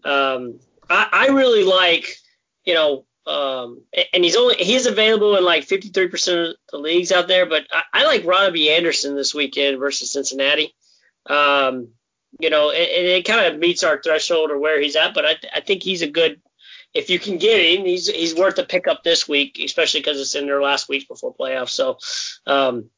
um, 0.04 0.60
I, 0.90 1.08
I 1.12 1.28
really 1.28 1.64
like, 1.64 2.18
you 2.66 2.74
know, 2.74 3.06
um, 3.26 3.82
and 4.14 4.24
he's 4.24 4.36
only 4.36 4.56
he's 4.56 4.86
available 4.86 5.38
in 5.38 5.46
like 5.46 5.66
53% 5.66 6.50
of 6.50 6.56
the 6.72 6.78
leagues 6.78 7.12
out 7.12 7.28
there, 7.28 7.46
but 7.46 7.64
I, 7.72 7.84
I 7.94 8.06
like 8.06 8.26
Robbie 8.26 8.70
Anderson 8.72 9.16
this 9.16 9.34
weekend 9.34 9.80
versus 9.80 10.12
Cincinnati. 10.12 10.76
Um, 11.26 11.90
you 12.40 12.50
know, 12.50 12.72
and, 12.72 12.80
and 12.80 13.08
it 13.08 13.26
kind 13.26 13.54
of 13.54 13.60
meets 13.60 13.84
our 13.84 14.02
threshold 14.02 14.52
or 14.52 14.60
where 14.60 14.82
he's 14.82 14.96
at, 14.98 15.14
but 15.14 15.26
I, 15.26 15.36
I 15.56 15.62
think 15.62 15.84
he's 15.84 16.02
a 16.02 16.08
good. 16.08 16.42
If 16.94 17.10
you 17.10 17.18
can 17.18 17.38
get 17.38 17.60
him, 17.60 17.86
he's 17.86 18.08
he's 18.08 18.36
worth 18.36 18.60
a 18.60 18.64
pickup 18.64 19.04
this 19.04 19.28
week, 19.28 19.60
especially 19.64 20.02
because 20.02 20.20
it's 20.20 20.36
in 20.36 20.46
their 20.46 20.62
last 20.62 20.90
week 20.90 21.08
before 21.08 21.34
playoffs. 21.34 21.70
So, 21.70 21.98
um, 22.46 22.90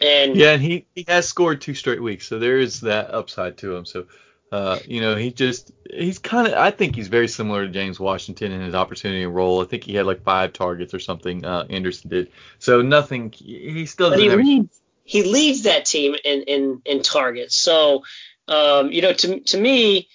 And 0.00 0.36
yeah, 0.36 0.52
and 0.52 0.62
he, 0.62 0.86
he 0.94 1.04
has 1.08 1.28
scored 1.28 1.60
two 1.60 1.74
straight 1.74 2.02
weeks, 2.02 2.26
so 2.26 2.38
there 2.38 2.58
is 2.58 2.80
that 2.80 3.12
upside 3.12 3.58
to 3.58 3.76
him. 3.76 3.84
So, 3.84 4.06
uh, 4.52 4.78
you 4.84 5.00
know, 5.00 5.14
he 5.14 5.30
just 5.30 5.70
he's 5.88 6.18
kind 6.18 6.48
of 6.48 6.54
I 6.54 6.70
think 6.72 6.96
he's 6.96 7.08
very 7.08 7.28
similar 7.28 7.66
to 7.66 7.72
James 7.72 8.00
Washington 8.00 8.50
in 8.50 8.60
his 8.60 8.74
opportunity 8.74 9.22
and 9.22 9.34
role. 9.34 9.62
I 9.62 9.66
think 9.66 9.84
he 9.84 9.94
had 9.94 10.06
like 10.06 10.22
five 10.24 10.52
targets 10.52 10.92
or 10.92 10.98
something. 10.98 11.44
Uh, 11.44 11.66
Anderson 11.70 12.10
did. 12.10 12.32
So 12.58 12.82
nothing. 12.82 13.32
He 13.32 13.86
still 13.86 14.10
doesn't. 14.10 14.24
He 14.24 14.36
leads, 14.36 14.80
he 15.04 15.22
leads 15.22 15.62
that 15.62 15.84
team 15.84 16.16
in 16.24 16.42
in 16.42 16.82
in 16.84 17.02
targets. 17.02 17.56
So, 17.56 18.02
um, 18.48 18.90
you 18.90 19.02
know, 19.02 19.12
to 19.12 19.40
to 19.40 19.60
me, 19.60 20.08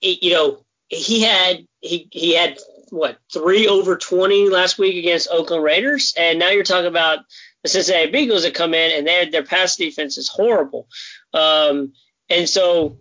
you 0.00 0.32
know, 0.32 0.64
he 0.88 1.22
had 1.22 1.66
he 1.80 2.08
he 2.10 2.34
had 2.34 2.58
what 2.90 3.18
three 3.32 3.68
over 3.68 3.96
20 3.96 4.48
last 4.50 4.78
week 4.78 4.96
against 4.96 5.28
Oakland 5.30 5.62
Raiders, 5.62 6.14
and 6.16 6.40
now 6.40 6.50
you're 6.50 6.64
talking 6.64 6.86
about 6.86 7.20
the 7.62 7.68
Cincinnati 7.68 8.10
Bengals 8.10 8.42
that 8.42 8.54
come 8.54 8.74
in 8.74 8.98
and 8.98 9.06
their 9.06 9.30
their 9.30 9.44
pass 9.44 9.76
defense 9.76 10.18
is 10.18 10.28
horrible. 10.28 10.88
Um, 11.32 11.92
and 12.28 12.48
so 12.48 12.98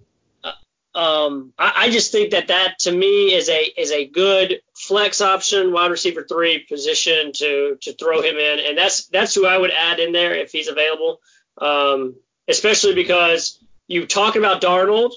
um, 0.95 1.53
I, 1.57 1.73
I, 1.75 1.89
just 1.89 2.11
think 2.11 2.31
that 2.31 2.49
that 2.49 2.79
to 2.79 2.91
me 2.91 3.33
is 3.33 3.49
a 3.49 3.59
is 3.59 3.91
a 3.91 4.05
good 4.05 4.61
flex 4.75 5.21
option, 5.21 5.71
wide 5.71 5.89
receiver 5.89 6.23
three 6.27 6.59
position 6.59 7.31
to 7.33 7.77
to 7.81 7.93
throw 7.93 8.21
him 8.21 8.35
in, 8.35 8.59
and 8.59 8.77
that's 8.77 9.07
that's 9.07 9.33
who 9.33 9.47
I 9.47 9.57
would 9.57 9.71
add 9.71 9.99
in 9.99 10.11
there 10.11 10.35
if 10.35 10.51
he's 10.51 10.67
available. 10.67 11.19
Um, 11.57 12.15
especially 12.47 12.93
because 12.93 13.59
you 13.87 14.05
talk 14.05 14.35
about 14.35 14.61
Darnold, 14.61 15.13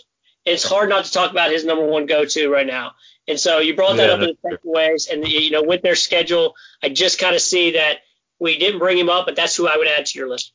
it's 0.47 0.65
hard 0.65 0.89
not 0.89 1.05
to 1.05 1.13
talk 1.13 1.31
about 1.31 1.51
his 1.51 1.65
number 1.65 1.85
one 1.85 2.07
go 2.07 2.25
to 2.25 2.49
right 2.49 2.67
now. 2.67 2.93
And 3.29 3.39
so 3.39 3.59
you 3.59 3.75
brought 3.75 3.97
that 3.97 4.09
yeah, 4.09 4.15
up 4.15 4.23
in 4.23 4.37
the 4.43 4.59
ways, 4.65 5.09
and 5.13 5.29
you 5.29 5.51
know 5.51 5.63
with 5.63 5.83
their 5.83 5.97
schedule, 5.97 6.55
I 6.83 6.89
just 6.89 7.19
kind 7.19 7.35
of 7.35 7.43
see 7.43 7.73
that 7.73 7.99
we 8.39 8.59
didn't 8.59 8.79
bring 8.79 8.97
him 8.97 9.11
up, 9.11 9.27
but 9.27 9.37
that's 9.37 9.57
who 9.57 9.67
I 9.67 9.77
would 9.77 9.89
add 9.89 10.07
to 10.07 10.19
your 10.19 10.29
list. 10.29 10.53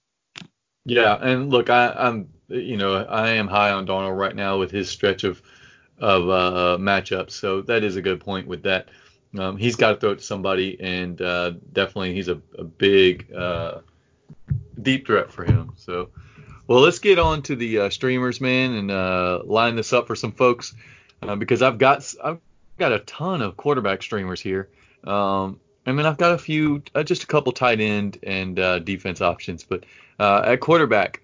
Yeah, 0.86 1.15
and 1.15 1.51
look, 1.51 1.69
I, 1.69 1.93
I'm 1.95 2.29
you 2.51 2.77
know 2.77 2.95
I 2.95 3.31
am 3.31 3.47
high 3.47 3.71
on 3.71 3.85
Darnold 3.85 4.17
right 4.17 4.35
now 4.35 4.59
with 4.59 4.71
his 4.71 4.89
stretch 4.89 5.23
of 5.23 5.41
of 5.99 6.29
uh, 6.29 6.77
matchups, 6.79 7.31
so 7.31 7.61
that 7.61 7.83
is 7.83 7.95
a 7.95 8.01
good 8.01 8.19
point 8.19 8.47
with 8.47 8.63
that. 8.63 8.89
Um, 9.37 9.57
he's 9.57 9.75
got 9.75 9.91
to 9.91 9.97
throw 9.97 10.11
it 10.11 10.17
to 10.17 10.23
somebody, 10.23 10.77
and 10.79 11.21
uh, 11.21 11.51
definitely 11.71 12.13
he's 12.13 12.27
a, 12.27 12.41
a 12.57 12.63
big 12.63 13.33
uh, 13.33 13.79
deep 14.81 15.07
threat 15.07 15.31
for 15.31 15.45
him. 15.45 15.73
So, 15.77 16.09
well, 16.67 16.81
let's 16.81 16.99
get 16.99 17.17
on 17.17 17.41
to 17.43 17.55
the 17.55 17.79
uh, 17.79 17.89
streamers, 17.89 18.41
man, 18.41 18.73
and 18.73 18.91
uh, 18.91 19.41
line 19.45 19.75
this 19.75 19.93
up 19.93 20.07
for 20.07 20.15
some 20.15 20.31
folks 20.31 20.73
uh, 21.21 21.35
because 21.35 21.61
I've 21.61 21.77
got 21.77 22.13
I've 22.23 22.39
got 22.77 22.91
a 22.91 22.99
ton 22.99 23.41
of 23.41 23.55
quarterback 23.55 24.01
streamers 24.01 24.41
here. 24.41 24.69
Um, 25.03 25.59
I 25.85 25.93
mean, 25.93 26.05
I've 26.05 26.17
got 26.17 26.33
a 26.33 26.37
few, 26.37 26.83
just 27.05 27.23
a 27.23 27.27
couple 27.27 27.51
tight 27.53 27.79
end 27.79 28.19
and 28.23 28.59
uh, 28.59 28.79
defense 28.79 29.21
options, 29.21 29.63
but 29.63 29.85
uh, 30.19 30.43
at 30.45 30.59
quarterback, 30.59 31.21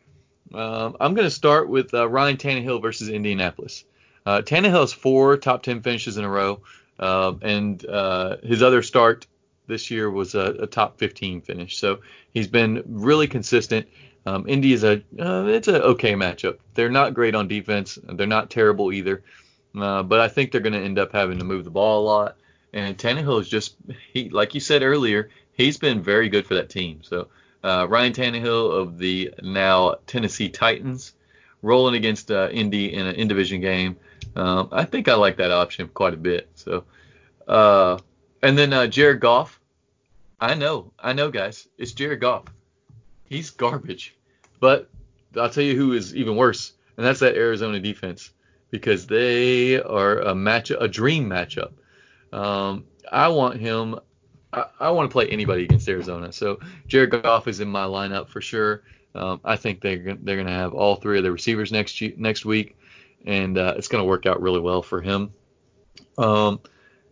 um, 0.54 0.98
I'm 1.00 1.14
going 1.14 1.28
to 1.28 1.32
start 1.32 1.70
with 1.70 1.94
uh, 1.94 2.08
Ryan 2.08 2.38
Tannehill 2.38 2.82
versus 2.82 3.10
Indianapolis. 3.10 3.84
Uh, 4.26 4.42
Tannehill 4.42 4.82
has 4.82 4.94
four 4.94 5.38
top 5.38 5.64
10 5.64 5.82
finishes 5.82 6.18
in 6.18 6.26
a 6.26 6.30
row, 6.30 6.62
um, 7.00 7.40
and 7.42 7.86
uh, 7.86 8.38
his 8.44 8.62
other 8.62 8.82
start 8.82 9.26
this 9.68 9.92
year 9.92 10.10
was 10.10 10.36
a, 10.36 10.56
a, 10.60 10.68
top 10.68 10.98
15 10.98 11.42
finish. 11.42 11.78
So 11.78 12.00
he's 12.34 12.48
been 12.48 12.84
really 12.88 13.28
consistent. 13.28 13.88
Um, 14.26 14.48
Indy 14.48 14.74
is 14.74 14.84
a 14.84 15.04
it's 15.18 15.68
an 15.68 15.76
okay 15.76 16.14
matchup. 16.14 16.58
They're 16.74 16.90
not 16.90 17.14
great 17.14 17.36
on 17.36 17.48
defense. 17.48 17.98
They're 18.04 18.28
not 18.28 18.50
terrible 18.50 18.92
either. 18.92 19.24
Uh, 19.76 20.04
but 20.04 20.20
I 20.20 20.28
think 20.28 20.52
they're 20.52 20.62
going 20.62 20.74
to 20.74 20.80
end 20.80 21.00
up 21.00 21.12
having 21.12 21.40
to 21.40 21.46
move 21.46 21.64
the 21.64 21.70
ball 21.70 22.04
a 22.04 22.06
lot. 22.06 22.38
And 22.74 22.98
Tannehill 22.98 23.42
is 23.42 23.50
just, 23.50 23.76
he, 24.14 24.30
like 24.30 24.54
you 24.54 24.60
said 24.60 24.84
earlier, 24.84 25.30
he's 25.54 25.78
been 25.78 26.02
very 26.02 26.30
good 26.30 26.46
for 26.46 26.56
that 26.56 26.70
team. 26.70 27.02
So 27.04 27.28
uh, 27.64 27.88
Ryan 27.90 28.14
Tannehill 28.14 28.72
of 28.72 28.98
the 28.98 29.34
now 29.42 29.96
Tennessee 30.06 30.50
Titans, 30.50 31.14
rolling 31.62 31.96
against 31.96 32.32
uh, 32.32 32.50
Indy 32.52 32.94
in 32.94 33.06
an 33.08 33.16
in 33.16 33.28
division 33.28 33.62
game. 33.62 33.98
Um, 34.36 34.70
I 34.72 34.86
think 34.86 35.08
I 35.08 35.16
like 35.16 35.38
that 35.38 35.52
option 35.52 35.88
quite 35.90 36.14
a 36.14 36.18
bit. 36.18 36.50
So, 36.56 36.84
uh, 37.48 38.00
and 38.42 38.58
then 38.58 38.74
uh, 38.74 38.88
Jared 38.88 39.20
Goff. 39.20 39.60
I 40.40 40.54
know, 40.54 40.94
I 41.00 41.14
know, 41.14 41.32
guys. 41.32 41.68
It's 41.78 41.94
Jared 41.94 42.22
Goff. 42.22 42.44
He's 43.26 43.50
garbage. 43.50 44.16
But 44.60 44.90
I'll 45.36 45.50
tell 45.50 45.64
you 45.64 45.76
who 45.76 45.94
is 45.94 46.16
even 46.16 46.36
worse, 46.36 46.74
and 46.96 47.06
that's 47.06 47.20
that 47.20 47.36
Arizona 47.36 47.80
defense 47.80 48.32
because 48.70 49.08
they 49.08 49.82
are 49.82 50.20
a 50.20 50.36
match, 50.36 50.72
a 50.72 50.88
dream 50.88 51.30
matchup. 51.30 51.72
Um, 52.32 52.86
I 53.12 53.30
want 53.30 53.60
him. 53.60 54.00
I, 54.58 54.88
I, 54.88 54.92
want 54.92 55.10
to 55.10 55.14
play 55.14 55.28
anybody 55.28 55.64
against 55.64 55.88
Arizona. 55.88 56.32
So 56.32 56.60
Jared 56.88 57.12
Goff 57.12 57.48
is 57.48 57.60
in 57.60 57.68
my 57.68 57.84
lineup 57.84 58.30
for 58.30 58.42
sure. 58.42 58.84
Um, 59.14 59.42
I 59.44 59.56
think 59.56 59.82
they're 59.82 59.98
they're 59.98 60.36
going 60.36 60.48
to 60.48 60.54
have 60.54 60.74
all 60.74 60.96
three 60.96 61.18
of 61.18 61.24
the 61.24 61.32
receivers 61.32 61.72
next 61.72 62.02
next 62.18 62.46
week, 62.46 62.78
and 63.26 63.58
uh, 63.58 63.74
it's 63.78 63.88
going 63.88 64.02
to 64.02 64.08
work 64.08 64.26
out 64.26 64.42
really 64.42 64.60
well 64.60 64.82
for 64.82 65.02
him. 65.02 65.34
Um, 66.18 66.60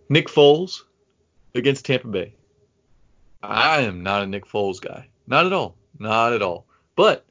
Nick 0.10 0.28
Foles 0.28 0.82
against 1.54 1.86
Tampa 1.86 2.08
Bay. 2.08 2.36
I 3.42 3.82
am 3.82 4.04
not 4.04 4.24
a 4.24 4.28
Nick 4.28 4.46
Foles 4.46 4.82
guy. 4.82 5.08
Not 5.28 5.46
at 5.46 5.54
all. 5.54 5.76
Not 5.98 6.34
at 6.34 6.42
all. 6.42 6.66
But 6.96 7.26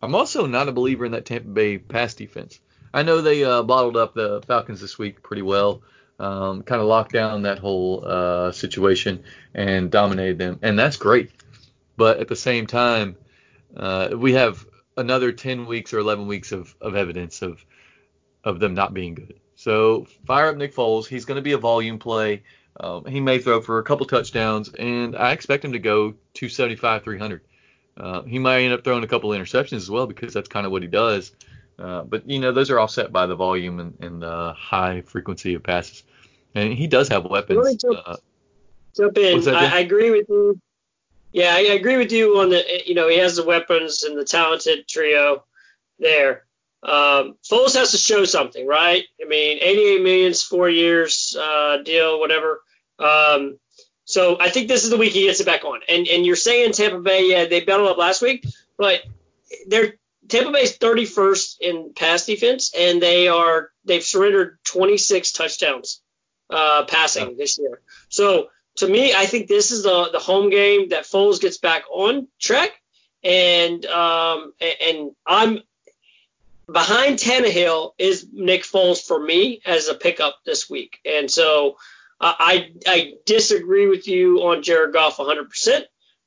I'm 0.00 0.14
also 0.14 0.46
not 0.46 0.68
a 0.68 0.72
believer 0.72 1.04
in 1.04 1.12
that 1.12 1.26
Tampa 1.26 1.48
Bay 1.48 1.78
pass 1.78 2.14
defense. 2.14 2.60
I 2.92 3.02
know 3.02 3.20
they 3.20 3.44
uh, 3.44 3.62
bottled 3.62 3.96
up 3.96 4.14
the 4.14 4.42
Falcons 4.46 4.80
this 4.80 4.98
week 4.98 5.22
pretty 5.22 5.42
well, 5.42 5.82
um, 6.18 6.62
kind 6.62 6.80
of 6.80 6.88
locked 6.88 7.12
down 7.12 7.42
that 7.42 7.58
whole 7.58 8.04
uh, 8.06 8.52
situation 8.52 9.24
and 9.54 9.90
dominated 9.90 10.38
them, 10.38 10.58
and 10.62 10.78
that's 10.78 10.96
great. 10.96 11.30
But 11.96 12.20
at 12.20 12.28
the 12.28 12.36
same 12.36 12.66
time, 12.66 13.16
uh, 13.76 14.10
we 14.16 14.34
have 14.34 14.64
another 14.96 15.32
10 15.32 15.66
weeks 15.66 15.92
or 15.92 15.98
11 15.98 16.26
weeks 16.26 16.52
of, 16.52 16.74
of 16.80 16.96
evidence 16.96 17.42
of 17.42 17.64
of 18.44 18.60
them 18.60 18.74
not 18.74 18.94
being 18.94 19.14
good. 19.14 19.40
So 19.56 20.06
fire 20.26 20.48
up 20.48 20.56
Nick 20.56 20.74
Foles. 20.74 21.06
He's 21.06 21.24
going 21.24 21.36
to 21.36 21.42
be 21.42 21.52
a 21.52 21.58
volume 21.58 21.98
play. 21.98 22.42
Um, 22.78 23.04
he 23.04 23.20
may 23.20 23.38
throw 23.38 23.60
for 23.60 23.78
a 23.78 23.82
couple 23.82 24.06
touchdowns, 24.06 24.68
and 24.72 25.16
I 25.16 25.32
expect 25.32 25.64
him 25.64 25.72
to 25.72 25.80
go 25.80 26.12
275, 26.34 27.02
300. 27.02 27.40
Uh, 27.96 28.22
he 28.22 28.38
might 28.38 28.60
end 28.60 28.72
up 28.72 28.84
throwing 28.84 29.02
a 29.02 29.08
couple 29.08 29.30
interceptions 29.30 29.78
as 29.78 29.90
well 29.90 30.06
because 30.06 30.32
that's 30.32 30.48
kind 30.48 30.64
of 30.64 30.70
what 30.70 30.82
he 30.82 30.88
does. 30.88 31.32
Uh, 31.78 32.02
but 32.02 32.28
you 32.28 32.40
know 32.40 32.52
those 32.52 32.70
are 32.70 32.80
offset 32.80 33.12
by 33.12 33.26
the 33.26 33.36
volume 33.36 33.78
and, 33.78 33.94
and 34.00 34.22
the 34.22 34.52
high 34.52 35.02
frequency 35.02 35.54
of 35.54 35.62
passes. 35.62 36.02
And 36.54 36.72
he 36.72 36.86
does 36.86 37.08
have 37.08 37.24
weapons. 37.24 37.76
Jump, 37.76 37.98
uh, 38.04 38.16
jump 38.96 39.18
in. 39.18 39.48
I, 39.48 39.76
I, 39.76 39.78
agree 39.80 40.10
with 40.10 40.28
you. 40.28 40.60
Yeah, 41.30 41.54
I, 41.54 41.58
I 41.58 41.74
agree 41.74 41.96
with 41.96 42.10
you 42.10 42.38
on 42.40 42.50
the. 42.50 42.64
You 42.84 42.94
know, 42.94 43.08
he 43.08 43.18
has 43.18 43.36
the 43.36 43.44
weapons 43.44 44.02
and 44.02 44.18
the 44.18 44.24
talented 44.24 44.88
trio 44.88 45.44
there. 45.98 46.44
Um, 46.82 47.36
Foles 47.48 47.74
has 47.74 47.90
to 47.92 47.98
show 47.98 48.24
something, 48.24 48.66
right? 48.66 49.04
I 49.20 49.28
mean, 49.28 49.58
88 49.60 50.02
millions, 50.02 50.42
four 50.42 50.68
years 50.68 51.36
uh, 51.38 51.78
deal, 51.78 52.20
whatever. 52.20 52.62
Um, 52.98 53.58
so 54.04 54.36
I 54.40 54.48
think 54.48 54.68
this 54.68 54.84
is 54.84 54.90
the 54.90 54.96
week 54.96 55.12
he 55.12 55.24
gets 55.24 55.40
it 55.40 55.46
back 55.46 55.64
on. 55.64 55.80
And 55.88 56.08
and 56.08 56.24
you're 56.24 56.36
saying 56.36 56.72
Tampa 56.72 56.98
Bay, 57.00 57.30
yeah, 57.30 57.44
they 57.44 57.60
battled 57.60 57.88
up 57.88 57.98
last 57.98 58.22
week, 58.22 58.46
but 58.76 59.02
they're 59.66 59.94
Tampa 60.28 60.52
Bay's 60.52 60.78
31st 60.78 61.56
in 61.60 61.92
pass 61.94 62.26
defense, 62.26 62.72
and 62.78 63.02
they 63.02 63.28
are 63.28 63.70
they've 63.84 64.04
surrendered 64.04 64.58
26 64.64 65.32
touchdowns 65.32 66.02
uh, 66.50 66.84
passing 66.86 67.36
this 67.36 67.58
year. 67.58 67.80
So 68.08 68.48
to 68.76 68.88
me, 68.88 69.14
I 69.14 69.26
think 69.26 69.48
this 69.48 69.70
is 69.70 69.82
the 69.82 70.10
the 70.10 70.18
home 70.18 70.50
game 70.50 70.90
that 70.90 71.04
Foles 71.04 71.40
gets 71.40 71.58
back 71.58 71.84
on 71.90 72.28
track, 72.40 72.70
and 73.22 73.84
um, 73.86 74.52
and 74.60 75.12
I'm 75.26 75.60
behind 76.70 77.18
Tannehill 77.18 77.92
is 77.98 78.26
Nick 78.32 78.62
Foles 78.62 79.02
for 79.04 79.18
me 79.18 79.60
as 79.64 79.88
a 79.88 79.94
pickup 79.94 80.38
this 80.44 80.68
week, 80.68 80.98
and 81.04 81.30
so 81.30 81.76
I 82.20 82.72
I 82.86 83.14
disagree 83.24 83.86
with 83.86 84.08
you 84.08 84.42
on 84.42 84.62
Jared 84.62 84.92
Goff 84.92 85.18
100. 85.18 85.50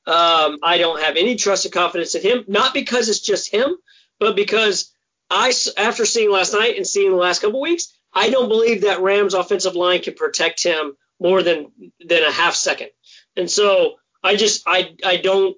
Um, 0.06 0.58
I 0.62 0.78
don't 0.78 1.00
have 1.00 1.16
any 1.16 1.36
trust 1.36 1.66
or 1.66 1.70
confidence 1.70 2.14
in 2.14 2.22
him, 2.22 2.44
not 2.48 2.74
because 2.74 3.08
it's 3.08 3.20
just 3.20 3.50
him, 3.50 3.76
but 4.18 4.36
because 4.36 4.92
I, 5.30 5.52
after 5.76 6.04
seeing 6.04 6.30
last 6.30 6.52
night 6.52 6.76
and 6.76 6.86
seeing 6.86 7.10
the 7.10 7.16
last 7.16 7.40
couple 7.40 7.60
weeks, 7.60 7.92
I 8.12 8.30
don't 8.30 8.48
believe 8.48 8.82
that 8.82 9.00
Rams 9.00 9.34
offensive 9.34 9.74
line 9.74 10.02
can 10.02 10.14
protect 10.14 10.62
him 10.62 10.96
more 11.20 11.42
than 11.42 11.72
than 12.04 12.22
a 12.24 12.32
half 12.32 12.54
second. 12.54 12.90
And 13.36 13.50
so 13.50 13.94
I 14.22 14.36
just 14.36 14.64
I 14.66 14.94
I 15.04 15.16
don't 15.16 15.56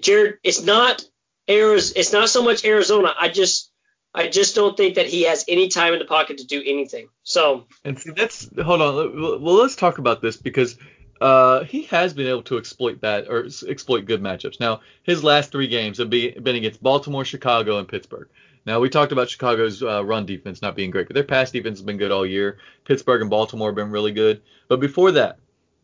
Jared. 0.00 0.36
It's 0.42 0.62
not 0.62 1.04
Arizona. 1.48 2.00
It's 2.00 2.12
not 2.12 2.28
so 2.28 2.42
much 2.42 2.64
Arizona. 2.64 3.14
I 3.18 3.28
just 3.28 3.70
I 4.14 4.28
just 4.28 4.54
don't 4.54 4.76
think 4.76 4.94
that 4.94 5.06
he 5.06 5.24
has 5.24 5.44
any 5.48 5.68
time 5.68 5.92
in 5.92 5.98
the 5.98 6.04
pocket 6.04 6.38
to 6.38 6.46
do 6.46 6.62
anything. 6.64 7.08
So 7.22 7.66
and 7.84 7.98
see 7.98 8.12
that's 8.12 8.48
hold 8.62 8.80
on. 8.80 9.42
Well, 9.42 9.54
let's 9.54 9.76
talk 9.76 9.98
about 9.98 10.22
this 10.22 10.36
because 10.36 10.78
uh, 11.20 11.64
he 11.64 11.82
has 11.84 12.12
been 12.12 12.26
able 12.26 12.42
to 12.42 12.58
exploit 12.58 13.00
that 13.02 13.28
or 13.28 13.46
exploit 13.68 14.04
good 14.06 14.20
matchups. 14.20 14.60
Now, 14.60 14.80
his 15.02 15.22
last 15.22 15.52
three 15.52 15.68
games 15.68 15.98
have 15.98 16.10
been 16.10 16.56
against 16.56 16.82
Baltimore, 16.82 17.24
Chicago, 17.24 17.78
and 17.78 17.88
Pittsburgh. 17.88 18.28
Now, 18.66 18.80
we 18.80 18.88
talked 18.88 19.12
about 19.12 19.28
Chicago's 19.28 19.82
uh, 19.82 20.04
run 20.04 20.24
defense 20.24 20.62
not 20.62 20.74
being 20.74 20.90
great, 20.90 21.06
but 21.06 21.14
their 21.14 21.24
pass 21.24 21.50
defense 21.50 21.78
has 21.78 21.84
been 21.84 21.98
good 21.98 22.10
all 22.10 22.24
year. 22.24 22.58
Pittsburgh 22.84 23.20
and 23.20 23.30
Baltimore 23.30 23.68
have 23.68 23.76
been 23.76 23.90
really 23.90 24.12
good. 24.12 24.42
But 24.68 24.80
before 24.80 25.12
that, 25.12 25.38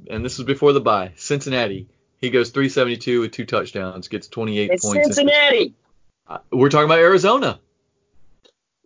and 0.09 0.25
this 0.25 0.39
was 0.39 0.47
before 0.47 0.73
the 0.73 0.81
bye, 0.81 1.13
Cincinnati, 1.17 1.89
He 2.19 2.31
goes 2.31 2.51
372 2.51 3.21
with 3.21 3.33
two 3.33 3.45
touchdowns, 3.45 4.09
gets 4.09 4.29
28 4.29 4.71
it's 4.71 4.85
points. 4.85 5.07
Cincinnati. 5.07 5.75
Uh, 6.27 6.39
we're 6.51 6.71
talking 6.71 6.87
about 6.87 7.01
Arizona. 7.01 7.61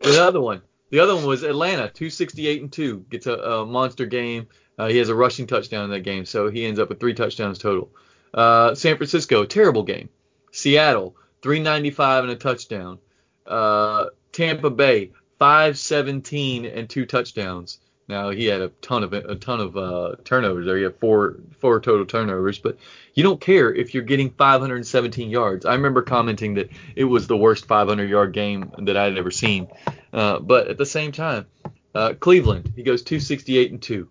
The 0.00 0.22
other 0.22 0.40
one. 0.40 0.62
The 0.90 1.00
other 1.00 1.14
one 1.14 1.24
was 1.24 1.42
Atlanta, 1.42 1.88
268 1.88 2.62
and 2.62 2.72
2. 2.72 3.06
Gets 3.10 3.26
a, 3.26 3.34
a 3.34 3.66
monster 3.66 4.06
game. 4.06 4.48
Uh, 4.78 4.88
he 4.88 4.98
has 4.98 5.08
a 5.08 5.14
rushing 5.14 5.46
touchdown 5.46 5.84
in 5.84 5.90
that 5.90 6.00
game, 6.00 6.24
so 6.24 6.50
he 6.50 6.64
ends 6.64 6.80
up 6.80 6.88
with 6.88 7.00
three 7.00 7.14
touchdowns 7.14 7.58
total. 7.58 7.90
Uh, 8.32 8.74
San 8.74 8.96
Francisco, 8.96 9.44
terrible 9.44 9.84
game. 9.84 10.08
Seattle, 10.50 11.16
395 11.42 12.24
and 12.24 12.32
a 12.32 12.36
touchdown. 12.36 12.98
Uh, 13.46 14.06
Tampa 14.32 14.70
Bay, 14.70 15.12
517 15.38 16.66
and 16.66 16.88
two 16.88 17.06
touchdowns. 17.06 17.78
Now 18.06 18.30
he 18.30 18.46
had 18.46 18.60
a 18.60 18.68
ton 18.68 19.02
of 19.02 19.12
a 19.14 19.34
ton 19.36 19.60
of 19.60 19.76
uh, 19.76 20.16
turnovers 20.24 20.66
there. 20.66 20.76
He 20.76 20.82
had 20.82 20.98
four 21.00 21.36
four 21.58 21.80
total 21.80 22.04
turnovers, 22.04 22.58
but 22.58 22.76
you 23.14 23.22
don't 23.22 23.40
care 23.40 23.72
if 23.72 23.94
you're 23.94 24.02
getting 24.02 24.30
517 24.30 25.30
yards. 25.30 25.64
I 25.64 25.74
remember 25.74 26.02
commenting 26.02 26.54
that 26.54 26.68
it 26.96 27.04
was 27.04 27.26
the 27.26 27.36
worst 27.36 27.66
500 27.66 28.08
yard 28.08 28.32
game 28.32 28.72
that 28.80 28.96
I 28.96 29.04
had 29.04 29.16
ever 29.16 29.30
seen. 29.30 29.68
Uh, 30.12 30.38
but 30.38 30.68
at 30.68 30.76
the 30.76 30.84
same 30.86 31.12
time, 31.12 31.46
uh, 31.94 32.12
Cleveland 32.20 32.74
he 32.76 32.82
goes 32.82 33.02
268 33.02 33.70
and 33.70 33.80
two, 33.80 34.08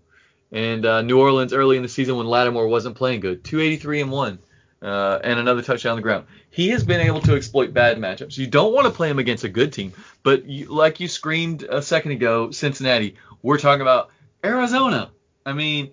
and 0.54 0.86
uh, 0.86 1.02
New 1.02 1.20
Orleans 1.20 1.52
early 1.52 1.76
in 1.76 1.84
the 1.84 1.90
season 1.90 2.16
when 2.16 2.28
Lattimore 2.28 2.68
wasn't 2.68 2.96
playing 2.96 3.20
good 3.20 3.44
283 3.44 4.02
and 4.02 4.12
one. 4.12 4.40
Uh, 4.82 5.18
and 5.24 5.40
another 5.40 5.62
touchdown 5.62 5.92
on 5.92 5.96
the 5.96 6.02
ground. 6.02 6.26
He 6.50 6.68
has 6.72 6.84
been 6.84 7.00
able 7.00 7.22
to 7.22 7.36
exploit 7.38 7.74
bad 7.74 7.98
matchups. 8.00 8.38
You 8.38 8.48
don't 8.48 8.74
want 8.74 8.86
to 8.86 8.92
play 8.92 9.10
him 9.10 9.18
against 9.18 9.46
a 9.46 9.50
good 9.50 9.72
team, 9.72 9.94
but 10.24 10.44
you, 10.44 10.66
like 10.66 11.00
you 11.00 11.08
screamed 11.08 11.64
a 11.64 11.82
second 11.82 12.12
ago, 12.12 12.52
Cincinnati. 12.52 13.16
We're 13.42 13.60
talking 13.60 13.80
about 13.80 14.10
Arizona. 14.44 15.10
I 15.46 15.54
mean, 15.54 15.92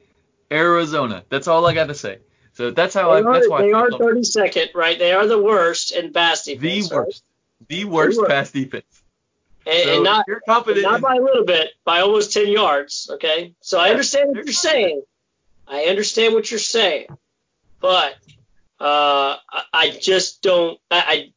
Arizona. 0.51 1.23
That's 1.29 1.47
all 1.47 1.67
I 1.67 1.73
got 1.73 1.87
to 1.87 1.95
say. 1.95 2.19
So 2.55 2.73
that's 2.73 2.93
how 2.93 3.15
they 3.15 3.27
I. 3.27 3.33
That's 3.33 3.49
why 3.49 3.63
they 3.63 3.73
I 3.73 3.79
are 3.79 3.91
32nd, 3.91 4.75
right? 4.75 4.99
They 4.99 5.13
are 5.13 5.29
the 5.29 5.41
worst 5.41 5.93
in 5.93 6.13
pass 6.13 6.45
defense. 6.45 6.89
The 6.89 6.97
worst. 6.97 7.23
Right? 7.61 7.69
The 7.69 7.85
worst 7.85 8.21
pass 8.27 8.51
defense. 8.51 8.85
And, 9.67 9.85
so 9.85 9.95
and 9.97 10.05
not, 10.05 10.25
you're 10.27 10.41
confident 10.49 10.85
not 10.85 10.97
in, 10.97 11.01
by 11.03 11.17
a 11.17 11.21
little 11.21 11.45
bit, 11.45 11.71
by 11.85 12.01
almost 12.01 12.33
10 12.33 12.49
yards. 12.49 13.11
Okay. 13.15 13.55
So 13.61 13.79
I 13.79 13.91
understand 13.91 14.29
what 14.29 14.45
you're 14.47 14.53
saying. 14.53 15.03
I 15.69 15.85
understand 15.85 16.35
what 16.35 16.51
you're 16.51 16.59
saying, 16.59 17.07
but 17.81 18.15
uh, 18.81 19.37
I 19.73 19.97
just 20.01 20.43
don't. 20.43 20.81
I, 20.91 21.31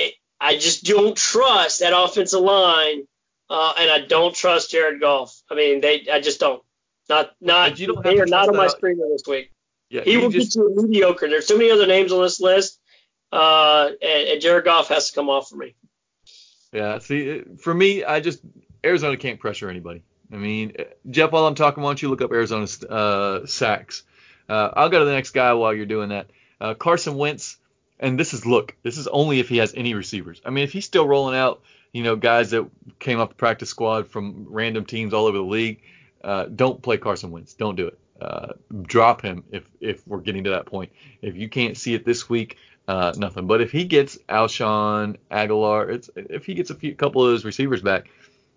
I 0.00 0.12
I 0.40 0.56
just 0.56 0.84
don't 0.84 1.16
trust 1.16 1.80
that 1.80 1.92
offensive 1.94 2.40
line 2.40 3.06
uh, 3.52 3.74
and 3.78 3.90
I 3.90 4.00
don't 4.06 4.34
trust 4.34 4.70
Jared 4.70 5.00
Goff. 5.00 5.40
I 5.50 5.54
mean, 5.54 5.80
they, 5.80 6.06
I 6.10 6.20
just 6.20 6.40
don't. 6.40 6.62
Not, 7.08 7.30
not. 7.40 7.78
You 7.78 7.88
don't 7.88 8.02
they 8.02 8.18
are 8.18 8.26
not 8.26 8.48
on 8.48 8.56
my 8.56 8.68
screen 8.68 8.98
this 8.98 9.24
week. 9.28 9.52
Yeah, 9.90 10.00
he 10.02 10.16
will 10.16 10.30
just, 10.30 10.54
get 10.54 10.62
you 10.62 10.72
a 10.72 10.82
mediocre. 10.82 11.28
There's 11.28 11.46
too 11.46 11.58
many 11.58 11.70
other 11.70 11.86
names 11.86 12.12
on 12.12 12.22
this 12.22 12.40
list, 12.40 12.80
uh, 13.30 13.90
and, 14.00 14.28
and 14.28 14.40
Jared 14.40 14.64
Goff 14.64 14.88
has 14.88 15.10
to 15.10 15.14
come 15.14 15.28
off 15.28 15.50
for 15.50 15.56
me. 15.56 15.74
Yeah, 16.72 16.98
see, 16.98 17.42
for 17.58 17.72
me, 17.74 18.04
I 18.04 18.20
just 18.20 18.40
Arizona 18.84 19.16
can't 19.16 19.38
pressure 19.38 19.68
anybody. 19.68 20.02
I 20.32 20.36
mean, 20.36 20.74
Jeff, 21.10 21.32
while 21.32 21.46
I'm 21.46 21.54
talking, 21.54 21.82
why 21.82 21.90
don't 21.90 22.02
you 22.02 22.08
look 22.08 22.22
up 22.22 22.32
Arizona's 22.32 22.82
uh, 22.82 23.46
sacks? 23.46 24.04
Uh, 24.48 24.70
I'll 24.74 24.88
go 24.88 24.98
to 25.00 25.04
the 25.04 25.12
next 25.12 25.30
guy 25.30 25.52
while 25.52 25.74
you're 25.74 25.86
doing 25.86 26.08
that. 26.08 26.30
Uh, 26.60 26.74
Carson 26.74 27.16
Wentz, 27.16 27.58
and 28.00 28.18
this 28.18 28.32
is 28.32 28.46
look, 28.46 28.74
this 28.82 28.96
is 28.96 29.06
only 29.06 29.40
if 29.40 29.48
he 29.48 29.58
has 29.58 29.74
any 29.74 29.94
receivers. 29.94 30.40
I 30.44 30.50
mean, 30.50 30.64
if 30.64 30.72
he's 30.72 30.86
still 30.86 31.06
rolling 31.06 31.36
out 31.36 31.62
you 31.92 32.02
know, 32.02 32.16
guys 32.16 32.50
that 32.50 32.68
came 32.98 33.20
off 33.20 33.28
the 33.28 33.34
practice 33.34 33.68
squad 33.68 34.08
from 34.08 34.46
random 34.48 34.84
teams 34.84 35.12
all 35.12 35.26
over 35.26 35.36
the 35.38 35.44
league. 35.44 35.82
Uh, 36.24 36.46
don't 36.46 36.80
play 36.80 36.96
Carson 36.96 37.30
Wentz. 37.30 37.54
Don't 37.54 37.76
do 37.76 37.88
it. 37.88 37.98
Uh, 38.20 38.52
drop 38.82 39.20
him 39.20 39.44
if 39.50 39.68
if 39.80 40.06
we're 40.06 40.20
getting 40.20 40.44
to 40.44 40.50
that 40.50 40.66
point. 40.66 40.92
If 41.20 41.36
you 41.36 41.48
can't 41.48 41.76
see 41.76 41.94
it 41.94 42.04
this 42.04 42.28
week, 42.28 42.56
uh, 42.88 43.12
nothing. 43.16 43.46
But 43.46 43.60
if 43.60 43.70
he 43.70 43.84
gets 43.84 44.18
Alshon 44.28 45.16
Agholor, 45.30 46.08
if 46.16 46.46
he 46.46 46.54
gets 46.54 46.70
a 46.70 46.74
few 46.74 46.94
couple 46.94 47.24
of 47.24 47.30
those 47.30 47.44
receivers 47.44 47.82
back, 47.82 48.08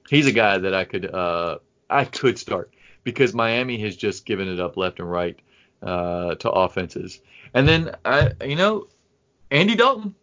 he's 0.09 0.27
a 0.27 0.31
guy 0.31 0.57
that 0.57 0.73
I 0.73 0.83
could 0.85 1.13
uh, 1.13 1.59
I 1.89 2.05
could 2.05 2.37
start 2.37 2.73
because 3.03 3.33
Miami 3.33 3.77
has 3.79 3.95
just 3.95 4.25
given 4.25 4.47
it 4.47 4.59
up 4.59 4.77
left 4.77 4.99
and 4.99 5.09
right 5.09 5.39
uh, 5.81 6.35
to 6.35 6.49
offenses. 6.49 7.21
And 7.53 7.67
then 7.67 7.95
I, 8.03 8.31
you 8.43 8.55
know, 8.55 8.87
Andy 9.51 9.75
Dalton. 9.75 10.15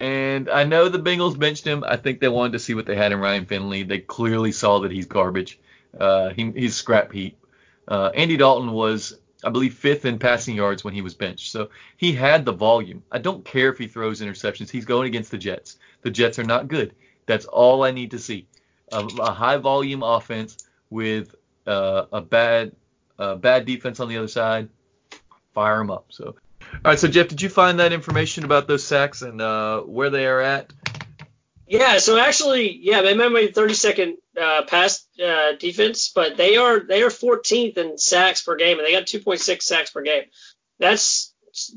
And 0.00 0.50
I 0.50 0.64
know 0.64 0.88
the 0.88 0.98
Bengals 0.98 1.38
benched 1.38 1.64
him. 1.64 1.84
I 1.86 1.96
think 1.96 2.20
they 2.20 2.28
wanted 2.28 2.52
to 2.52 2.58
see 2.58 2.74
what 2.74 2.84
they 2.84 2.96
had 2.96 3.12
in 3.12 3.20
Ryan 3.20 3.46
Finley. 3.46 3.84
They 3.84 4.00
clearly 4.00 4.50
saw 4.50 4.80
that 4.80 4.90
he's 4.90 5.06
garbage. 5.06 5.58
Uh, 5.98 6.30
he, 6.30 6.50
he's 6.50 6.74
scrap 6.74 7.12
heap. 7.12 7.38
Uh, 7.86 8.10
Andy 8.12 8.36
Dalton 8.36 8.72
was, 8.72 9.16
I 9.44 9.50
believe, 9.50 9.74
fifth 9.74 10.04
in 10.04 10.18
passing 10.18 10.56
yards 10.56 10.84
when 10.84 10.94
he 10.94 11.02
was 11.02 11.14
benched. 11.14 11.52
So 11.52 11.70
he 11.96 12.12
had 12.12 12.44
the 12.44 12.52
volume. 12.52 13.02
I 13.12 13.18
don't 13.18 13.44
care 13.44 13.70
if 13.70 13.78
he 13.78 13.86
throws 13.86 14.20
interceptions. 14.20 14.70
He's 14.70 14.84
going 14.84 15.06
against 15.06 15.30
the 15.30 15.38
Jets. 15.38 15.78
The 16.02 16.10
Jets 16.10 16.38
are 16.38 16.44
not 16.44 16.68
good. 16.68 16.94
That's 17.26 17.46
all 17.46 17.84
I 17.84 17.90
need 17.90 18.10
to 18.12 18.18
see. 18.18 18.46
A, 18.92 19.06
a 19.20 19.30
high 19.32 19.56
volume 19.56 20.02
offense 20.02 20.58
with 20.90 21.34
uh, 21.66 22.06
a 22.12 22.20
bad 22.20 22.72
bad 23.16 23.64
defense 23.64 24.00
on 24.00 24.08
the 24.08 24.18
other 24.18 24.28
side. 24.28 24.68
Fire 25.54 25.80
him 25.80 25.90
up. 25.90 26.06
So 26.08 26.34
all 26.72 26.90
right, 26.90 26.98
so 26.98 27.08
Jeff, 27.08 27.28
did 27.28 27.40
you 27.40 27.48
find 27.48 27.78
that 27.80 27.92
information 27.92 28.44
about 28.44 28.66
those 28.66 28.84
sacks 28.84 29.22
and 29.22 29.40
uh, 29.40 29.80
where 29.82 30.10
they 30.10 30.26
are 30.26 30.40
at? 30.40 30.72
Yeah, 31.66 31.98
so 31.98 32.18
actually, 32.18 32.78
yeah, 32.82 33.02
they 33.02 33.14
might 33.14 33.28
be 33.30 33.48
32nd 33.48 34.14
uh, 34.40 34.62
pass 34.66 35.06
uh, 35.24 35.52
defense, 35.58 36.12
but 36.14 36.36
they 36.36 36.56
are 36.56 36.80
they 36.80 37.02
are 37.02 37.08
14th 37.08 37.78
in 37.78 37.96
sacks 37.96 38.42
per 38.42 38.56
game, 38.56 38.78
and 38.78 38.86
they 38.86 38.92
got 38.92 39.06
2.6 39.06 39.62
sacks 39.62 39.90
per 39.90 40.02
game. 40.02 40.24
That's 40.78 41.32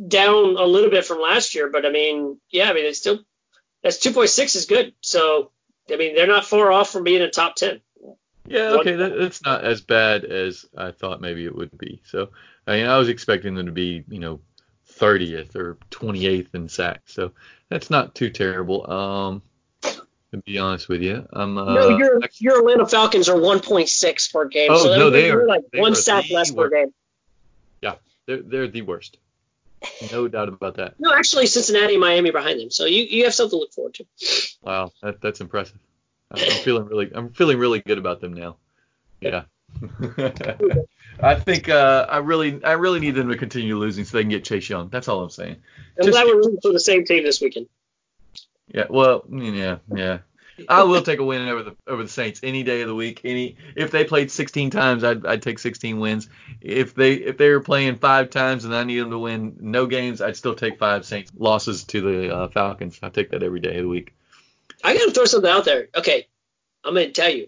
down 0.07 0.57
a 0.57 0.65
little 0.65 0.89
bit 0.89 1.05
from 1.05 1.21
last 1.21 1.55
year, 1.55 1.69
but 1.69 1.85
I 1.85 1.89
mean, 1.89 2.39
yeah, 2.49 2.69
I 2.69 2.73
mean, 2.73 2.85
it's 2.85 2.99
still 2.99 3.19
that's 3.81 4.05
2.6 4.05 4.55
is 4.55 4.65
good. 4.65 4.93
So 5.01 5.51
I 5.89 5.95
mean, 5.95 6.15
they're 6.15 6.27
not 6.27 6.45
far 6.45 6.71
off 6.71 6.89
from 6.89 7.03
being 7.03 7.21
a 7.21 7.29
top 7.29 7.55
10. 7.55 7.79
Yeah, 8.45 8.77
okay, 8.79 8.95
that, 8.95 9.17
that's 9.17 9.43
not 9.43 9.63
as 9.63 9.81
bad 9.81 10.23
as 10.23 10.65
I 10.75 10.91
thought 10.91 11.21
maybe 11.21 11.45
it 11.45 11.55
would 11.55 11.77
be. 11.77 12.01
So 12.05 12.29
I 12.65 12.77
mean, 12.77 12.87
I 12.87 12.97
was 12.97 13.07
expecting 13.09 13.55
them 13.55 13.67
to 13.67 13.71
be, 13.71 14.03
you 14.09 14.19
know, 14.19 14.41
30th 14.99 15.55
or 15.55 15.77
28th 15.91 16.55
in 16.55 16.67
sacks. 16.67 17.13
So 17.13 17.31
that's 17.69 17.89
not 17.89 18.15
too 18.15 18.29
terrible. 18.29 18.89
Um, 18.89 19.41
to 20.31 20.37
be 20.39 20.57
honest 20.57 20.89
with 20.89 21.01
you, 21.01 21.27
I'm. 21.31 21.57
Uh, 21.57 21.73
no, 21.73 21.97
your 21.97 22.21
your 22.39 22.59
Atlanta 22.59 22.85
Falcons 22.85 23.29
are 23.29 23.37
1.6 23.37 24.33
per 24.33 24.45
game. 24.45 24.69
Oh 24.71 24.83
so 24.83 24.97
no, 24.97 25.09
they 25.09 25.31
are 25.31 25.47
like 25.47 25.63
they 25.71 25.79
one 25.79 25.95
sack 25.95 26.29
less 26.29 26.51
worst. 26.51 26.71
per 26.71 26.77
game. 26.77 26.93
Yeah, 27.81 27.95
they're 28.25 28.41
they're 28.41 28.67
the 28.67 28.81
worst. 28.81 29.17
No 30.11 30.27
doubt 30.27 30.49
about 30.49 30.75
that. 30.75 30.99
No, 30.99 31.13
actually, 31.13 31.45
Cincinnati, 31.45 31.93
and 31.93 32.01
Miami 32.01 32.31
behind 32.31 32.59
them. 32.59 32.71
So 32.71 32.85
you, 32.85 33.03
you 33.03 33.23
have 33.25 33.33
something 33.33 33.57
to 33.57 33.61
look 33.61 33.73
forward 33.73 33.93
to. 33.95 34.05
Wow, 34.61 34.91
that, 35.01 35.21
that's 35.21 35.39
impressive. 35.39 35.77
I'm, 36.31 36.43
I'm 36.43 36.63
feeling 36.63 36.85
really 36.85 37.11
I'm 37.13 37.29
feeling 37.31 37.57
really 37.57 37.79
good 37.79 37.97
about 37.97 38.19
them 38.19 38.33
now. 38.33 38.57
Yeah. 39.21 39.43
I 41.19 41.35
think 41.35 41.69
uh, 41.69 42.05
I 42.09 42.17
really 42.17 42.63
I 42.63 42.73
really 42.73 42.99
need 42.99 43.15
them 43.15 43.29
to 43.29 43.37
continue 43.37 43.77
losing 43.77 44.05
so 44.05 44.17
they 44.17 44.23
can 44.23 44.29
get 44.29 44.43
Chase 44.43 44.69
Young. 44.69 44.89
That's 44.89 45.07
all 45.07 45.23
I'm 45.23 45.29
saying. 45.29 45.57
I'm 45.99 46.05
Just 46.05 46.11
glad 46.11 46.25
we're 46.25 46.37
rooting 46.37 46.59
for 46.61 46.71
the 46.71 46.79
same 46.79 47.05
team 47.05 47.23
this 47.23 47.41
weekend. 47.41 47.67
Yeah, 48.69 48.85
well, 48.89 49.23
yeah, 49.29 49.77
yeah. 49.93 50.19
I 50.67 50.83
will 50.83 51.01
take 51.01 51.19
a 51.19 51.23
win 51.23 51.47
over 51.47 51.63
the 51.63 51.75
over 51.85 52.03
the 52.03 52.09
Saints 52.09 52.39
any 52.43 52.63
day 52.63 52.81
of 52.81 52.87
the 52.87 52.95
week. 52.95 53.21
Any 53.23 53.57
if 53.75 53.91
they 53.91 54.03
played 54.03 54.31
16 54.31 54.71
times, 54.71 55.03
I'd, 55.03 55.25
I'd 55.25 55.41
take 55.41 55.59
16 55.59 55.99
wins. 55.99 56.29
If 56.61 56.95
they 56.95 57.13
if 57.13 57.37
they 57.37 57.49
were 57.49 57.59
playing 57.59 57.97
five 57.97 58.29
times 58.29 58.65
and 58.65 58.73
I 58.73 58.83
need 58.83 58.99
them 58.99 59.11
to 59.11 59.19
win 59.19 59.57
no 59.59 59.85
games, 59.85 60.21
I'd 60.21 60.35
still 60.35 60.55
take 60.55 60.79
five 60.79 61.05
Saints 61.05 61.31
losses 61.37 61.83
to 61.85 62.01
the 62.01 62.35
uh, 62.35 62.47
Falcons. 62.49 62.99
I 63.03 63.09
take 63.09 63.31
that 63.31 63.43
every 63.43 63.59
day 63.59 63.77
of 63.77 63.83
the 63.83 63.89
week. 63.89 64.15
I 64.83 64.97
gotta 64.97 65.11
throw 65.11 65.25
something 65.25 65.49
out 65.49 65.65
there. 65.65 65.89
Okay, 65.95 66.27
I'm 66.83 66.93
gonna 66.93 67.11
tell 67.11 67.29
you. 67.29 67.47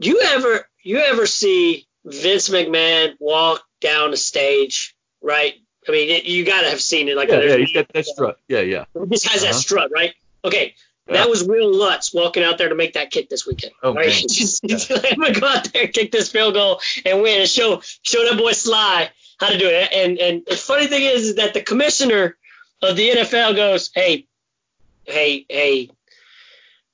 Do 0.00 0.10
you 0.10 0.20
ever 0.22 0.68
you 0.82 0.98
ever 0.98 1.26
see 1.26 1.86
Vince 2.04 2.48
McMahon 2.50 3.14
walk 3.18 3.62
down 3.80 4.12
a 4.12 4.16
stage, 4.16 4.94
right? 5.22 5.54
I 5.88 5.92
mean, 5.92 6.10
it, 6.10 6.24
you 6.24 6.44
got 6.44 6.62
to 6.62 6.70
have 6.70 6.80
seen 6.80 7.08
it. 7.08 7.16
Like, 7.16 7.28
yeah, 7.28 7.42
yeah, 7.42 7.56
he's 7.56 7.72
got 7.72 7.88
that 7.92 8.06
strut. 8.06 8.38
Yeah, 8.48 8.60
yeah. 8.60 8.84
He 8.92 9.00
has 9.00 9.24
uh-huh. 9.24 9.44
that 9.44 9.54
strut, 9.54 9.90
right? 9.94 10.14
Okay, 10.44 10.74
yeah. 11.08 11.14
that 11.14 11.30
was 11.30 11.44
Wil 11.44 11.72
Lutz 11.72 12.12
walking 12.12 12.42
out 12.42 12.58
there 12.58 12.68
to 12.68 12.74
make 12.74 12.94
that 12.94 13.10
kick 13.10 13.28
this 13.28 13.46
weekend. 13.46 13.72
Oh, 13.82 13.94
right? 13.94 14.10
just, 14.28 14.62
yeah. 14.64 14.78
I'm 15.10 15.18
gonna 15.18 15.38
go 15.38 15.46
out 15.46 15.72
there, 15.72 15.88
kick 15.88 16.12
this 16.12 16.30
field 16.30 16.54
goal, 16.54 16.80
and 17.04 17.22
win, 17.22 17.40
and 17.40 17.48
show 17.48 17.80
show 18.02 18.24
that 18.24 18.38
boy 18.38 18.52
Slye 18.52 19.08
how 19.38 19.50
to 19.50 19.58
do 19.58 19.68
it. 19.68 19.92
And 19.92 20.18
and 20.18 20.42
the 20.46 20.56
funny 20.56 20.86
thing 20.86 21.02
is, 21.02 21.22
is 21.22 21.34
that 21.36 21.54
the 21.54 21.62
commissioner 21.62 22.36
of 22.82 22.96
the 22.96 23.10
NFL 23.10 23.56
goes, 23.56 23.90
hey, 23.94 24.26
hey, 25.04 25.46
hey, 25.48 25.90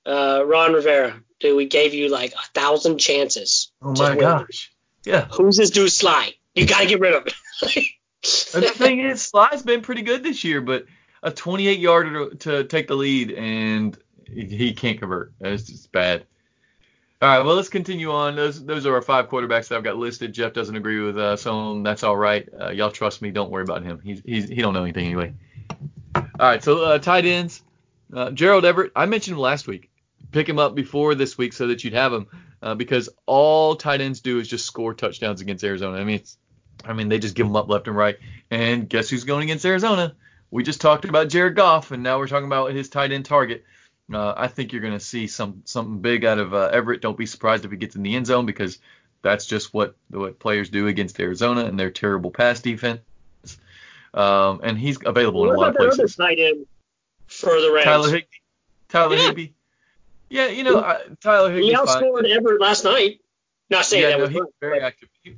uh, 0.07 0.43
Ron 0.45 0.73
Rivera, 0.73 1.21
dude, 1.41 1.57
we 1.57 1.67
gave 1.67 1.95
you 1.95 2.09
like 2.09 2.33
a 2.33 2.47
thousand 2.55 2.99
chances. 2.99 3.71
Oh 3.81 3.93
my 3.93 4.17
gosh. 4.17 4.73
Yeah. 5.05 5.27
Who's 5.33 5.57
this 5.57 5.71
dude 5.71 5.89
Slye? 5.89 6.35
You 6.55 6.67
gotta 6.67 6.87
get 6.87 7.01
rid 7.01 7.15
of 7.15 7.27
it. 7.27 7.35
the 8.23 8.73
thing 8.75 9.01
is, 9.01 9.31
Slye's 9.33 9.63
been 9.63 9.83
pretty 9.83 10.03
good 10.03 10.23
this 10.23 10.45
year, 10.45 10.61
but 10.61 10.87
a 11.23 11.31
28 11.31 11.79
yarder 11.79 12.35
to, 12.35 12.65
take 12.65 12.89
the 12.89 12.95
lead 12.95 13.31
and 13.31 13.97
he 14.27 14.73
can't 14.73 14.99
convert. 14.99 15.33
That's 15.41 15.65
just 15.65 15.93
bad. 15.93 16.25
All 17.21 17.29
right, 17.29 17.45
well 17.45 17.55
let's 17.55 17.69
continue 17.69 18.11
on. 18.11 18.35
Those 18.35 18.65
those 18.65 18.85
are 18.85 18.95
our 18.97 19.03
five 19.03 19.29
quarterbacks 19.29 19.69
that 19.69 19.77
I've 19.77 19.85
got 19.85 19.97
listed. 19.97 20.33
Jeff 20.33 20.53
doesn't 20.53 20.75
agree 20.75 21.01
with 21.01 21.17
uh, 21.17 21.37
some. 21.37 21.85
That's 21.85 22.03
all 22.03 22.17
right. 22.17 22.49
Uh, 22.61 22.71
y'all 22.71 22.91
trust 22.91 23.23
me. 23.23 23.31
Don't 23.31 23.49
worry 23.49 23.63
about 23.63 23.85
him. 23.85 24.01
He's, 24.03 24.23
he's 24.25 24.49
he 24.49 24.57
don't 24.57 24.75
know 24.75 24.83
anything 24.83 25.07
anyway. 25.07 25.35
All 26.17 26.25
right, 26.41 26.65
so 26.65 26.83
uh, 26.85 26.99
tight 26.99 27.25
ends. 27.25 27.63
Uh, 28.13 28.33
Gerald 28.33 28.65
Everett. 28.65 28.91
I 28.97 29.07
mentioned 29.07 29.37
him 29.37 29.41
last 29.41 29.69
week. 29.69 29.91
Pick 30.33 30.49
him 30.49 30.59
up 30.59 30.75
before 30.75 31.15
this 31.15 31.39
week 31.39 31.53
so 31.53 31.69
that 31.69 31.85
you'd 31.85 31.93
have 31.93 32.13
him 32.13 32.27
uh, 32.61 32.75
because 32.75 33.09
all 33.27 33.77
tight 33.77 34.01
ends 34.01 34.21
do 34.21 34.41
is 34.41 34.49
just 34.49 34.67
score 34.67 34.93
touchdowns 34.93 35.41
against 35.41 35.63
Arizona. 35.63 35.99
I 35.99 36.05
mean, 36.05 36.17
it's, 36.17 36.39
I 36.85 36.93
mean 36.93 37.09
they 37.09 37.21
just 37.21 37.37
give 37.37 37.47
them 37.47 37.55
up 37.55 37.69
left 37.69 37.87
and 37.87 37.97
right. 37.97 38.19
And 38.51 38.89
guess 38.89 39.09
who's 39.09 39.23
going 39.25 39.45
against 39.45 39.65
Arizona? 39.65 40.17
We 40.53 40.63
just 40.63 40.83
talked 40.83 41.07
about 41.07 41.31
Jared 41.31 41.57
Goff, 41.57 41.93
and 41.93 42.03
now 42.03 42.19
we're 42.19 42.29
talking 42.29 42.47
about 42.47 42.73
his 42.73 42.91
tight 42.91 43.11
end 43.11 43.25
target. 43.25 43.65
Uh, 44.13 44.35
I 44.37 44.49
think 44.49 44.73
you're 44.73 44.83
going 44.83 44.93
to 44.93 45.01
see 45.01 45.27
some 45.27 45.63
something 45.65 46.01
big 46.01 46.27
out 46.27 46.39
of 46.39 46.53
uh, 46.53 46.69
Everett. 46.71 47.01
Don't 47.01 47.17
be 47.17 47.25
surprised 47.25 47.65
if 47.65 47.71
he 47.71 47.79
gets 47.79 47.97
in 47.97 48.03
the 48.03 48.15
end 48.15 48.27
zone 48.27 48.45
because 48.45 48.79
that's 49.23 49.47
just 49.47 49.73
what 49.73 49.97
what 50.11 50.39
players 50.39 50.69
do 50.69 50.89
against 50.89 51.19
Arizona 51.19 51.65
and 51.65 51.81
their 51.81 51.91
terrible 51.91 52.31
pass 52.31 52.61
defense. 52.61 53.01
Um, 54.13 54.61
and 54.63 54.77
he's 54.77 54.99
available 55.03 55.41
what 55.41 55.49
in 55.49 55.55
a 55.55 55.59
lot 55.59 55.71
of 55.71 55.77
places. 55.77 56.21
Other 56.21 56.29
Tight 56.29 56.39
end 56.39 56.67
for 57.29 57.59
the 57.59 57.73
Rams. 57.73 57.85
Tyler 57.85 58.11
Higbee. 58.11 58.27
Tyler 58.91 59.17
yeah. 59.17 59.27
Higbee. 59.27 59.49
Yeah, 60.29 60.47
you 60.49 60.65
know, 60.65 60.81
uh, 60.81 60.99
Tyler 61.23 61.51
Higbee. 61.51 61.69
He 61.69 61.75
outscored 61.75 62.29
Everett 62.29 62.61
last 62.61 62.85
night. 62.85 63.21
Not 63.71 63.87
saying 63.87 64.03
yeah, 64.03 64.11
that 64.11 64.19
no, 64.19 64.25
was 64.25 64.33
he 64.33 64.41
was 64.41 64.51
very 64.61 64.81
active. 64.81 65.09
He, 65.23 65.37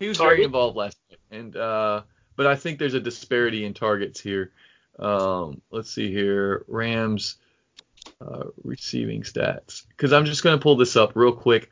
he 0.00 0.08
was 0.08 0.18
target. 0.18 0.38
very 0.38 0.44
involved 0.44 0.76
last 0.76 0.98
night, 1.08 1.20
and 1.30 1.56
uh, 1.56 2.02
but 2.40 2.46
I 2.46 2.56
think 2.56 2.78
there's 2.78 2.94
a 2.94 3.00
disparity 3.00 3.66
in 3.66 3.74
targets 3.74 4.18
here. 4.18 4.50
Um, 4.98 5.60
let's 5.70 5.90
see 5.90 6.10
here, 6.10 6.64
Rams 6.68 7.36
uh, 8.18 8.44
receiving 8.64 9.24
stats 9.24 9.84
because 9.88 10.14
I'm 10.14 10.24
just 10.24 10.42
going 10.42 10.58
to 10.58 10.62
pull 10.62 10.76
this 10.76 10.96
up 10.96 11.12
real 11.14 11.34
quick. 11.34 11.70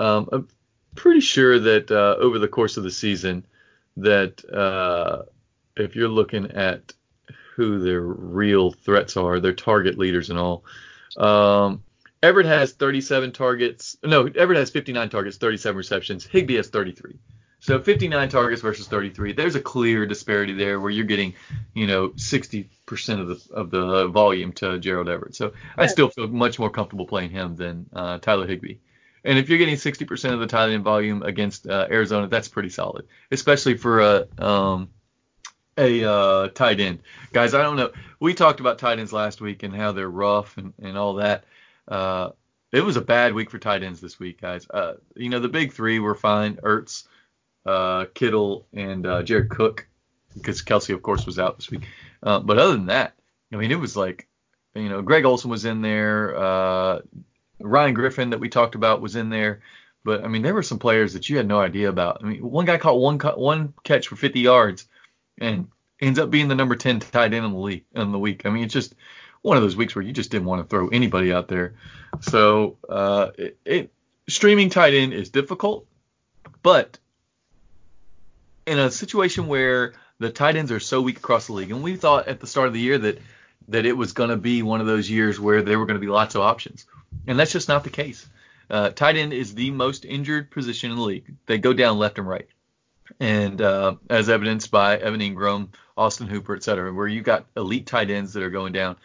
Um, 0.00 0.28
I'm 0.32 0.48
pretty 0.96 1.20
sure 1.20 1.56
that 1.56 1.88
uh, 1.92 2.16
over 2.18 2.40
the 2.40 2.48
course 2.48 2.76
of 2.76 2.82
the 2.82 2.90
season, 2.90 3.46
that 3.96 4.44
uh, 4.52 5.22
if 5.76 5.94
you're 5.94 6.08
looking 6.08 6.50
at 6.50 6.92
who 7.54 7.78
their 7.78 8.00
real 8.00 8.72
threats 8.72 9.16
are, 9.16 9.38
their 9.38 9.52
target 9.52 9.98
leaders 9.98 10.30
and 10.30 10.38
all, 10.40 10.64
um, 11.16 11.80
Everett 12.24 12.46
has 12.46 12.72
37 12.72 13.30
targets. 13.30 13.96
No, 14.02 14.26
Everett 14.26 14.58
has 14.58 14.70
59 14.70 15.10
targets, 15.10 15.36
37 15.36 15.76
receptions. 15.76 16.26
Higbee 16.26 16.56
has 16.56 16.70
33. 16.70 17.20
So 17.62 17.78
59 17.78 18.28
targets 18.28 18.60
versus 18.60 18.88
33. 18.88 19.34
There's 19.34 19.54
a 19.54 19.60
clear 19.60 20.04
disparity 20.04 20.52
there 20.52 20.80
where 20.80 20.90
you're 20.90 21.04
getting, 21.04 21.34
you 21.74 21.86
know, 21.86 22.08
60% 22.08 22.66
of 23.20 23.28
the 23.28 23.54
of 23.54 23.70
the 23.70 24.08
volume 24.08 24.52
to 24.54 24.80
Gerald 24.80 25.08
Everett. 25.08 25.36
So 25.36 25.52
I 25.78 25.86
still 25.86 26.08
feel 26.08 26.26
much 26.26 26.58
more 26.58 26.70
comfortable 26.70 27.06
playing 27.06 27.30
him 27.30 27.54
than 27.54 27.86
uh, 27.92 28.18
Tyler 28.18 28.48
Higbee. 28.48 28.78
And 29.22 29.38
if 29.38 29.48
you're 29.48 29.58
getting 29.58 29.76
60% 29.76 30.32
of 30.32 30.40
the 30.40 30.48
tight 30.48 30.70
end 30.70 30.82
volume 30.82 31.22
against 31.22 31.68
uh, 31.68 31.86
Arizona, 31.88 32.26
that's 32.26 32.48
pretty 32.48 32.70
solid, 32.70 33.06
especially 33.30 33.76
for 33.76 34.00
a 34.00 34.44
um, 34.44 34.88
a 35.78 36.02
uh, 36.02 36.48
tight 36.48 36.80
end. 36.80 36.98
Guys, 37.32 37.54
I 37.54 37.62
don't 37.62 37.76
know. 37.76 37.92
We 38.18 38.34
talked 38.34 38.58
about 38.58 38.80
tight 38.80 38.98
ends 38.98 39.12
last 39.12 39.40
week 39.40 39.62
and 39.62 39.72
how 39.72 39.92
they're 39.92 40.10
rough 40.10 40.58
and, 40.58 40.74
and 40.82 40.98
all 40.98 41.14
that. 41.14 41.44
Uh, 41.86 42.30
it 42.72 42.80
was 42.80 42.96
a 42.96 43.00
bad 43.00 43.34
week 43.34 43.50
for 43.50 43.60
tight 43.60 43.84
ends 43.84 44.00
this 44.00 44.18
week, 44.18 44.40
guys. 44.40 44.66
Uh, 44.68 44.94
you 45.14 45.28
know, 45.28 45.38
the 45.38 45.48
big 45.48 45.72
three 45.72 46.00
were 46.00 46.16
fine. 46.16 46.56
Ertz, 46.56 47.04
uh, 47.66 48.06
Kittle, 48.14 48.66
and 48.72 49.06
uh, 49.06 49.22
Jared 49.22 49.50
Cook, 49.50 49.86
because 50.34 50.62
Kelce, 50.62 50.94
of 50.94 51.02
course, 51.02 51.26
was 51.26 51.38
out 51.38 51.56
this 51.56 51.70
week. 51.70 51.86
Uh, 52.22 52.40
but 52.40 52.58
other 52.58 52.72
than 52.72 52.86
that, 52.86 53.14
I 53.52 53.56
mean, 53.56 53.70
it 53.70 53.80
was 53.80 53.96
like, 53.96 54.28
you 54.74 54.88
know, 54.88 55.02
Greg 55.02 55.24
Olsen 55.24 55.50
was 55.50 55.64
in 55.64 55.82
there. 55.82 56.36
Uh, 56.36 57.00
Ryan 57.60 57.94
Griffin 57.94 58.30
that 58.30 58.40
we 58.40 58.48
talked 58.48 58.74
about 58.74 59.00
was 59.00 59.16
in 59.16 59.28
there. 59.28 59.60
But 60.04 60.24
I 60.24 60.28
mean, 60.28 60.42
there 60.42 60.54
were 60.54 60.62
some 60.62 60.78
players 60.78 61.12
that 61.12 61.28
you 61.28 61.36
had 61.36 61.46
no 61.46 61.60
idea 61.60 61.88
about. 61.88 62.22
I 62.22 62.26
mean, 62.26 62.42
one 62.42 62.64
guy 62.64 62.78
caught 62.78 62.98
one 62.98 63.18
one 63.18 63.74
catch 63.84 64.08
for 64.08 64.16
50 64.16 64.40
yards, 64.40 64.86
and 65.38 65.68
ends 66.00 66.18
up 66.18 66.30
being 66.30 66.48
the 66.48 66.54
number 66.54 66.74
10 66.74 67.00
tight 67.00 67.32
end 67.32 67.46
in 67.46 67.52
the 67.52 67.58
league 67.58 67.84
in 67.94 68.10
the 68.10 68.18
week. 68.18 68.44
I 68.44 68.50
mean, 68.50 68.64
it's 68.64 68.72
just 68.72 68.94
one 69.42 69.56
of 69.56 69.62
those 69.62 69.76
weeks 69.76 69.94
where 69.94 70.04
you 70.04 70.12
just 70.12 70.30
didn't 70.30 70.46
want 70.46 70.62
to 70.62 70.68
throw 70.68 70.88
anybody 70.88 71.32
out 71.32 71.48
there. 71.48 71.74
So 72.20 72.78
uh, 72.88 73.30
it, 73.38 73.58
it 73.64 73.92
streaming 74.28 74.70
tight 74.70 74.94
end 74.94 75.12
is 75.12 75.30
difficult, 75.30 75.86
but 76.62 76.98
in 78.66 78.78
a 78.78 78.90
situation 78.90 79.46
where 79.46 79.94
the 80.18 80.30
tight 80.30 80.56
ends 80.56 80.70
are 80.70 80.80
so 80.80 81.02
weak 81.02 81.18
across 81.18 81.46
the 81.46 81.52
league, 81.52 81.70
and 81.70 81.82
we 81.82 81.96
thought 81.96 82.28
at 82.28 82.40
the 82.40 82.46
start 82.46 82.68
of 82.68 82.74
the 82.74 82.80
year 82.80 82.98
that 82.98 83.18
that 83.68 83.86
it 83.86 83.96
was 83.96 84.12
going 84.12 84.30
to 84.30 84.36
be 84.36 84.62
one 84.62 84.80
of 84.80 84.86
those 84.86 85.08
years 85.08 85.38
where 85.38 85.62
there 85.62 85.78
were 85.78 85.86
going 85.86 86.00
to 86.00 86.06
be 86.06 86.12
lots 86.12 86.34
of 86.34 86.42
options, 86.42 86.86
and 87.26 87.38
that's 87.38 87.52
just 87.52 87.68
not 87.68 87.84
the 87.84 87.90
case. 87.90 88.28
Uh, 88.70 88.90
tight 88.90 89.16
end 89.16 89.32
is 89.32 89.54
the 89.54 89.70
most 89.70 90.04
injured 90.04 90.50
position 90.50 90.90
in 90.90 90.96
the 90.96 91.02
league. 91.02 91.34
They 91.46 91.58
go 91.58 91.72
down 91.72 91.98
left 91.98 92.18
and 92.18 92.28
right, 92.28 92.48
and 93.20 93.60
uh, 93.60 93.96
as 94.08 94.28
evidenced 94.28 94.70
by 94.70 94.96
Evan 94.96 95.20
Engram, 95.20 95.68
Austin 95.96 96.28
Hooper, 96.28 96.56
et 96.56 96.62
cetera, 96.62 96.92
where 96.92 97.06
you've 97.06 97.24
got 97.24 97.46
elite 97.56 97.86
tight 97.86 98.10
ends 98.10 98.32
that 98.32 98.42
are 98.42 98.50
going 98.50 98.72
down. 98.72 98.96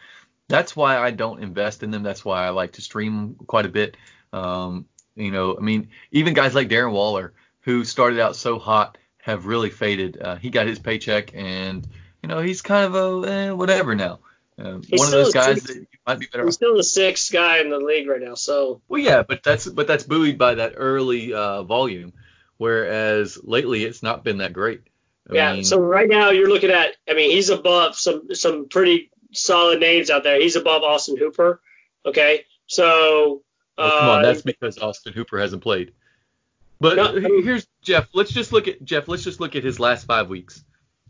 That's 0.49 0.75
why 0.75 0.97
I 0.97 1.11
don't 1.11 1.43
invest 1.43 1.83
in 1.83 1.91
them. 1.91 2.03
That's 2.03 2.23
why 2.23 2.45
I 2.45 2.49
like 2.49 2.73
to 2.73 2.81
stream 2.81 3.35
quite 3.47 3.65
a 3.65 3.69
bit. 3.69 3.97
Um, 4.31 4.85
you 5.15 5.31
know, 5.31 5.57
I 5.57 5.61
mean, 5.61 5.89
even 6.11 6.33
guys 6.33 6.55
like 6.55 6.69
Darren 6.69 6.93
Waller, 6.93 7.33
who 7.61 7.83
started 7.83 8.19
out 8.19 8.35
so 8.35 8.57
hot 8.57 8.97
have 9.28 9.45
really 9.45 9.69
faded. 9.69 10.19
Uh, 10.19 10.38
he 10.38 10.49
got 10.49 10.65
his 10.65 10.80
paycheck, 10.80 11.36
and 11.36 11.88
you 12.23 12.30
know 12.30 12.39
he's 12.39 12.61
kind 12.61 12.86
of 12.86 12.95
a 12.95 13.32
eh, 13.32 13.51
whatever 13.51 13.93
now. 13.93 14.19
Uh, 14.59 14.80
one 14.89 15.05
of 15.05 15.11
those 15.11 15.34
guys 15.34 15.61
that 15.63 15.86
might 16.07 16.17
be 16.17 16.25
better. 16.25 16.45
He's 16.45 16.55
still 16.55 16.75
the 16.75 16.84
sixth 16.84 17.32
guy 17.32 17.59
in 17.59 17.69
the 17.69 17.78
league 17.78 18.07
right 18.07 18.21
now. 18.21 18.34
So. 18.34 18.82
Well, 18.88 18.99
yeah, 18.99 19.21
but 19.21 19.43
that's 19.43 19.67
but 19.67 19.86
that's 19.86 20.03
buoyed 20.03 20.38
by 20.38 20.55
that 20.55 20.73
early 20.78 21.34
uh, 21.34 21.61
volume, 21.63 22.13
whereas 22.57 23.38
lately 23.43 23.84
it's 23.84 24.01
not 24.01 24.23
been 24.23 24.39
that 24.39 24.53
great. 24.53 24.82
I 25.30 25.36
yeah. 25.36 25.53
Mean, 25.53 25.63
so 25.65 25.80
right 25.80 26.09
now 26.09 26.32
you're 26.32 26.49
looking 26.49 26.71
at. 26.71 26.95
I 27.07 27.13
mean, 27.13 27.30
he's 27.30 27.49
above 27.49 27.95
some 27.95 28.34
some 28.34 28.69
pretty 28.69 29.11
solid 29.34 29.80
names 29.80 30.09
out 30.09 30.23
there. 30.23 30.39
He's 30.39 30.55
above 30.55 30.84
Austin 30.84 31.17
Hooper. 31.17 31.61
Okay. 32.05 32.45
So. 32.65 33.43
Well, 33.78 33.91
come 33.91 34.09
on, 34.09 34.19
uh, 34.19 34.28
that's 34.28 34.41
because 34.41 34.80
Austin 34.80 35.13
Hooper 35.13 35.38
hasn't 35.38 35.61
played. 35.61 35.91
But 36.80 36.95
no, 36.95 37.13
here's 37.19 37.67
Jeff. 37.82 38.07
Let's 38.13 38.32
just 38.32 38.51
look 38.51 38.67
at 38.67 38.84
Jeff. 38.84 39.07
Let's 39.07 39.23
just 39.23 39.39
look 39.39 39.55
at 39.55 39.63
his 39.63 39.80
last 39.80 40.05
five 40.05 40.30
weeks. 40.30 40.63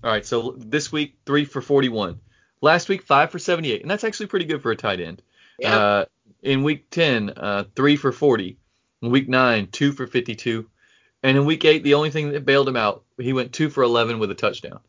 All 0.03 0.09
right. 0.09 0.25
So 0.25 0.55
this 0.57 0.91
week, 0.91 1.17
three 1.25 1.45
for 1.45 1.61
41. 1.61 2.19
Last 2.61 2.89
week, 2.89 3.03
five 3.03 3.31
for 3.31 3.39
78, 3.39 3.81
and 3.81 3.91
that's 3.91 4.03
actually 4.03 4.27
pretty 4.27 4.45
good 4.45 4.61
for 4.61 4.71
a 4.71 4.75
tight 4.75 4.99
end. 4.99 5.21
Yeah. 5.59 5.77
Uh, 5.77 6.05
in 6.41 6.63
week 6.63 6.89
10, 6.89 7.33
uh, 7.35 7.63
three 7.75 7.95
for 7.95 8.11
40. 8.11 8.57
In 9.01 9.11
week 9.11 9.29
nine, 9.29 9.67
two 9.67 9.91
for 9.91 10.07
52. 10.07 10.67
And 11.23 11.37
in 11.37 11.45
week 11.45 11.65
eight, 11.65 11.83
the 11.83 11.95
only 11.95 12.09
thing 12.09 12.31
that 12.31 12.45
bailed 12.45 12.67
him 12.67 12.77
out, 12.77 13.03
he 13.19 13.33
went 13.33 13.53
two 13.53 13.69
for 13.69 13.83
11 13.83 14.19
with 14.19 14.31
a 14.31 14.35
touchdown. 14.35 14.79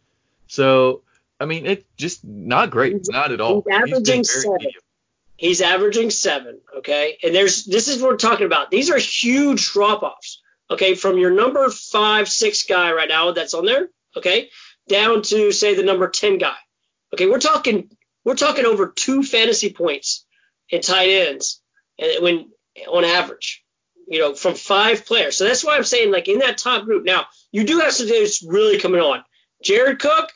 So, 0.46 1.02
I 1.40 1.46
mean, 1.46 1.66
it's 1.66 1.84
just 1.96 2.24
not 2.24 2.70
great. 2.70 2.96
He's, 2.96 3.08
not 3.08 3.32
at 3.32 3.40
all. 3.40 3.64
He's 3.66 3.74
averaging 3.74 4.18
he's 4.18 4.42
seven. 4.42 4.58
He's 5.36 5.60
averaging 5.60 6.10
seven. 6.10 6.60
Okay. 6.78 7.18
And 7.22 7.34
there's, 7.34 7.64
this 7.64 7.88
is 7.88 8.00
what 8.00 8.10
we're 8.10 8.16
talking 8.16 8.46
about. 8.46 8.70
These 8.70 8.90
are 8.90 8.98
huge 8.98 9.72
drop 9.72 10.02
offs 10.02 10.42
okay, 10.70 10.94
from 10.94 11.18
your 11.18 11.30
number 11.30 11.68
five, 11.70 12.28
six 12.28 12.64
guy 12.64 12.92
right 12.92 13.08
now 13.08 13.32
that's 13.32 13.54
on 13.54 13.64
there, 13.64 13.88
okay, 14.16 14.50
down 14.88 15.22
to 15.22 15.52
say 15.52 15.74
the 15.74 15.82
number 15.82 16.08
10 16.08 16.38
guy. 16.38 16.56
Okay, 17.12 17.26
we're 17.26 17.40
talking 17.40 17.90
we're 18.24 18.34
talking 18.34 18.66
over 18.66 18.88
two 18.88 19.22
fantasy 19.22 19.72
points 19.72 20.26
in 20.68 20.82
tight 20.82 21.08
ends 21.08 21.62
and 21.98 22.22
when 22.22 22.50
on 22.86 23.04
average, 23.04 23.64
you 24.06 24.18
know, 24.18 24.34
from 24.34 24.54
five 24.54 25.06
players. 25.06 25.36
So 25.36 25.44
that's 25.44 25.64
why 25.64 25.76
I'm 25.76 25.84
saying 25.84 26.12
like 26.12 26.28
in 26.28 26.40
that 26.40 26.58
top 26.58 26.84
group. 26.84 27.04
Now, 27.04 27.26
you 27.52 27.64
do 27.64 27.80
have 27.80 27.92
some 27.92 28.06
dudes 28.06 28.44
really 28.46 28.78
coming 28.78 29.00
on. 29.00 29.24
Jared 29.62 29.98
Cook, 29.98 30.30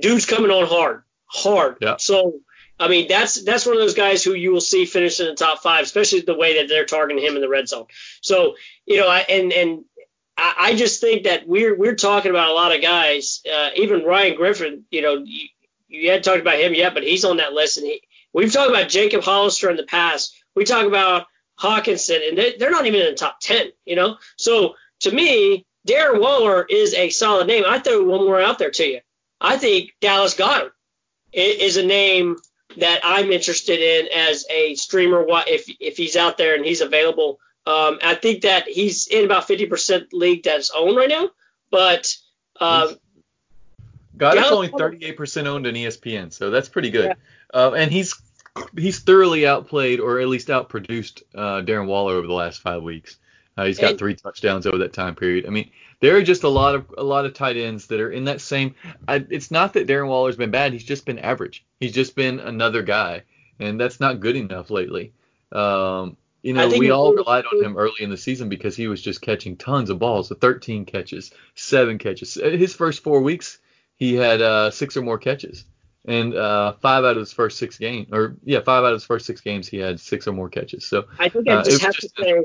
dude's 0.00 0.26
coming 0.26 0.50
on 0.50 0.66
hard. 0.66 1.02
Hard. 1.26 1.78
Yeah. 1.80 1.96
So 1.98 2.40
I 2.78 2.88
mean, 2.88 3.06
that's 3.08 3.42
that's 3.44 3.66
one 3.66 3.76
of 3.76 3.80
those 3.80 3.94
guys 3.94 4.24
who 4.24 4.34
you 4.34 4.52
will 4.52 4.60
see 4.60 4.84
finish 4.84 5.20
in 5.20 5.26
the 5.26 5.34
top 5.34 5.62
five, 5.62 5.84
especially 5.84 6.20
the 6.20 6.34
way 6.34 6.58
that 6.58 6.68
they're 6.68 6.84
targeting 6.84 7.22
him 7.22 7.36
in 7.36 7.40
the 7.40 7.48
red 7.48 7.68
zone. 7.68 7.86
So, 8.20 8.56
you 8.84 8.96
know, 8.98 9.08
I, 9.08 9.20
and 9.20 9.52
and 9.52 9.84
I, 10.36 10.54
I 10.58 10.74
just 10.74 11.00
think 11.00 11.24
that 11.24 11.46
we're 11.46 11.76
we're 11.76 11.94
talking 11.94 12.30
about 12.30 12.50
a 12.50 12.54
lot 12.54 12.74
of 12.74 12.82
guys. 12.82 13.42
Uh, 13.50 13.70
even 13.76 14.04
Ryan 14.04 14.36
Griffin, 14.36 14.84
you 14.90 15.02
know, 15.02 15.22
you, 15.24 15.48
you 15.88 16.08
hadn't 16.10 16.24
talked 16.24 16.40
about 16.40 16.58
him 16.58 16.74
yet, 16.74 16.94
but 16.94 17.04
he's 17.04 17.24
on 17.24 17.36
that 17.36 17.52
list. 17.52 17.78
And 17.78 17.86
he, 17.86 18.02
we've 18.32 18.52
talked 18.52 18.70
about 18.70 18.88
Jacob 18.88 19.22
Hollister 19.22 19.70
in 19.70 19.76
the 19.76 19.84
past. 19.84 20.34
We 20.56 20.64
talk 20.64 20.86
about 20.86 21.26
Hockenson, 21.60 22.28
and 22.28 22.36
they, 22.36 22.56
they're 22.56 22.72
not 22.72 22.86
even 22.86 23.00
in 23.02 23.10
the 23.10 23.14
top 23.14 23.38
ten. 23.40 23.68
You 23.84 23.94
know, 23.94 24.16
so 24.36 24.74
to 25.00 25.12
me, 25.12 25.64
Darren 25.86 26.20
Waller 26.20 26.66
is 26.68 26.92
a 26.94 27.10
solid 27.10 27.46
name. 27.46 27.64
I 27.66 27.78
throw 27.78 28.02
one 28.02 28.24
more 28.24 28.40
out 28.40 28.58
there 28.58 28.72
to 28.72 28.84
you. 28.84 29.00
I 29.40 29.58
think 29.58 29.90
Dallas 30.00 30.34
Goedert 30.34 30.72
is 31.32 31.76
a 31.76 31.86
name 31.86 32.36
that 32.78 33.00
I'm 33.04 33.30
interested 33.32 33.80
in 33.80 34.08
as 34.14 34.44
a 34.50 34.74
streamer. 34.74 35.24
What 35.24 35.48
If 35.48 35.70
if 35.80 35.96
he's 35.96 36.16
out 36.16 36.38
there 36.38 36.54
and 36.54 36.64
he's 36.64 36.80
available, 36.80 37.40
um, 37.66 37.98
I 38.02 38.14
think 38.14 38.42
that 38.42 38.68
he's 38.68 39.06
in 39.06 39.24
about 39.24 39.48
50% 39.48 40.12
league 40.12 40.42
that's 40.42 40.70
owned 40.70 40.96
right 40.96 41.08
now. 41.08 41.30
But 41.70 42.14
um, 42.60 42.96
got 44.16 44.38
only 44.52 44.68
38% 44.68 45.46
owned 45.46 45.66
in 45.66 45.74
ESPN, 45.74 46.32
so 46.32 46.50
that's 46.50 46.68
pretty 46.68 46.90
good. 46.90 47.06
Yeah. 47.06 47.14
Uh, 47.52 47.72
and 47.72 47.90
he's 47.90 48.14
he's 48.76 49.00
thoroughly 49.00 49.46
outplayed 49.46 50.00
or 50.00 50.20
at 50.20 50.28
least 50.28 50.48
outproduced 50.48 51.22
uh, 51.34 51.62
Darren 51.62 51.86
Waller 51.86 52.14
over 52.14 52.26
the 52.26 52.32
last 52.32 52.60
five 52.60 52.82
weeks. 52.82 53.16
Uh, 53.56 53.66
he's 53.66 53.78
got 53.78 53.90
and, 53.90 53.98
three 53.98 54.14
touchdowns 54.14 54.66
over 54.66 54.78
that 54.78 54.92
time 54.92 55.14
period. 55.14 55.46
I 55.46 55.50
mean, 55.50 55.70
there 56.04 56.16
are 56.18 56.22
just 56.22 56.42
a 56.42 56.48
lot 56.50 56.74
of 56.74 56.94
a 56.98 57.02
lot 57.02 57.24
of 57.24 57.32
tight 57.32 57.56
ends 57.56 57.86
that 57.86 57.98
are 57.98 58.10
in 58.10 58.24
that 58.24 58.42
same. 58.42 58.74
I, 59.08 59.24
it's 59.30 59.50
not 59.50 59.72
that 59.72 59.86
Darren 59.86 60.06
Waller's 60.06 60.36
been 60.36 60.50
bad. 60.50 60.74
He's 60.74 60.84
just 60.84 61.06
been 61.06 61.18
average. 61.18 61.64
He's 61.80 61.92
just 61.92 62.14
been 62.14 62.40
another 62.40 62.82
guy, 62.82 63.22
and 63.58 63.80
that's 63.80 64.00
not 64.00 64.20
good 64.20 64.36
enough 64.36 64.70
lately. 64.70 65.14
Um, 65.50 66.18
you 66.42 66.52
know, 66.52 66.68
we 66.68 66.90
all 66.90 67.14
relied 67.14 67.46
on 67.46 67.64
him 67.64 67.78
early 67.78 68.02
in 68.02 68.10
the 68.10 68.18
season 68.18 68.50
because 68.50 68.76
he 68.76 68.86
was 68.86 69.00
just 69.00 69.22
catching 69.22 69.56
tons 69.56 69.88
of 69.88 69.98
balls. 69.98 70.28
The 70.28 70.34
13 70.34 70.84
catches, 70.84 71.32
seven 71.54 71.96
catches. 71.96 72.34
His 72.34 72.74
first 72.74 73.02
four 73.02 73.22
weeks, 73.22 73.58
he 73.96 74.14
had 74.14 74.42
uh, 74.42 74.70
six 74.72 74.98
or 74.98 75.02
more 75.02 75.16
catches, 75.16 75.64
and 76.04 76.34
uh, 76.34 76.74
five 76.82 77.04
out 77.04 77.12
of 77.12 77.20
his 77.20 77.32
first 77.32 77.56
six 77.56 77.78
games, 77.78 78.08
or 78.12 78.36
yeah, 78.44 78.60
five 78.60 78.84
out 78.84 78.92
of 78.92 78.96
his 78.96 79.06
first 79.06 79.24
six 79.24 79.40
games, 79.40 79.68
he 79.68 79.78
had 79.78 79.98
six 79.98 80.28
or 80.28 80.32
more 80.32 80.50
catches. 80.50 80.84
So 80.84 81.06
I 81.18 81.30
think 81.30 81.48
I 81.48 81.54
uh, 81.54 81.64
just 81.64 81.80
have 81.80 81.94
just 81.94 82.14
to 82.16 82.22
say, 82.22 82.44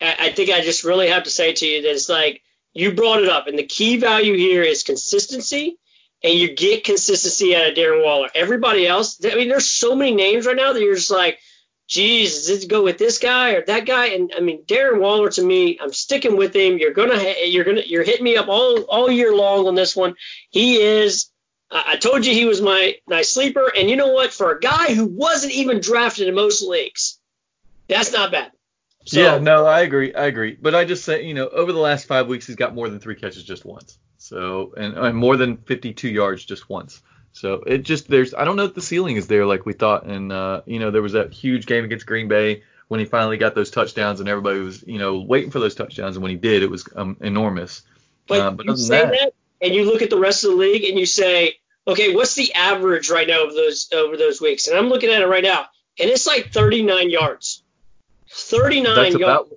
I 0.00 0.30
think 0.30 0.48
I 0.48 0.62
just 0.62 0.82
really 0.84 1.08
have 1.08 1.24
to 1.24 1.30
say 1.30 1.52
to 1.52 1.66
you 1.66 1.82
that 1.82 1.90
it's 1.90 2.08
like 2.08 2.42
you 2.76 2.92
brought 2.92 3.22
it 3.22 3.28
up, 3.28 3.46
and 3.46 3.58
the 3.58 3.64
key 3.64 3.96
value 3.96 4.36
here 4.36 4.62
is 4.62 4.82
consistency, 4.82 5.78
and 6.22 6.34
you 6.34 6.54
get 6.54 6.84
consistency 6.84 7.56
out 7.56 7.68
of 7.68 7.74
Darren 7.74 8.04
Waller. 8.04 8.28
Everybody 8.34 8.86
else, 8.86 9.18
I 9.24 9.34
mean, 9.34 9.48
there's 9.48 9.70
so 9.70 9.96
many 9.96 10.14
names 10.14 10.46
right 10.46 10.56
now 10.56 10.72
that 10.72 10.82
you're 10.82 10.94
just 10.94 11.10
like, 11.10 11.38
geez, 11.88 12.48
it 12.50 12.68
go 12.68 12.82
with 12.82 12.98
this 12.98 13.18
guy 13.18 13.52
or 13.52 13.64
that 13.64 13.86
guy? 13.86 14.06
And 14.08 14.32
I 14.36 14.40
mean, 14.40 14.64
Darren 14.64 15.00
Waller 15.00 15.30
to 15.30 15.42
me, 15.42 15.78
I'm 15.80 15.92
sticking 15.92 16.36
with 16.36 16.54
him. 16.54 16.78
You're 16.78 16.92
gonna, 16.92 17.22
you're 17.46 17.64
gonna, 17.64 17.82
you're 17.86 18.04
hitting 18.04 18.24
me 18.24 18.36
up 18.36 18.48
all 18.48 18.82
all 18.82 19.10
year 19.10 19.34
long 19.34 19.66
on 19.66 19.74
this 19.74 19.96
one. 19.96 20.14
He 20.50 20.76
is. 20.76 21.30
I 21.68 21.96
told 21.96 22.24
you 22.24 22.32
he 22.32 22.44
was 22.44 22.60
my 22.60 22.94
nice 23.08 23.30
sleeper, 23.30 23.72
and 23.76 23.90
you 23.90 23.96
know 23.96 24.12
what? 24.12 24.32
For 24.32 24.52
a 24.52 24.60
guy 24.60 24.94
who 24.94 25.06
wasn't 25.06 25.52
even 25.54 25.80
drafted 25.80 26.28
in 26.28 26.34
most 26.34 26.62
leagues, 26.62 27.18
that's 27.88 28.12
not 28.12 28.30
bad. 28.30 28.52
So, 29.06 29.20
yeah, 29.20 29.38
no, 29.38 29.64
I 29.64 29.82
agree. 29.82 30.14
I 30.14 30.26
agree. 30.26 30.58
But 30.60 30.74
I 30.74 30.84
just 30.84 31.04
say, 31.04 31.24
you 31.24 31.32
know, 31.34 31.48
over 31.48 31.72
the 31.72 31.78
last 31.78 32.06
five 32.06 32.26
weeks, 32.26 32.46
he's 32.46 32.56
got 32.56 32.74
more 32.74 32.88
than 32.88 32.98
three 32.98 33.14
catches 33.14 33.44
just 33.44 33.64
once. 33.64 33.98
So, 34.18 34.74
and, 34.76 34.94
and 34.94 35.16
more 35.16 35.36
than 35.36 35.58
52 35.58 36.08
yards 36.08 36.44
just 36.44 36.68
once. 36.68 37.02
So 37.36 37.62
it 37.66 37.78
just 37.82 38.08
there's 38.08 38.32
I 38.32 38.44
don't 38.44 38.56
know 38.56 38.64
if 38.64 38.74
the 38.74 38.80
ceiling 38.80 39.16
is 39.16 39.26
there 39.26 39.44
like 39.44 39.66
we 39.66 39.74
thought. 39.74 40.06
And 40.06 40.32
uh, 40.32 40.62
you 40.66 40.78
know, 40.78 40.90
there 40.90 41.02
was 41.02 41.12
that 41.12 41.32
huge 41.32 41.66
game 41.66 41.84
against 41.84 42.06
Green 42.06 42.28
Bay 42.28 42.62
when 42.88 42.98
he 42.98 43.06
finally 43.06 43.36
got 43.36 43.54
those 43.54 43.70
touchdowns, 43.70 44.20
and 44.20 44.28
everybody 44.28 44.60
was 44.60 44.82
you 44.86 44.98
know 44.98 45.20
waiting 45.20 45.50
for 45.50 45.60
those 45.60 45.74
touchdowns, 45.74 46.16
and 46.16 46.22
when 46.22 46.30
he 46.30 46.38
did, 46.38 46.62
it 46.62 46.70
was 46.70 46.88
um, 46.96 47.16
enormous. 47.20 47.82
But, 48.26 48.40
uh, 48.40 48.50
but 48.52 48.66
you 48.66 48.76
say 48.76 49.02
that, 49.02 49.10
that, 49.10 49.32
and 49.60 49.74
you 49.74 49.84
look 49.84 50.02
at 50.02 50.10
the 50.10 50.18
rest 50.18 50.44
of 50.44 50.50
the 50.50 50.56
league, 50.56 50.84
and 50.84 50.98
you 50.98 51.04
say, 51.06 51.56
okay, 51.86 52.14
what's 52.14 52.34
the 52.34 52.54
average 52.54 53.10
right 53.10 53.28
now 53.28 53.44
of 53.44 53.54
those 53.54 53.92
over 53.92 54.16
those 54.16 54.40
weeks? 54.40 54.66
And 54.66 54.78
I'm 54.78 54.88
looking 54.88 55.10
at 55.10 55.20
it 55.20 55.26
right 55.26 55.44
now, 55.44 55.66
and 56.00 56.08
it's 56.08 56.26
like 56.26 56.52
39 56.52 57.10
yards. 57.10 57.62
39 58.30 58.94
That's 58.94 59.14
yards. 59.16 59.50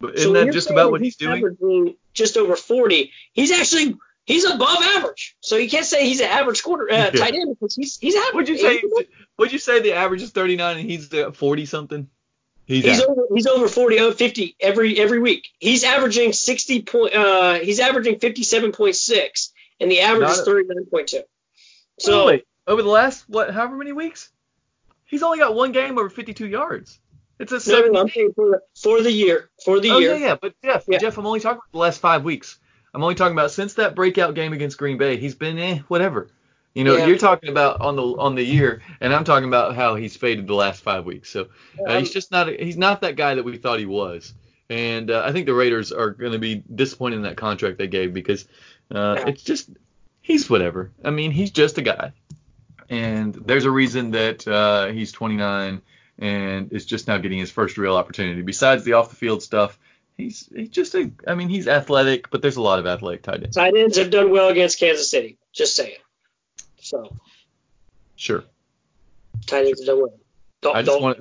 About, 0.00 0.14
isn't 0.14 0.18
so 0.18 0.32
that 0.32 0.52
just 0.52 0.70
about 0.70 0.90
what 0.90 1.00
he's, 1.00 1.16
doing? 1.16 1.96
Just 2.12 2.36
over 2.36 2.56
40. 2.56 3.12
He's 3.32 3.50
actually 3.50 3.96
he's 4.24 4.44
above 4.44 4.78
average. 4.96 5.36
So 5.40 5.56
you 5.56 5.70
can't 5.70 5.86
say 5.86 6.06
he's 6.06 6.20
an 6.20 6.28
average 6.28 6.62
quarter 6.62 6.90
uh, 6.92 7.10
tight 7.10 7.34
end 7.34 7.56
because 7.58 7.74
he's 7.74 7.96
he's 7.96 8.14
average. 8.14 8.34
Would 8.34 8.48
you 8.48 8.58
say? 8.58 8.82
Would 9.38 9.52
you 9.52 9.58
say 9.58 9.80
the 9.80 9.94
average 9.94 10.22
is 10.22 10.30
39 10.30 10.78
and 10.78 10.90
he's 10.90 11.08
40 11.08 11.66
something? 11.66 12.08
He's, 12.66 12.84
he's 12.84 13.00
over 13.00 13.22
he's 13.32 13.46
over 13.46 13.68
40 13.68 14.00
oh, 14.00 14.12
50 14.12 14.56
every 14.60 14.98
every 14.98 15.20
week. 15.20 15.48
He's 15.58 15.84
averaging 15.84 16.32
60 16.32 16.82
point 16.82 17.14
uh 17.14 17.54
he's 17.54 17.78
averaging 17.78 18.18
57.6 18.18 19.50
and 19.80 19.90
the 19.90 20.00
average 20.00 20.28
Not 20.28 20.38
is 20.38 20.48
39.2. 20.48 21.22
So 22.00 22.38
over 22.66 22.82
the 22.82 22.88
last 22.88 23.28
what 23.28 23.52
however 23.52 23.76
many 23.76 23.92
weeks? 23.92 24.30
He's 25.04 25.22
only 25.22 25.38
got 25.38 25.54
one 25.54 25.70
game 25.70 25.96
over 25.96 26.10
52 26.10 26.48
yards. 26.48 26.98
It's 27.38 27.52
a 27.52 27.60
seven. 27.60 27.92
No, 27.92 28.08
for, 28.34 28.62
for 28.74 29.02
the 29.02 29.12
year. 29.12 29.50
For 29.64 29.80
the 29.80 29.90
oh, 29.90 29.98
year. 29.98 30.14
yeah, 30.14 30.26
yeah. 30.26 30.36
But 30.40 30.54
Jeff, 30.64 30.84
yeah. 30.88 30.98
Jeff, 30.98 31.18
I'm 31.18 31.26
only 31.26 31.40
talking 31.40 31.58
about 31.58 31.72
the 31.72 31.78
last 31.78 32.00
five 32.00 32.24
weeks. 32.24 32.58
I'm 32.94 33.02
only 33.02 33.14
talking 33.14 33.34
about 33.34 33.50
since 33.50 33.74
that 33.74 33.94
breakout 33.94 34.34
game 34.34 34.54
against 34.54 34.78
Green 34.78 34.96
Bay, 34.96 35.18
he's 35.18 35.34
been 35.34 35.58
eh, 35.58 35.78
whatever. 35.88 36.30
You 36.74 36.84
know, 36.84 36.96
yeah. 36.96 37.06
you're 37.06 37.18
talking 37.18 37.48
about 37.48 37.80
on 37.80 37.96
the 37.96 38.02
on 38.02 38.34
the 38.34 38.42
year, 38.42 38.82
and 39.00 39.14
I'm 39.14 39.24
talking 39.24 39.48
about 39.48 39.74
how 39.74 39.94
he's 39.94 40.16
faded 40.16 40.46
the 40.46 40.54
last 40.54 40.82
five 40.82 41.06
weeks. 41.06 41.30
So 41.30 41.48
uh, 41.86 41.98
he's 41.98 42.10
just 42.10 42.30
not 42.30 42.48
he's 42.48 42.76
not 42.76 43.00
that 43.00 43.16
guy 43.16 43.34
that 43.34 43.44
we 43.44 43.56
thought 43.56 43.78
he 43.78 43.86
was. 43.86 44.34
And 44.68 45.10
uh, 45.10 45.22
I 45.24 45.32
think 45.32 45.46
the 45.46 45.54
Raiders 45.54 45.92
are 45.92 46.10
going 46.10 46.32
to 46.32 46.38
be 46.38 46.62
disappointed 46.74 47.16
in 47.16 47.22
that 47.22 47.36
contract 47.36 47.78
they 47.78 47.86
gave 47.86 48.12
because 48.12 48.46
uh, 48.90 49.24
it's 49.26 49.42
just 49.42 49.70
he's 50.20 50.50
whatever. 50.50 50.90
I 51.04 51.10
mean, 51.10 51.30
he's 51.30 51.50
just 51.50 51.78
a 51.78 51.82
guy, 51.82 52.12
and 52.90 53.34
there's 53.34 53.64
a 53.64 53.70
reason 53.70 54.10
that 54.10 54.46
uh, 54.46 54.88
he's 54.88 55.12
29 55.12 55.80
and 56.18 56.72
is 56.72 56.86
just 56.86 57.08
now 57.08 57.18
getting 57.18 57.38
his 57.38 57.50
first 57.50 57.78
real 57.78 57.96
opportunity. 57.96 58.42
Besides 58.42 58.84
the 58.84 58.94
off 58.94 59.10
the 59.10 59.16
field 59.16 59.42
stuff, 59.42 59.78
he's 60.16 60.48
he's 60.54 60.70
just 60.70 60.94
a 60.94 61.10
I 61.26 61.34
mean 61.34 61.48
he's 61.48 61.68
athletic, 61.68 62.30
but 62.30 62.42
there's 62.42 62.56
a 62.56 62.62
lot 62.62 62.78
of 62.78 62.86
athletic 62.86 63.22
tight 63.22 63.42
ends. 63.42 63.56
Tight 63.56 63.76
ends 63.76 63.98
have 63.98 64.10
done 64.10 64.30
well 64.30 64.48
against 64.48 64.78
Kansas 64.78 65.10
City. 65.10 65.38
Just 65.52 65.76
saying. 65.76 65.98
So. 66.80 67.16
Sure. 68.16 68.44
Tight 69.46 69.66
ends 69.66 69.80
have 69.80 69.86
done 69.86 70.00
well. 70.00 70.14
Don't, 70.62 70.76
I 70.76 70.82
just 70.82 70.92
don't, 70.92 71.02
want. 71.02 71.18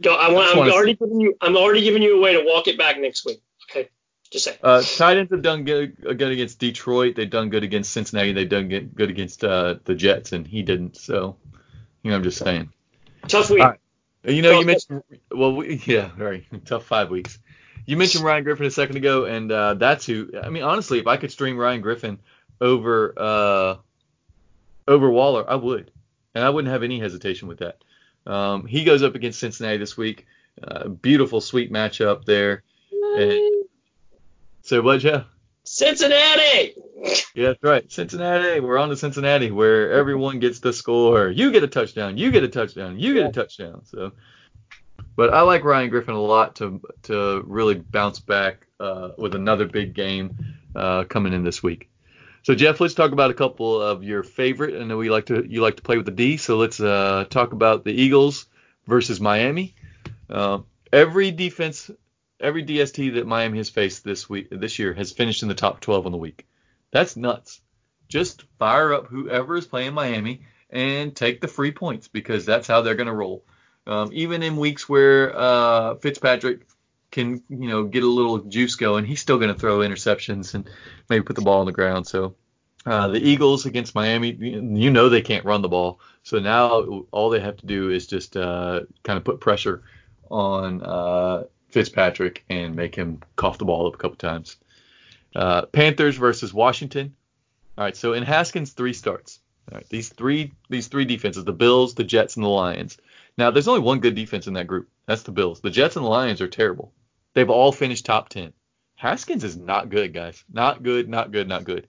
Don't, 0.00 0.20
I 0.20 0.32
want. 0.32 0.56
I 0.56 0.60
am 0.60 0.72
already 0.72 0.94
giving 0.94 1.20
you. 1.20 1.36
I'm 1.40 1.56
already 1.56 1.82
giving 1.82 2.02
you 2.02 2.18
a 2.18 2.20
way 2.20 2.34
to 2.34 2.44
walk 2.46 2.68
it 2.68 2.78
back 2.78 2.98
next 2.98 3.24
week. 3.24 3.42
Okay. 3.70 3.88
Just 4.30 4.44
say. 4.44 4.56
Uh, 4.62 4.82
tight 4.82 5.16
ends 5.16 5.32
have 5.32 5.42
done 5.42 5.64
good, 5.64 5.96
good 6.00 6.22
against 6.22 6.58
Detroit. 6.58 7.16
They've 7.16 7.28
done 7.28 7.50
good 7.50 7.64
against 7.64 7.92
Cincinnati. 7.92 8.32
They've 8.32 8.48
done 8.48 8.68
good 8.68 9.10
against 9.10 9.44
uh, 9.44 9.76
the 9.84 9.94
Jets, 9.94 10.32
and 10.32 10.46
he 10.46 10.62
didn't. 10.62 10.96
So, 10.96 11.36
you 12.02 12.10
know, 12.10 12.16
I'm 12.16 12.22
just 12.22 12.38
saying. 12.38 12.72
Tough 13.28 13.50
week. 13.50 13.62
Right. 13.62 13.78
You 14.24 14.42
know, 14.42 14.58
you 14.58 14.66
mentioned. 14.66 15.02
Well, 15.30 15.54
we, 15.54 15.82
yeah, 15.86 16.10
right. 16.16 16.44
Tough 16.64 16.84
five 16.84 17.10
weeks. 17.10 17.38
You 17.86 17.96
mentioned 17.96 18.24
Ryan 18.24 18.44
Griffin 18.44 18.66
a 18.66 18.70
second 18.70 18.96
ago, 18.96 19.24
and 19.24 19.50
uh, 19.50 19.74
that's 19.74 20.06
who. 20.06 20.30
I 20.42 20.48
mean, 20.48 20.62
honestly, 20.62 20.98
if 20.98 21.06
I 21.06 21.16
could 21.16 21.30
stream 21.30 21.56
Ryan 21.56 21.80
Griffin 21.80 22.18
over 22.60 23.14
uh, 23.16 23.76
over 24.88 25.10
Waller, 25.10 25.48
I 25.48 25.56
would, 25.56 25.90
and 26.34 26.44
I 26.44 26.50
wouldn't 26.50 26.72
have 26.72 26.82
any 26.82 26.98
hesitation 26.98 27.48
with 27.48 27.58
that. 27.58 27.78
Um, 28.26 28.66
he 28.66 28.84
goes 28.84 29.02
up 29.02 29.14
against 29.14 29.40
Cincinnati 29.40 29.76
this 29.76 29.96
week. 29.96 30.26
Uh, 30.62 30.88
beautiful, 30.88 31.40
sweet 31.40 31.72
matchup 31.72 32.24
there. 32.24 32.62
And, 33.16 33.66
so 34.62 34.80
what, 34.80 35.00
Jeff? 35.00 35.26
Cincinnati. 35.64 36.74
Yeah, 37.34 37.48
that's 37.48 37.62
right. 37.62 37.90
Cincinnati. 37.90 38.60
We're 38.60 38.78
on 38.78 38.90
to 38.90 38.96
Cincinnati, 38.96 39.50
where 39.50 39.92
everyone 39.92 40.38
gets 40.38 40.60
the 40.60 40.72
score. 40.72 41.28
You 41.28 41.52
get 41.52 41.62
a 41.62 41.68
touchdown. 41.68 42.18
You 42.18 42.30
get 42.30 42.44
a 42.44 42.48
touchdown. 42.48 42.98
You 42.98 43.14
get 43.14 43.26
a 43.26 43.32
touchdown. 43.32 43.82
So 43.84 44.12
but 45.16 45.32
I 45.32 45.42
like 45.42 45.64
Ryan 45.64 45.90
Griffin 45.90 46.14
a 46.14 46.20
lot 46.20 46.56
to 46.56 46.80
to 47.04 47.42
really 47.46 47.74
bounce 47.74 48.20
back 48.20 48.66
uh, 48.80 49.10
with 49.16 49.34
another 49.34 49.66
big 49.66 49.94
game 49.94 50.36
uh, 50.74 51.04
coming 51.04 51.32
in 51.32 51.44
this 51.44 51.62
week. 51.62 51.90
So 52.42 52.54
Jeff, 52.54 52.80
let's 52.80 52.94
talk 52.94 53.12
about 53.12 53.30
a 53.30 53.34
couple 53.34 53.80
of 53.80 54.02
your 54.02 54.22
favorite. 54.22 54.80
I 54.80 54.84
know 54.84 54.96
we 54.96 55.10
like 55.10 55.26
to 55.26 55.44
you 55.46 55.62
like 55.62 55.76
to 55.76 55.82
play 55.82 55.96
with 55.96 56.06
the 56.06 56.12
D, 56.12 56.36
so 56.36 56.56
let's 56.56 56.80
uh, 56.80 57.24
talk 57.30 57.52
about 57.52 57.84
the 57.84 57.92
Eagles 57.92 58.46
versus 58.86 59.20
Miami. 59.20 59.74
Uh, 60.28 60.60
every 60.92 61.30
defense, 61.30 61.90
every 62.44 62.64
DST 62.64 63.14
that 63.14 63.26
Miami 63.26 63.58
has 63.58 63.70
faced 63.70 64.04
this 64.04 64.28
week 64.28 64.48
this 64.50 64.78
year 64.78 64.92
has 64.92 65.12
finished 65.12 65.42
in 65.42 65.48
the 65.48 65.54
top 65.54 65.80
12 65.80 66.06
on 66.06 66.12
the 66.12 66.18
week. 66.18 66.46
That's 66.90 67.16
nuts. 67.16 67.60
Just 68.08 68.44
fire 68.58 68.92
up 68.92 69.06
whoever 69.06 69.56
is 69.56 69.66
playing 69.66 69.94
Miami 69.94 70.42
and 70.70 71.16
take 71.16 71.40
the 71.40 71.48
free 71.48 71.72
points 71.72 72.06
because 72.08 72.44
that's 72.44 72.68
how 72.68 72.82
they're 72.82 72.94
going 72.94 73.08
to 73.08 73.12
roll. 73.14 73.44
Um, 73.86 74.10
even 74.12 74.42
in 74.42 74.56
weeks 74.56 74.88
where 74.88 75.36
uh, 75.36 75.94
Fitzpatrick 75.96 76.66
can, 77.10 77.42
you 77.48 77.68
know, 77.68 77.84
get 77.84 78.02
a 78.02 78.08
little 78.08 78.38
juice 78.38 78.76
going, 78.76 79.04
he's 79.04 79.20
still 79.20 79.38
going 79.38 79.52
to 79.52 79.58
throw 79.58 79.78
interceptions 79.78 80.54
and 80.54 80.68
maybe 81.08 81.24
put 81.24 81.36
the 81.36 81.42
ball 81.42 81.60
on 81.60 81.66
the 81.66 81.72
ground. 81.72 82.06
So 82.06 82.34
uh, 82.86 83.08
the 83.08 83.18
Eagles 83.18 83.66
against 83.66 83.94
Miami, 83.94 84.32
you 84.32 84.90
know 84.90 85.08
they 85.08 85.22
can't 85.22 85.44
run 85.44 85.62
the 85.62 85.68
ball. 85.68 86.00
So 86.22 86.38
now 86.38 87.04
all 87.10 87.30
they 87.30 87.40
have 87.40 87.56
to 87.58 87.66
do 87.66 87.90
is 87.90 88.06
just 88.06 88.36
uh, 88.36 88.80
kind 89.02 89.16
of 89.16 89.24
put 89.24 89.40
pressure 89.40 89.82
on 90.30 90.82
uh, 90.82 91.44
Fitzpatrick 91.74 92.44
and 92.48 92.76
make 92.76 92.94
him 92.94 93.20
cough 93.34 93.58
the 93.58 93.64
ball 93.64 93.88
up 93.88 93.94
a 93.94 93.98
couple 93.98 94.16
times. 94.16 94.56
Uh, 95.34 95.66
Panthers 95.66 96.16
versus 96.16 96.54
Washington. 96.54 97.16
All 97.76 97.82
right, 97.82 97.96
so 97.96 98.12
in 98.12 98.22
Haskins 98.22 98.72
three 98.72 98.92
starts. 98.92 99.40
All 99.70 99.78
right, 99.78 99.88
these 99.88 100.08
three 100.08 100.52
these 100.70 100.86
three 100.86 101.04
defenses, 101.04 101.44
the 101.44 101.52
Bills, 101.52 101.94
the 101.94 102.04
Jets, 102.04 102.36
and 102.36 102.44
the 102.44 102.48
Lions. 102.48 102.96
Now, 103.36 103.50
there's 103.50 103.66
only 103.66 103.80
one 103.80 103.98
good 103.98 104.14
defense 104.14 104.46
in 104.46 104.54
that 104.54 104.68
group. 104.68 104.88
That's 105.06 105.24
the 105.24 105.32
Bills. 105.32 105.60
The 105.60 105.70
Jets 105.70 105.96
and 105.96 106.04
the 106.04 106.08
Lions 106.08 106.40
are 106.40 106.46
terrible. 106.46 106.92
They've 107.32 107.50
all 107.50 107.72
finished 107.72 108.06
top 108.06 108.28
10. 108.28 108.52
Haskins 108.94 109.42
is 109.42 109.56
not 109.56 109.90
good, 109.90 110.14
guys. 110.14 110.44
Not 110.52 110.84
good, 110.84 111.08
not 111.08 111.32
good, 111.32 111.48
not 111.48 111.64
good. 111.64 111.88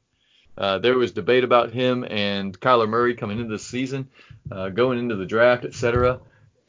Uh, 0.58 0.80
there 0.80 0.98
was 0.98 1.12
debate 1.12 1.44
about 1.44 1.72
him 1.72 2.04
and 2.10 2.60
Kyler 2.60 2.90
Murray 2.90 3.14
coming 3.14 3.38
into 3.38 3.52
the 3.52 3.60
season, 3.60 4.08
uh, 4.52 4.70
going 4.70 4.98
into 4.98 5.16
the 5.16 5.28
draft, 5.28 5.64
etc. 5.64 6.22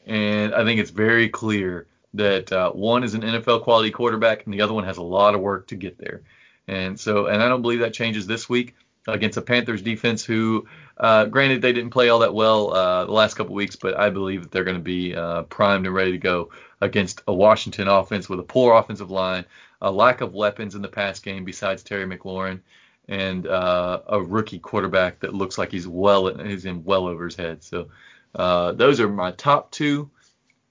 And 0.05 0.55
I 0.55 0.65
think 0.65 0.81
it's 0.81 0.91
very 0.91 1.31
clear 1.31 1.87
that 2.17 2.53
uh, 2.53 2.71
one 2.73 3.05
is 3.05 3.15
an 3.15 3.23
NFL 3.23 3.63
quality 3.63 3.91
quarterback 3.91 4.45
and 4.45 4.55
the 4.55 4.61
other 4.63 4.75
one 4.75 4.85
has 4.85 4.97
a 4.99 5.03
lot 5.03 5.35
of 5.35 5.41
work 5.41 5.69
to 5.69 5.77
get 5.77 5.99
there. 5.99 6.23
And 6.69 6.99
so, 6.99 7.27
and 7.27 7.43
I 7.43 7.49
don't 7.49 7.63
believe 7.63 7.81
that 7.81 7.95
changes 7.95 8.27
this 8.27 8.49
week. 8.49 8.75
against 9.09 9.39
a 9.39 9.43
Panthers 9.43 9.83
defense 9.83 10.25
who, 10.25 10.67
uh, 10.97 11.27
granted, 11.27 11.63
they 11.63 11.73
didn't 11.73 11.91
play 11.91 12.09
all 12.09 12.21
that 12.21 12.35
well 12.35 12.75
uh, 12.75 13.05
the 13.05 13.13
last 13.13 13.35
couple 13.35 13.55
weeks, 13.55 13.77
but 13.77 13.97
I 13.97 14.11
believe 14.11 14.43
that 14.43 14.51
they're 14.51 14.65
going 14.65 14.77
to 14.77 14.83
be 14.83 15.15
uh, 15.15 15.43
primed 15.45 15.87
and 15.87 15.95
ready 15.95 16.13
to 16.13 16.19
go 16.19 16.51
against 16.81 17.23
a 17.29 17.33
Washington 17.33 17.89
offense 17.89 18.29
with 18.29 18.41
a 18.41 18.45
poor 18.45 18.75
offensive 18.75 19.11
line, 19.11 19.45
a 19.81 19.91
lack 19.91 20.21
of 20.21 20.35
weapons 20.35 20.75
in 20.75 20.83
the 20.83 20.89
pass 20.89 21.21
game 21.21 21.45
besides 21.45 21.83
Terry 21.83 22.07
McLaurin, 22.07 22.61
and 23.09 23.47
uh, 23.47 24.01
a 24.09 24.21
rookie 24.21 24.59
quarterback 24.59 25.21
that 25.21 25.35
looks 25.35 25.59
like 25.59 25.71
he's 25.71 25.87
well 25.87 26.35
he's 26.39 26.65
in 26.65 26.83
well 26.85 27.07
over 27.07 27.27
his 27.27 27.37
head. 27.37 27.63
So 27.63 27.89
uh, 28.35 28.73
those 28.73 29.01
are 29.01 29.09
my 29.09 29.31
top 29.33 29.71
two. 29.71 30.11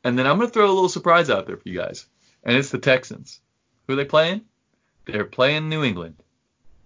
And 0.06 0.18
then 0.20 0.28
I'm 0.28 0.38
going 0.38 0.48
to 0.48 0.54
throw 0.54 0.68
a 0.68 0.72
little 0.72 0.88
surprise 0.88 1.32
out 1.32 1.48
there 1.48 1.58
for 1.58 1.68
you 1.68 1.80
guys, 1.80 2.06
and 2.44 2.56
it's 2.56 2.70
the 2.70 2.78
Texans. 2.78 3.42
Who 3.88 3.94
are 3.94 3.96
they 3.96 4.06
playing? 4.06 4.42
They're 5.06 5.26
playing 5.26 5.68
New 5.68 5.84
England. 5.84 6.16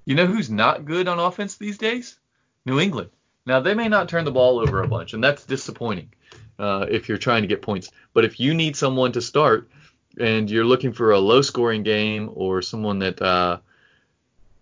You 0.05 0.15
know 0.15 0.25
who's 0.25 0.49
not 0.49 0.85
good 0.85 1.09
on 1.09 1.19
offense 1.19 1.57
these 1.57 1.77
days? 1.77 2.17
New 2.65 2.79
England. 2.79 3.09
Now 3.45 3.59
they 3.59 3.73
may 3.73 3.89
not 3.89 4.07
turn 4.07 4.23
the 4.23 4.31
ball 4.31 4.59
over 4.59 4.81
a 4.81 4.87
bunch, 4.87 5.13
and 5.13 5.21
that's 5.21 5.45
disappointing 5.45 6.13
uh, 6.57 6.85
if 6.89 7.09
you're 7.09 7.17
trying 7.17 7.41
to 7.41 7.49
get 7.49 7.61
points. 7.61 7.91
But 8.13 8.23
if 8.23 8.39
you 8.39 8.53
need 8.53 8.77
someone 8.77 9.11
to 9.11 9.21
start 9.21 9.69
and 10.17 10.49
you're 10.49 10.63
looking 10.63 10.93
for 10.93 11.11
a 11.11 11.19
low-scoring 11.19 11.83
game 11.83 12.31
or 12.33 12.61
someone 12.61 12.99
that 12.99 13.21
uh, 13.21 13.57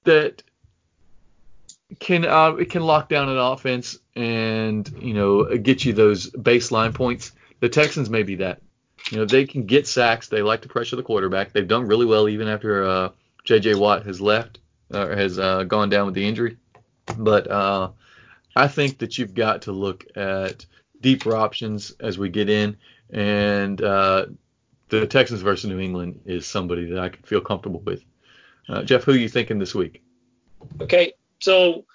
that 0.03 0.41
can 1.99 2.25
uh, 2.25 2.55
it 2.59 2.71
can 2.71 2.81
lock 2.81 3.07
down 3.07 3.29
an 3.29 3.37
offense 3.37 3.99
and 4.15 4.91
you 4.99 5.13
know 5.13 5.57
get 5.57 5.85
you 5.85 5.93
those 5.93 6.31
baseline 6.31 6.95
points, 6.95 7.33
the 7.59 7.69
Texans 7.69 8.09
may 8.09 8.23
be 8.23 8.35
that. 8.35 8.61
You 9.11 9.19
know 9.19 9.25
they 9.25 9.45
can 9.45 9.65
get 9.65 9.87
sacks. 9.87 10.27
They 10.27 10.41
like 10.41 10.63
to 10.63 10.67
pressure 10.67 10.95
the 10.95 11.03
quarterback. 11.03 11.53
They've 11.53 11.67
done 11.67 11.87
really 11.87 12.05
well 12.05 12.27
even 12.27 12.47
after 12.47 12.83
uh, 12.83 13.09
J.J. 13.45 13.75
Watt 13.75 14.05
has 14.05 14.19
left 14.19 14.59
or 14.93 15.15
has 15.15 15.39
uh, 15.39 15.63
gone 15.63 15.89
down 15.89 16.05
with 16.05 16.15
the 16.15 16.27
injury. 16.27 16.57
But 17.17 17.49
uh, 17.49 17.91
I 18.55 18.67
think 18.67 18.99
that 18.99 19.17
you've 19.17 19.33
got 19.33 19.63
to 19.63 19.71
look 19.71 20.05
at 20.15 20.65
deeper 20.99 21.35
options 21.35 21.91
as 21.99 22.17
we 22.17 22.29
get 22.29 22.49
in, 22.49 22.77
and 23.09 23.81
uh, 23.81 24.25
the 24.89 25.07
Texans 25.07 25.41
versus 25.41 25.69
New 25.69 25.79
England 25.79 26.21
is 26.25 26.45
somebody 26.45 26.89
that 26.89 26.99
I 26.99 27.09
could 27.09 27.25
feel 27.25 27.41
comfortable 27.41 27.81
with. 27.81 28.03
Uh, 28.67 28.83
Jeff, 28.83 29.03
who 29.03 29.13
are 29.13 29.17
you 29.17 29.29
thinking 29.29 29.59
this 29.59 29.73
week? 29.73 30.03
Okay, 30.81 31.13
so 31.39 31.85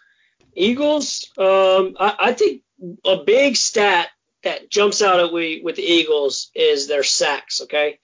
Eagles, 0.54 1.30
um, 1.36 1.96
I, 1.98 2.14
I, 2.18 2.32
think 2.32 2.62
a 3.04 3.18
big 3.24 3.56
stat 3.56 4.08
that 4.44 4.70
jumps 4.70 5.02
out 5.02 5.20
at 5.20 5.32
we 5.32 5.60
with 5.62 5.76
the 5.76 5.82
Eagles 5.82 6.50
is 6.54 6.88
their 6.88 7.02
sacks. 7.02 7.60
Okay, 7.62 7.98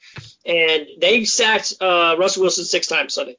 and 0.44 0.86
they 1.00 1.24
sacked 1.24 1.74
uh, 1.80 2.16
Russell 2.18 2.42
Wilson 2.42 2.64
six 2.64 2.86
times 2.86 3.14
Sunday. 3.14 3.36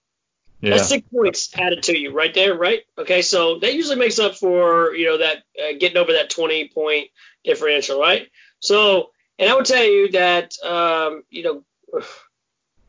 Yeah. 0.62 0.72
That's 0.72 0.90
six 0.90 1.08
points 1.08 1.50
added 1.58 1.84
to 1.84 1.98
you 1.98 2.12
right 2.12 2.34
there, 2.34 2.54
right? 2.54 2.82
Okay, 2.98 3.22
so 3.22 3.60
that 3.60 3.74
usually 3.74 3.96
makes 3.96 4.20
up 4.20 4.36
for 4.36 4.94
you 4.94 5.06
know 5.06 5.18
that 5.20 5.38
uh, 5.58 5.78
getting 5.80 5.98
over 5.98 6.14
that 6.14 6.30
20 6.30 6.70
point 6.70 7.10
differential, 7.44 8.00
right? 8.00 8.28
So, 8.60 9.12
and 9.38 9.50
I 9.50 9.56
would 9.56 9.66
tell 9.66 9.84
you 9.84 10.12
that 10.12 10.54
um, 10.64 11.24
you 11.30 11.44
know 11.44 11.64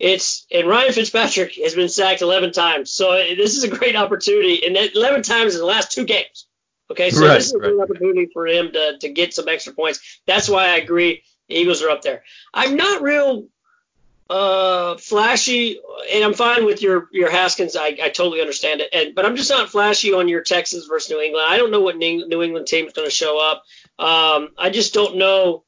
it's 0.01 0.47
and 0.51 0.67
Ryan 0.67 0.93
Fitzpatrick 0.93 1.55
has 1.57 1.75
been 1.75 1.89
sacked 1.89 2.23
11 2.23 2.53
times, 2.53 2.91
so 2.91 3.13
this 3.13 3.57
is 3.57 3.65
a 3.65 3.69
great 3.69 3.95
opportunity, 3.95 4.67
and 4.67 4.77
11 4.77 5.23
times 5.23 5.55
in 5.55 5.61
the 5.61 5.67
last 5.67 5.93
two 5.93 6.05
games. 6.05 6.47
Okay, 6.91 7.11
so 7.11 7.27
right, 7.27 7.35
this 7.35 7.47
is 7.47 7.53
a 7.53 7.59
right. 7.59 7.71
great 7.71 7.81
opportunity 7.81 8.31
for 8.33 8.47
him 8.47 8.73
to 8.73 8.99
to 8.99 9.09
get 9.11 9.33
some 9.33 9.49
extra 9.49 9.73
points. 9.73 10.21
That's 10.27 10.49
why 10.49 10.67
I 10.67 10.77
agree. 10.77 11.23
The 11.49 11.57
Eagles 11.57 11.83
are 11.83 11.91
up 11.91 12.03
there. 12.03 12.25
I'm 12.53 12.77
not 12.77 13.03
real 13.03 13.49
uh, 14.31 14.97
flashy, 14.97 15.81
and 16.13 16.25
I'm 16.25 16.35
fine 16.35 16.65
with 16.65 16.83
your 16.83 17.09
your 17.13 17.31
Haskins. 17.31 17.77
I, 17.77 17.97
I 18.01 18.09
totally 18.11 18.41
understand 18.41 18.81
it, 18.81 18.91
and 18.93 19.15
but 19.15 19.27
I'm 19.27 19.37
just 19.37 19.51
not 19.51 19.71
flashy 19.71 20.13
on 20.15 20.29
your 20.29 20.43
Texans 20.43 20.87
versus 20.87 21.11
New 21.11 21.21
England. 21.21 21.47
I 21.49 21.57
don't 21.57 21.73
know 21.73 21.81
what 21.81 21.97
New 21.97 22.43
England 22.43 22.67
team 22.69 22.87
is 22.87 22.93
going 22.93 23.09
to 23.09 23.15
show 23.15 23.39
up. 23.39 23.65
Um, 23.99 24.51
I 24.57 24.71
just 24.71 24.95
don't 24.95 25.17
know, 25.17 25.65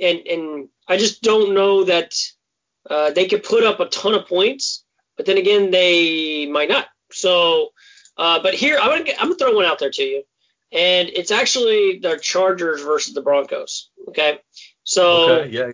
and 0.00 0.18
and 0.26 0.68
I 0.88 0.96
just 0.96 1.22
don't 1.22 1.54
know 1.54 1.84
that 1.84 2.14
uh, 2.88 3.12
they 3.12 3.26
could 3.26 3.44
put 3.44 3.62
up 3.62 3.78
a 3.78 3.86
ton 3.86 4.14
of 4.14 4.26
points, 4.26 4.84
but 5.16 5.26
then 5.26 5.38
again 5.38 5.70
they 5.70 6.46
might 6.46 6.68
not. 6.68 6.86
So, 7.12 7.68
uh, 8.16 8.40
but 8.42 8.54
here 8.54 8.78
I'm 8.80 8.88
gonna 8.88 9.12
I'm 9.18 9.28
gonna 9.28 9.36
throw 9.36 9.54
one 9.54 9.66
out 9.66 9.78
there 9.78 9.90
to 9.90 10.02
you, 10.02 10.24
and 10.72 11.08
it's 11.08 11.30
actually 11.30 11.98
the 11.98 12.18
Chargers 12.18 12.82
versus 12.82 13.14
the 13.14 13.22
Broncos. 13.22 13.90
Okay, 14.08 14.38
so 14.84 15.32
okay, 15.32 15.50
yeah. 15.50 15.72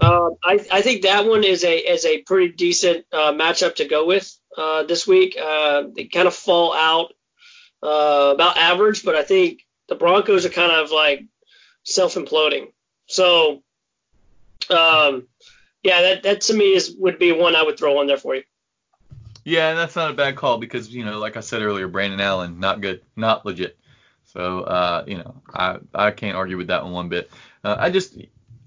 Uh, 0.00 0.30
I, 0.44 0.64
I 0.70 0.82
think 0.82 1.02
that 1.02 1.26
one 1.26 1.44
is 1.44 1.64
a 1.64 1.76
is 1.76 2.04
a 2.04 2.22
pretty 2.22 2.52
decent 2.52 3.06
uh, 3.12 3.32
matchup 3.32 3.76
to 3.76 3.86
go 3.86 4.06
with 4.06 4.32
uh, 4.56 4.84
this 4.84 5.06
week. 5.06 5.36
Uh, 5.40 5.84
they 5.94 6.04
kind 6.04 6.28
of 6.28 6.34
fall 6.34 6.74
out 6.74 7.12
uh, 7.82 8.32
about 8.34 8.56
average, 8.56 9.04
but 9.04 9.16
I 9.16 9.22
think 9.22 9.62
the 9.88 9.94
Broncos 9.94 10.46
are 10.46 10.50
kind 10.50 10.72
of 10.72 10.90
like 10.90 11.24
self 11.84 12.14
imploding. 12.14 12.72
So, 13.06 13.62
um, 14.70 15.28
yeah, 15.82 16.02
that 16.02 16.22
that 16.24 16.40
to 16.42 16.54
me 16.54 16.74
is 16.74 16.94
would 16.98 17.18
be 17.18 17.32
one 17.32 17.56
I 17.56 17.62
would 17.62 17.78
throw 17.78 17.98
on 17.98 18.06
there 18.06 18.18
for 18.18 18.34
you. 18.34 18.42
Yeah, 19.44 19.70
and 19.70 19.78
that's 19.78 19.94
not 19.94 20.10
a 20.10 20.14
bad 20.14 20.36
call 20.36 20.58
because 20.58 20.92
you 20.92 21.04
know, 21.04 21.18
like 21.18 21.36
I 21.36 21.40
said 21.40 21.62
earlier, 21.62 21.86
Brandon 21.86 22.20
Allen 22.20 22.58
not 22.58 22.80
good, 22.80 23.02
not 23.14 23.46
legit. 23.46 23.78
So 24.36 24.60
uh, 24.64 25.04
you 25.06 25.16
know, 25.16 25.34
I 25.54 25.78
I 25.94 26.10
can't 26.10 26.36
argue 26.36 26.58
with 26.58 26.66
that 26.66 26.84
one 26.84 26.92
one 26.92 27.08
bit. 27.08 27.30
Uh, 27.64 27.74
I 27.78 27.88
just 27.88 28.18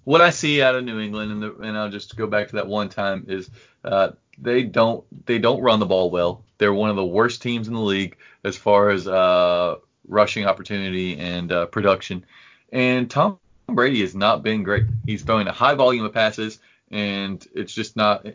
what 0.04 0.20
I 0.20 0.32
see 0.32 0.64
out 0.64 0.74
of 0.74 0.84
New 0.84 1.00
England, 1.00 1.32
and, 1.32 1.44
the, 1.44 1.56
and 1.58 1.78
I'll 1.78 1.92
just 1.92 2.16
go 2.18 2.26
back 2.26 2.48
to 2.48 2.56
that 2.56 2.66
one 2.66 2.90
time, 2.90 3.26
is 3.28 3.52
uh, 3.84 4.10
they 4.40 4.64
don't 4.64 5.06
they 5.28 5.38
don't 5.38 5.62
run 5.62 5.80
the 5.80 5.86
ball 5.86 6.10
well. 6.10 6.44
They're 6.58 6.74
one 6.74 6.90
of 6.90 6.96
the 6.96 7.06
worst 7.06 7.44
teams 7.44 7.68
in 7.68 7.76
the 7.76 7.80
league 7.80 8.18
as 8.44 8.58
far 8.58 8.90
as 8.90 9.08
uh, 9.08 9.76
rushing 10.08 10.48
opportunity 10.48 11.20
and 11.20 11.52
uh, 11.52 11.68
production. 11.68 12.26
And 12.72 13.08
Tom 13.08 13.38
Brady 13.68 14.02
has 14.02 14.16
not 14.16 14.42
been 14.42 14.64
great. 14.64 14.86
He's 15.06 15.22
throwing 15.22 15.48
a 15.48 15.52
high 15.52 15.76
volume 15.76 16.04
of 16.04 16.14
passes, 16.16 16.58
and 16.90 17.46
it's 17.54 17.76
just 17.76 17.96
not. 17.96 18.26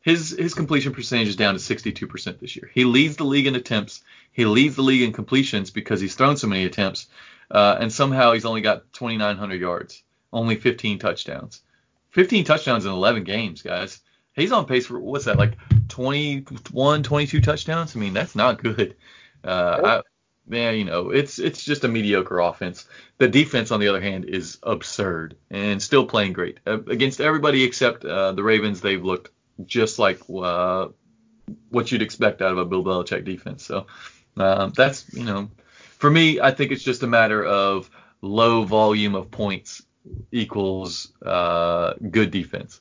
His 0.00 0.30
his 0.30 0.54
completion 0.54 0.94
percentage 0.94 1.28
is 1.28 1.36
down 1.36 1.52
to 1.52 1.60
62% 1.60 2.38
this 2.38 2.56
year. 2.56 2.70
He 2.72 2.86
leads 2.86 3.16
the 3.16 3.24
league 3.24 3.46
in 3.46 3.54
attempts. 3.54 4.02
He 4.36 4.44
leads 4.44 4.76
the 4.76 4.82
league 4.82 5.02
in 5.02 5.12
completions 5.12 5.70
because 5.70 6.00
he's 6.00 6.14
thrown 6.14 6.36
so 6.36 6.46
many 6.46 6.64
attempts, 6.66 7.08
uh, 7.50 7.78
and 7.80 7.92
somehow 7.92 8.32
he's 8.32 8.44
only 8.44 8.60
got 8.60 8.92
2,900 8.92 9.60
yards 9.60 10.04
only 10.36 10.56
15 10.56 10.98
touchdowns. 10.98 11.62
15 12.10 12.44
touchdowns 12.44 12.84
in 12.84 12.92
11 12.92 13.24
games, 13.24 13.62
guys. 13.62 14.00
He's 14.34 14.52
on 14.52 14.66
pace 14.66 14.86
for 14.86 15.00
what's 15.00 15.24
that 15.24 15.38
like 15.38 15.54
21, 15.88 17.02
22 17.02 17.40
touchdowns? 17.40 17.96
I 17.96 17.98
mean, 17.98 18.12
that's 18.12 18.36
not 18.36 18.62
good. 18.62 18.96
Uh, 19.42 20.02
I, 20.50 20.70
you 20.70 20.84
know, 20.84 21.10
it's 21.10 21.38
it's 21.38 21.64
just 21.64 21.84
a 21.84 21.88
mediocre 21.88 22.38
offense. 22.38 22.86
The 23.18 23.28
defense, 23.28 23.70
on 23.70 23.80
the 23.80 23.88
other 23.88 24.00
hand, 24.00 24.26
is 24.26 24.58
absurd 24.62 25.36
and 25.50 25.82
still 25.82 26.06
playing 26.06 26.34
great 26.34 26.60
uh, 26.66 26.82
against 26.82 27.20
everybody 27.20 27.64
except 27.64 28.04
uh, 28.04 28.32
the 28.32 28.42
Ravens. 28.42 28.80
They've 28.80 29.02
looked 29.02 29.30
just 29.64 29.98
like 29.98 30.20
uh, 30.28 30.88
what 31.70 31.90
you'd 31.90 32.02
expect 32.02 32.42
out 32.42 32.52
of 32.52 32.58
a 32.58 32.66
Bill 32.66 32.84
Belichick 32.84 33.24
defense. 33.24 33.64
So 33.64 33.86
um, 34.36 34.72
that's 34.76 35.12
you 35.14 35.24
know, 35.24 35.50
for 35.98 36.10
me, 36.10 36.40
I 36.40 36.50
think 36.50 36.72
it's 36.72 36.82
just 36.82 37.02
a 37.02 37.06
matter 37.06 37.44
of 37.44 37.90
low 38.20 38.64
volume 38.64 39.14
of 39.14 39.30
points 39.30 39.82
equals 40.32 41.12
uh, 41.24 41.94
good 42.10 42.30
defense. 42.30 42.80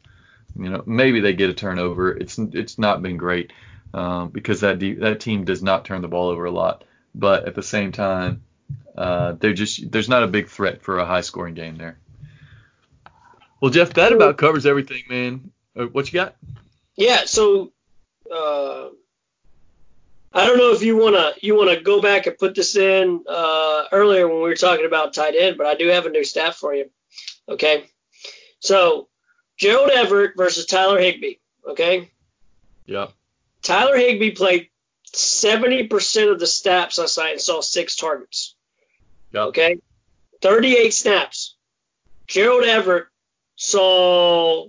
You 0.58 0.70
know, 0.70 0.84
maybe 0.86 1.20
they 1.20 1.34
get 1.34 1.50
a 1.50 1.54
turnover. 1.54 2.16
It's 2.16 2.38
it's 2.38 2.78
not 2.78 3.02
been 3.02 3.18
great 3.18 3.52
um, 3.94 4.30
because 4.30 4.62
that 4.62 4.80
de- 4.80 4.96
that 4.96 5.20
team 5.20 5.46
does 5.46 5.62
not 5.62 5.86
turn 5.86 6.02
the 6.02 6.08
ball 6.08 6.30
over 6.30 6.46
a 6.46 6.52
lot. 6.52 6.84
But 7.14 7.48
at 7.48 7.56
the 7.56 7.64
same 7.64 7.92
time, 7.92 8.44
uh, 8.98 9.34
they're 9.34 9.54
just 9.54 9.92
there's 9.92 10.10
not 10.10 10.24
a 10.24 10.28
big 10.28 10.50
threat 10.50 10.82
for 10.82 11.00
a 11.00 11.06
high 11.06 11.22
scoring 11.22 11.56
game 11.56 11.78
there. 11.78 11.98
Well, 13.62 13.72
Jeff, 13.72 13.94
that 13.94 14.12
about 14.12 14.38
covers 14.38 14.66
everything, 14.66 15.04
man. 15.10 15.52
Uh, 15.76 15.86
what 15.86 16.12
you 16.12 16.20
got? 16.20 16.36
Yeah, 16.96 17.26
so 17.26 17.72
uh, 18.34 18.90
I 20.36 20.46
don't 20.46 20.58
know 20.58 20.74
if 20.74 20.84
you 20.84 20.98
wanna 20.98 21.32
you 21.42 21.56
wanna 21.56 21.80
go 21.80 22.02
back 22.02 22.28
and 22.28 22.38
put 22.38 22.56
this 22.56 22.76
in 22.76 23.24
uh, 23.26 23.86
earlier 23.94 24.28
when 24.28 24.38
we 24.38 24.50
were 24.50 24.56
talking 24.56 24.86
about 24.86 25.14
tight 25.14 25.34
end, 25.40 25.58
but 25.58 25.66
I 25.66 25.76
do 25.76 25.88
have 25.88 26.06
a 26.06 26.10
new 26.10 26.26
stat 26.26 26.56
for 26.56 26.76
you. 26.76 26.90
Okay. 27.48 27.86
So 28.60 29.08
Gerald 29.58 29.92
Everett 29.92 30.34
versus 30.36 30.66
Tyler 30.66 31.00
Higbee. 31.00 31.36
Okay. 31.66 32.12
Yeah. 32.86 33.08
Tyler 33.62 33.96
Higbee 33.96 34.32
played 34.32 34.70
70% 35.14 36.32
of 36.32 36.40
the 36.40 36.48
snaps 36.48 36.98
last 36.98 37.18
night 37.18 37.32
and 37.32 37.42
saw 37.42 37.62
six 37.62 37.96
targets. 37.96 38.56
Yep. 39.32 39.44
Okay. 39.48 39.80
38 40.42 40.94
snaps. 40.94 41.56
Gerald 42.28 42.66
Everett 42.66 43.08
saw 43.56 44.68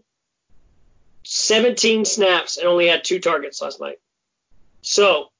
17 1.24 2.04
snaps 2.04 2.56
and 2.56 2.68
only 2.68 2.86
had 2.86 3.02
two 3.02 3.18
targets 3.18 3.60
last 3.60 3.80
night. 3.80 3.98
So 4.82 5.30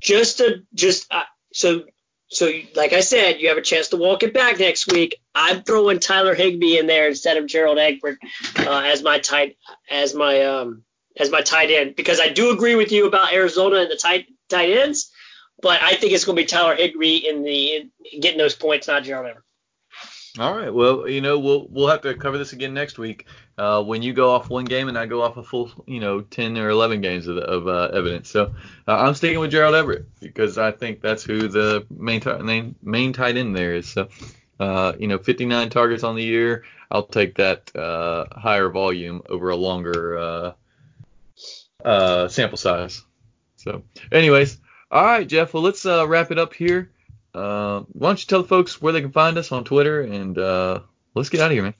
just 0.00 0.38
to 0.38 0.62
just 0.74 1.12
uh, 1.12 1.24
so 1.52 1.84
so, 2.32 2.48
like 2.76 2.92
I 2.92 3.00
said, 3.00 3.40
you 3.40 3.48
have 3.48 3.58
a 3.58 3.62
chance 3.62 3.88
to 3.88 3.96
walk 3.96 4.22
it 4.22 4.32
back 4.32 4.60
next 4.60 4.90
week. 4.90 5.20
I'm 5.34 5.64
throwing 5.64 5.98
Tyler 5.98 6.34
Higbee 6.34 6.78
in 6.78 6.86
there 6.86 7.08
instead 7.08 7.36
of 7.36 7.46
Gerald 7.46 7.78
Egbert 7.78 8.18
uh, 8.56 8.82
as 8.84 9.02
my 9.02 9.18
tight 9.18 9.56
as 9.90 10.14
my 10.14 10.42
um, 10.44 10.84
as 11.16 11.30
my 11.30 11.42
tight 11.42 11.70
end 11.70 11.96
because 11.96 12.20
I 12.20 12.28
do 12.28 12.52
agree 12.52 12.76
with 12.76 12.92
you 12.92 13.08
about 13.08 13.32
Arizona 13.32 13.78
and 13.78 13.90
the 13.90 13.96
tight 13.96 14.26
tight 14.48 14.70
ends. 14.70 15.10
but 15.60 15.82
I 15.82 15.94
think 15.94 16.12
it's 16.12 16.24
going 16.24 16.36
to 16.36 16.42
be 16.42 16.46
Tyler 16.46 16.76
Higbee 16.76 17.28
in 17.28 17.42
the 17.42 17.90
in 18.12 18.20
getting 18.20 18.38
those 18.38 18.54
points, 18.54 18.86
not 18.86 19.02
Gerald 19.02 19.26
Everett. 19.26 19.44
All 20.38 20.56
right. 20.56 20.72
Well, 20.72 21.08
you 21.08 21.20
know, 21.20 21.40
we'll 21.40 21.66
we'll 21.68 21.88
have 21.88 22.02
to 22.02 22.14
cover 22.14 22.38
this 22.38 22.52
again 22.52 22.74
next 22.74 22.96
week 22.96 23.26
uh, 23.60 23.82
when 23.82 24.00
you 24.00 24.14
go 24.14 24.30
off 24.30 24.48
one 24.48 24.64
game 24.64 24.88
and 24.88 24.96
I 24.96 25.04
go 25.04 25.20
off 25.20 25.36
a 25.36 25.42
full, 25.42 25.70
you 25.86 26.00
know, 26.00 26.22
10 26.22 26.56
or 26.56 26.70
11 26.70 27.02
games 27.02 27.26
of, 27.26 27.36
of 27.36 27.68
uh, 27.68 27.90
evidence. 27.92 28.30
So 28.30 28.54
uh, 28.88 28.96
I'm 28.96 29.12
sticking 29.14 29.38
with 29.38 29.50
Gerald 29.50 29.74
Everett 29.74 30.06
because 30.18 30.56
I 30.56 30.70
think 30.70 31.02
that's 31.02 31.22
who 31.22 31.46
the 31.46 31.84
main 31.90 32.22
t- 32.22 32.38
main, 32.38 32.74
main 32.82 33.12
tight 33.12 33.36
end 33.36 33.54
there 33.54 33.74
is. 33.74 33.86
So, 33.86 34.08
uh, 34.58 34.94
you 34.98 35.08
know, 35.08 35.18
59 35.18 35.68
targets 35.68 36.04
on 36.04 36.16
the 36.16 36.22
year. 36.22 36.64
I'll 36.90 37.02
take 37.02 37.34
that 37.34 37.70
uh, 37.76 38.24
higher 38.32 38.70
volume 38.70 39.20
over 39.28 39.50
a 39.50 39.56
longer 39.56 40.54
uh, 41.84 42.28
sample 42.28 42.56
size. 42.56 43.04
So, 43.56 43.82
anyways, 44.10 44.56
all 44.90 45.04
right, 45.04 45.28
Jeff. 45.28 45.52
Well, 45.52 45.62
let's 45.62 45.84
wrap 45.84 46.30
it 46.30 46.38
up 46.38 46.54
here. 46.54 46.90
Why 47.32 47.84
don't 48.00 48.18
you 48.18 48.26
tell 48.26 48.40
the 48.40 48.48
folks 48.48 48.80
where 48.80 48.94
they 48.94 49.02
can 49.02 49.12
find 49.12 49.36
us 49.36 49.52
on 49.52 49.64
Twitter 49.64 50.00
and 50.00 50.34
let's 51.14 51.28
get 51.28 51.42
out 51.42 51.50
of 51.50 51.52
here, 51.52 51.62
man. 51.62 51.74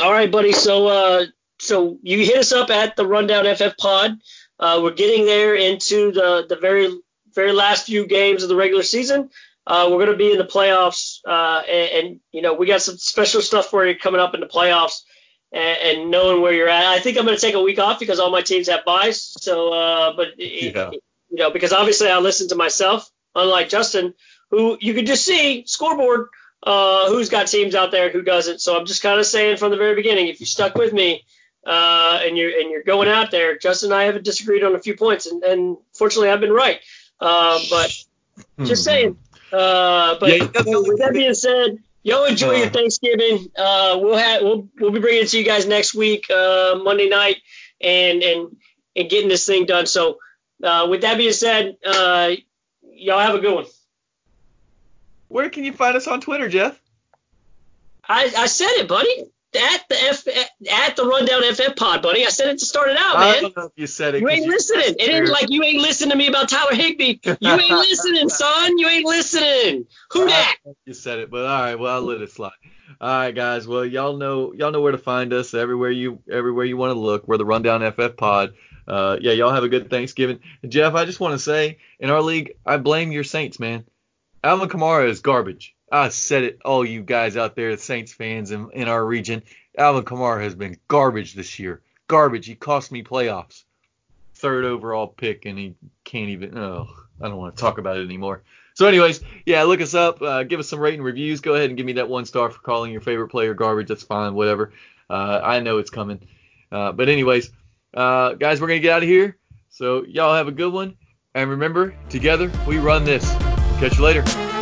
All 0.00 0.10
right, 0.10 0.30
buddy. 0.30 0.52
So 0.52 0.88
uh, 0.88 1.26
so 1.60 1.98
you 2.02 2.18
hit 2.18 2.38
us 2.38 2.52
up 2.52 2.70
at 2.70 2.96
the 2.96 3.06
Rundown 3.06 3.44
FF 3.54 3.76
Pod. 3.78 4.18
Uh, 4.58 4.80
we're 4.82 4.92
getting 4.92 5.24
there 5.24 5.54
into 5.54 6.10
the 6.10 6.46
the 6.48 6.56
very 6.56 6.88
very 7.32 7.52
last 7.52 7.86
few 7.86 8.06
games 8.06 8.42
of 8.42 8.48
the 8.48 8.56
regular 8.56 8.82
season. 8.82 9.30
Uh, 9.66 9.88
we're 9.90 10.04
going 10.04 10.10
to 10.10 10.16
be 10.16 10.32
in 10.32 10.38
the 10.38 10.44
playoffs, 10.44 11.20
uh, 11.26 11.62
and, 11.70 12.06
and, 12.06 12.20
you 12.32 12.42
know 12.42 12.54
we 12.54 12.66
got 12.66 12.82
some 12.82 12.96
special 12.96 13.40
stuff 13.40 13.66
for 13.66 13.86
you 13.86 13.96
coming 13.96 14.20
up 14.20 14.34
in 14.34 14.40
the 14.40 14.46
playoffs, 14.46 15.02
and, 15.52 15.78
and 15.82 16.10
knowing 16.10 16.42
where 16.42 16.52
you're 16.52 16.68
at. 16.68 16.86
I 16.86 16.98
think 16.98 17.16
I'm 17.16 17.24
going 17.24 17.36
to 17.36 17.40
take 17.40 17.54
a 17.54 17.62
week 17.62 17.78
off 17.78 18.00
because 18.00 18.18
all 18.18 18.30
my 18.30 18.42
teams 18.42 18.68
have 18.68 18.84
byes. 18.84 19.32
So, 19.40 19.72
uh, 19.72 20.16
but 20.16 20.28
yeah. 20.38 20.90
you 21.30 21.38
know 21.38 21.50
because 21.50 21.72
obviously 21.72 22.10
I 22.10 22.18
listen 22.18 22.48
to 22.48 22.56
myself, 22.56 23.08
unlike 23.36 23.68
Justin, 23.68 24.14
who 24.50 24.76
you 24.80 24.92
could 24.92 25.06
just 25.06 25.24
see 25.24 25.64
scoreboard 25.66 26.28
uh, 26.64 27.08
who's 27.10 27.28
got 27.28 27.46
teams 27.46 27.74
out 27.74 27.90
there 27.90 28.10
who 28.10 28.22
doesn't. 28.22 28.60
So 28.60 28.76
I'm 28.76 28.86
just 28.86 29.02
kind 29.02 29.20
of 29.20 29.26
saying 29.26 29.58
from 29.58 29.70
the 29.70 29.76
very 29.76 29.94
beginning, 29.94 30.28
if 30.28 30.40
you 30.40 30.46
stuck 30.46 30.74
with 30.74 30.92
me 30.92 31.24
uh, 31.64 32.20
and 32.22 32.36
you're 32.36 32.58
and 32.58 32.70
you're 32.70 32.82
going 32.82 33.08
out 33.08 33.30
there, 33.30 33.56
Justin 33.58 33.92
and 33.92 34.00
I 34.00 34.04
haven't 34.04 34.24
disagreed 34.24 34.64
on 34.64 34.74
a 34.74 34.78
few 34.78 34.96
points, 34.96 35.26
and, 35.26 35.42
and 35.44 35.76
fortunately 35.92 36.30
I've 36.30 36.40
been 36.40 36.52
right. 36.52 36.80
Uh, 37.20 37.60
but 37.70 37.96
just 38.64 38.84
saying. 38.84 39.18
Uh, 39.52 40.18
but 40.18 40.30
yeah, 40.30 40.46
with 40.64 40.98
that 40.98 41.12
being 41.12 41.34
said, 41.34 41.78
y'all 42.02 42.24
enjoy 42.24 42.54
your 42.56 42.66
uh. 42.66 42.70
Thanksgiving. 42.70 43.50
Uh, 43.56 43.98
we'll 44.00 44.16
have 44.16 44.42
we'll 44.42 44.68
we'll 44.80 44.90
be 44.90 45.00
bringing 45.00 45.22
it 45.22 45.28
to 45.28 45.38
you 45.38 45.44
guys 45.44 45.66
next 45.66 45.94
week, 45.94 46.30
uh, 46.30 46.80
Monday 46.82 47.08
night, 47.08 47.36
and 47.80 48.22
and 48.22 48.56
and 48.96 49.10
getting 49.10 49.28
this 49.28 49.46
thing 49.46 49.66
done. 49.66 49.86
So 49.86 50.18
uh, 50.62 50.86
with 50.88 51.02
that 51.02 51.18
being 51.18 51.32
said, 51.32 51.76
uh, 51.84 52.32
y'all 52.82 53.20
have 53.20 53.34
a 53.34 53.40
good 53.40 53.54
one. 53.54 53.66
Where 55.34 55.50
can 55.50 55.64
you 55.64 55.72
find 55.72 55.96
us 55.96 56.06
on 56.06 56.20
Twitter, 56.20 56.48
Jeff? 56.48 56.80
I, 58.08 58.32
I 58.38 58.46
said 58.46 58.68
it, 58.74 58.86
buddy. 58.86 59.24
At 59.56 59.88
the 59.88 59.96
F 59.96 60.28
at 60.28 60.94
the 60.94 61.04
rundown 61.04 61.42
FF 61.52 61.74
pod, 61.74 62.02
buddy. 62.02 62.24
I 62.24 62.28
said 62.28 62.50
it 62.50 62.60
to 62.60 62.64
start 62.64 62.88
it 62.90 62.96
out, 62.96 63.18
man. 63.18 63.34
I 63.34 63.40
don't 63.40 63.56
know 63.56 63.64
if 63.64 63.72
you 63.74 63.88
said 63.88 64.14
it. 64.14 64.20
You 64.20 64.28
ain't 64.28 64.46
listening. 64.46 64.94
It 64.96 65.08
ain't 65.08 65.28
like 65.28 65.50
you 65.50 65.64
ain't 65.64 65.82
listening 65.82 66.10
to 66.10 66.16
me 66.16 66.28
about 66.28 66.48
Tyler 66.48 66.76
Higbee. 66.76 67.18
You 67.24 67.50
ain't 67.50 67.68
listening, 67.70 68.28
son. 68.28 68.78
You 68.78 68.86
ain't 68.86 69.06
listening. 69.06 69.86
Who 70.12 70.26
that? 70.26 70.56
You 70.86 70.94
said 70.94 71.18
it, 71.18 71.32
but 71.32 71.46
all 71.46 71.62
right. 71.62 71.74
Well, 71.74 71.92
I'll 71.92 72.02
let 72.02 72.20
it 72.20 72.30
slide. 72.30 72.52
All 73.00 73.08
right, 73.08 73.34
guys. 73.34 73.66
Well, 73.66 73.84
y'all 73.84 74.16
know 74.16 74.52
y'all 74.52 74.70
know 74.70 74.82
where 74.82 74.92
to 74.92 74.98
find 74.98 75.32
us 75.32 75.52
everywhere 75.52 75.90
you 75.90 76.20
everywhere 76.30 76.64
you 76.64 76.76
want 76.76 76.92
to 76.92 76.98
look. 76.98 77.26
We're 77.26 77.38
the 77.38 77.44
Rundown 77.44 77.80
FF 77.90 78.16
Pod. 78.16 78.54
Uh, 78.86 79.16
yeah, 79.20 79.32
y'all 79.32 79.52
have 79.52 79.64
a 79.64 79.68
good 79.68 79.90
Thanksgiving. 79.90 80.38
Jeff, 80.68 80.94
I 80.94 81.04
just 81.04 81.18
want 81.18 81.32
to 81.32 81.40
say, 81.40 81.78
in 81.98 82.10
our 82.10 82.22
league, 82.22 82.52
I 82.64 82.76
blame 82.76 83.10
your 83.10 83.24
Saints, 83.24 83.58
man. 83.58 83.84
Alvin 84.44 84.68
Kamara 84.68 85.08
is 85.08 85.20
garbage. 85.20 85.74
I 85.90 86.10
said 86.10 86.44
it, 86.44 86.60
all 86.66 86.84
you 86.84 87.02
guys 87.02 87.34
out 87.34 87.56
there, 87.56 87.74
Saints 87.78 88.12
fans 88.12 88.50
in, 88.50 88.70
in 88.72 88.88
our 88.88 89.02
region. 89.02 89.42
Alvin 89.78 90.04
Kamara 90.04 90.42
has 90.42 90.54
been 90.54 90.76
garbage 90.86 91.32
this 91.32 91.58
year. 91.58 91.80
Garbage. 92.08 92.44
He 92.44 92.54
cost 92.54 92.92
me 92.92 93.02
playoffs. 93.02 93.64
Third 94.34 94.66
overall 94.66 95.06
pick, 95.06 95.46
and 95.46 95.58
he 95.58 95.76
can't 96.04 96.28
even. 96.28 96.58
Oh, 96.58 96.88
I 97.22 97.28
don't 97.28 97.38
want 97.38 97.56
to 97.56 97.60
talk 97.60 97.78
about 97.78 97.96
it 97.96 98.04
anymore. 98.04 98.42
So, 98.74 98.86
anyways, 98.86 99.22
yeah, 99.46 99.62
look 99.62 99.80
us 99.80 99.94
up. 99.94 100.20
Uh, 100.20 100.42
give 100.42 100.60
us 100.60 100.68
some 100.68 100.78
rating 100.78 101.00
reviews. 101.00 101.40
Go 101.40 101.54
ahead 101.54 101.70
and 101.70 101.76
give 101.78 101.86
me 101.86 101.94
that 101.94 102.10
one 102.10 102.26
star 102.26 102.50
for 102.50 102.60
calling 102.60 102.92
your 102.92 103.00
favorite 103.00 103.28
player 103.28 103.54
garbage. 103.54 103.88
That's 103.88 104.02
fine, 104.02 104.34
whatever. 104.34 104.74
Uh, 105.08 105.40
I 105.42 105.60
know 105.60 105.78
it's 105.78 105.90
coming. 105.90 106.20
Uh, 106.70 106.92
but, 106.92 107.08
anyways, 107.08 107.50
uh, 107.94 108.34
guys, 108.34 108.60
we're 108.60 108.66
going 108.66 108.82
to 108.82 108.86
get 108.86 108.92
out 108.92 109.02
of 109.02 109.08
here. 109.08 109.38
So, 109.70 110.04
y'all 110.04 110.34
have 110.34 110.48
a 110.48 110.52
good 110.52 110.72
one. 110.72 110.98
And 111.34 111.48
remember, 111.48 111.94
together 112.10 112.52
we 112.66 112.76
run 112.76 113.04
this. 113.04 113.34
Catch 113.84 113.98
you 113.98 114.04
later. 114.04 114.53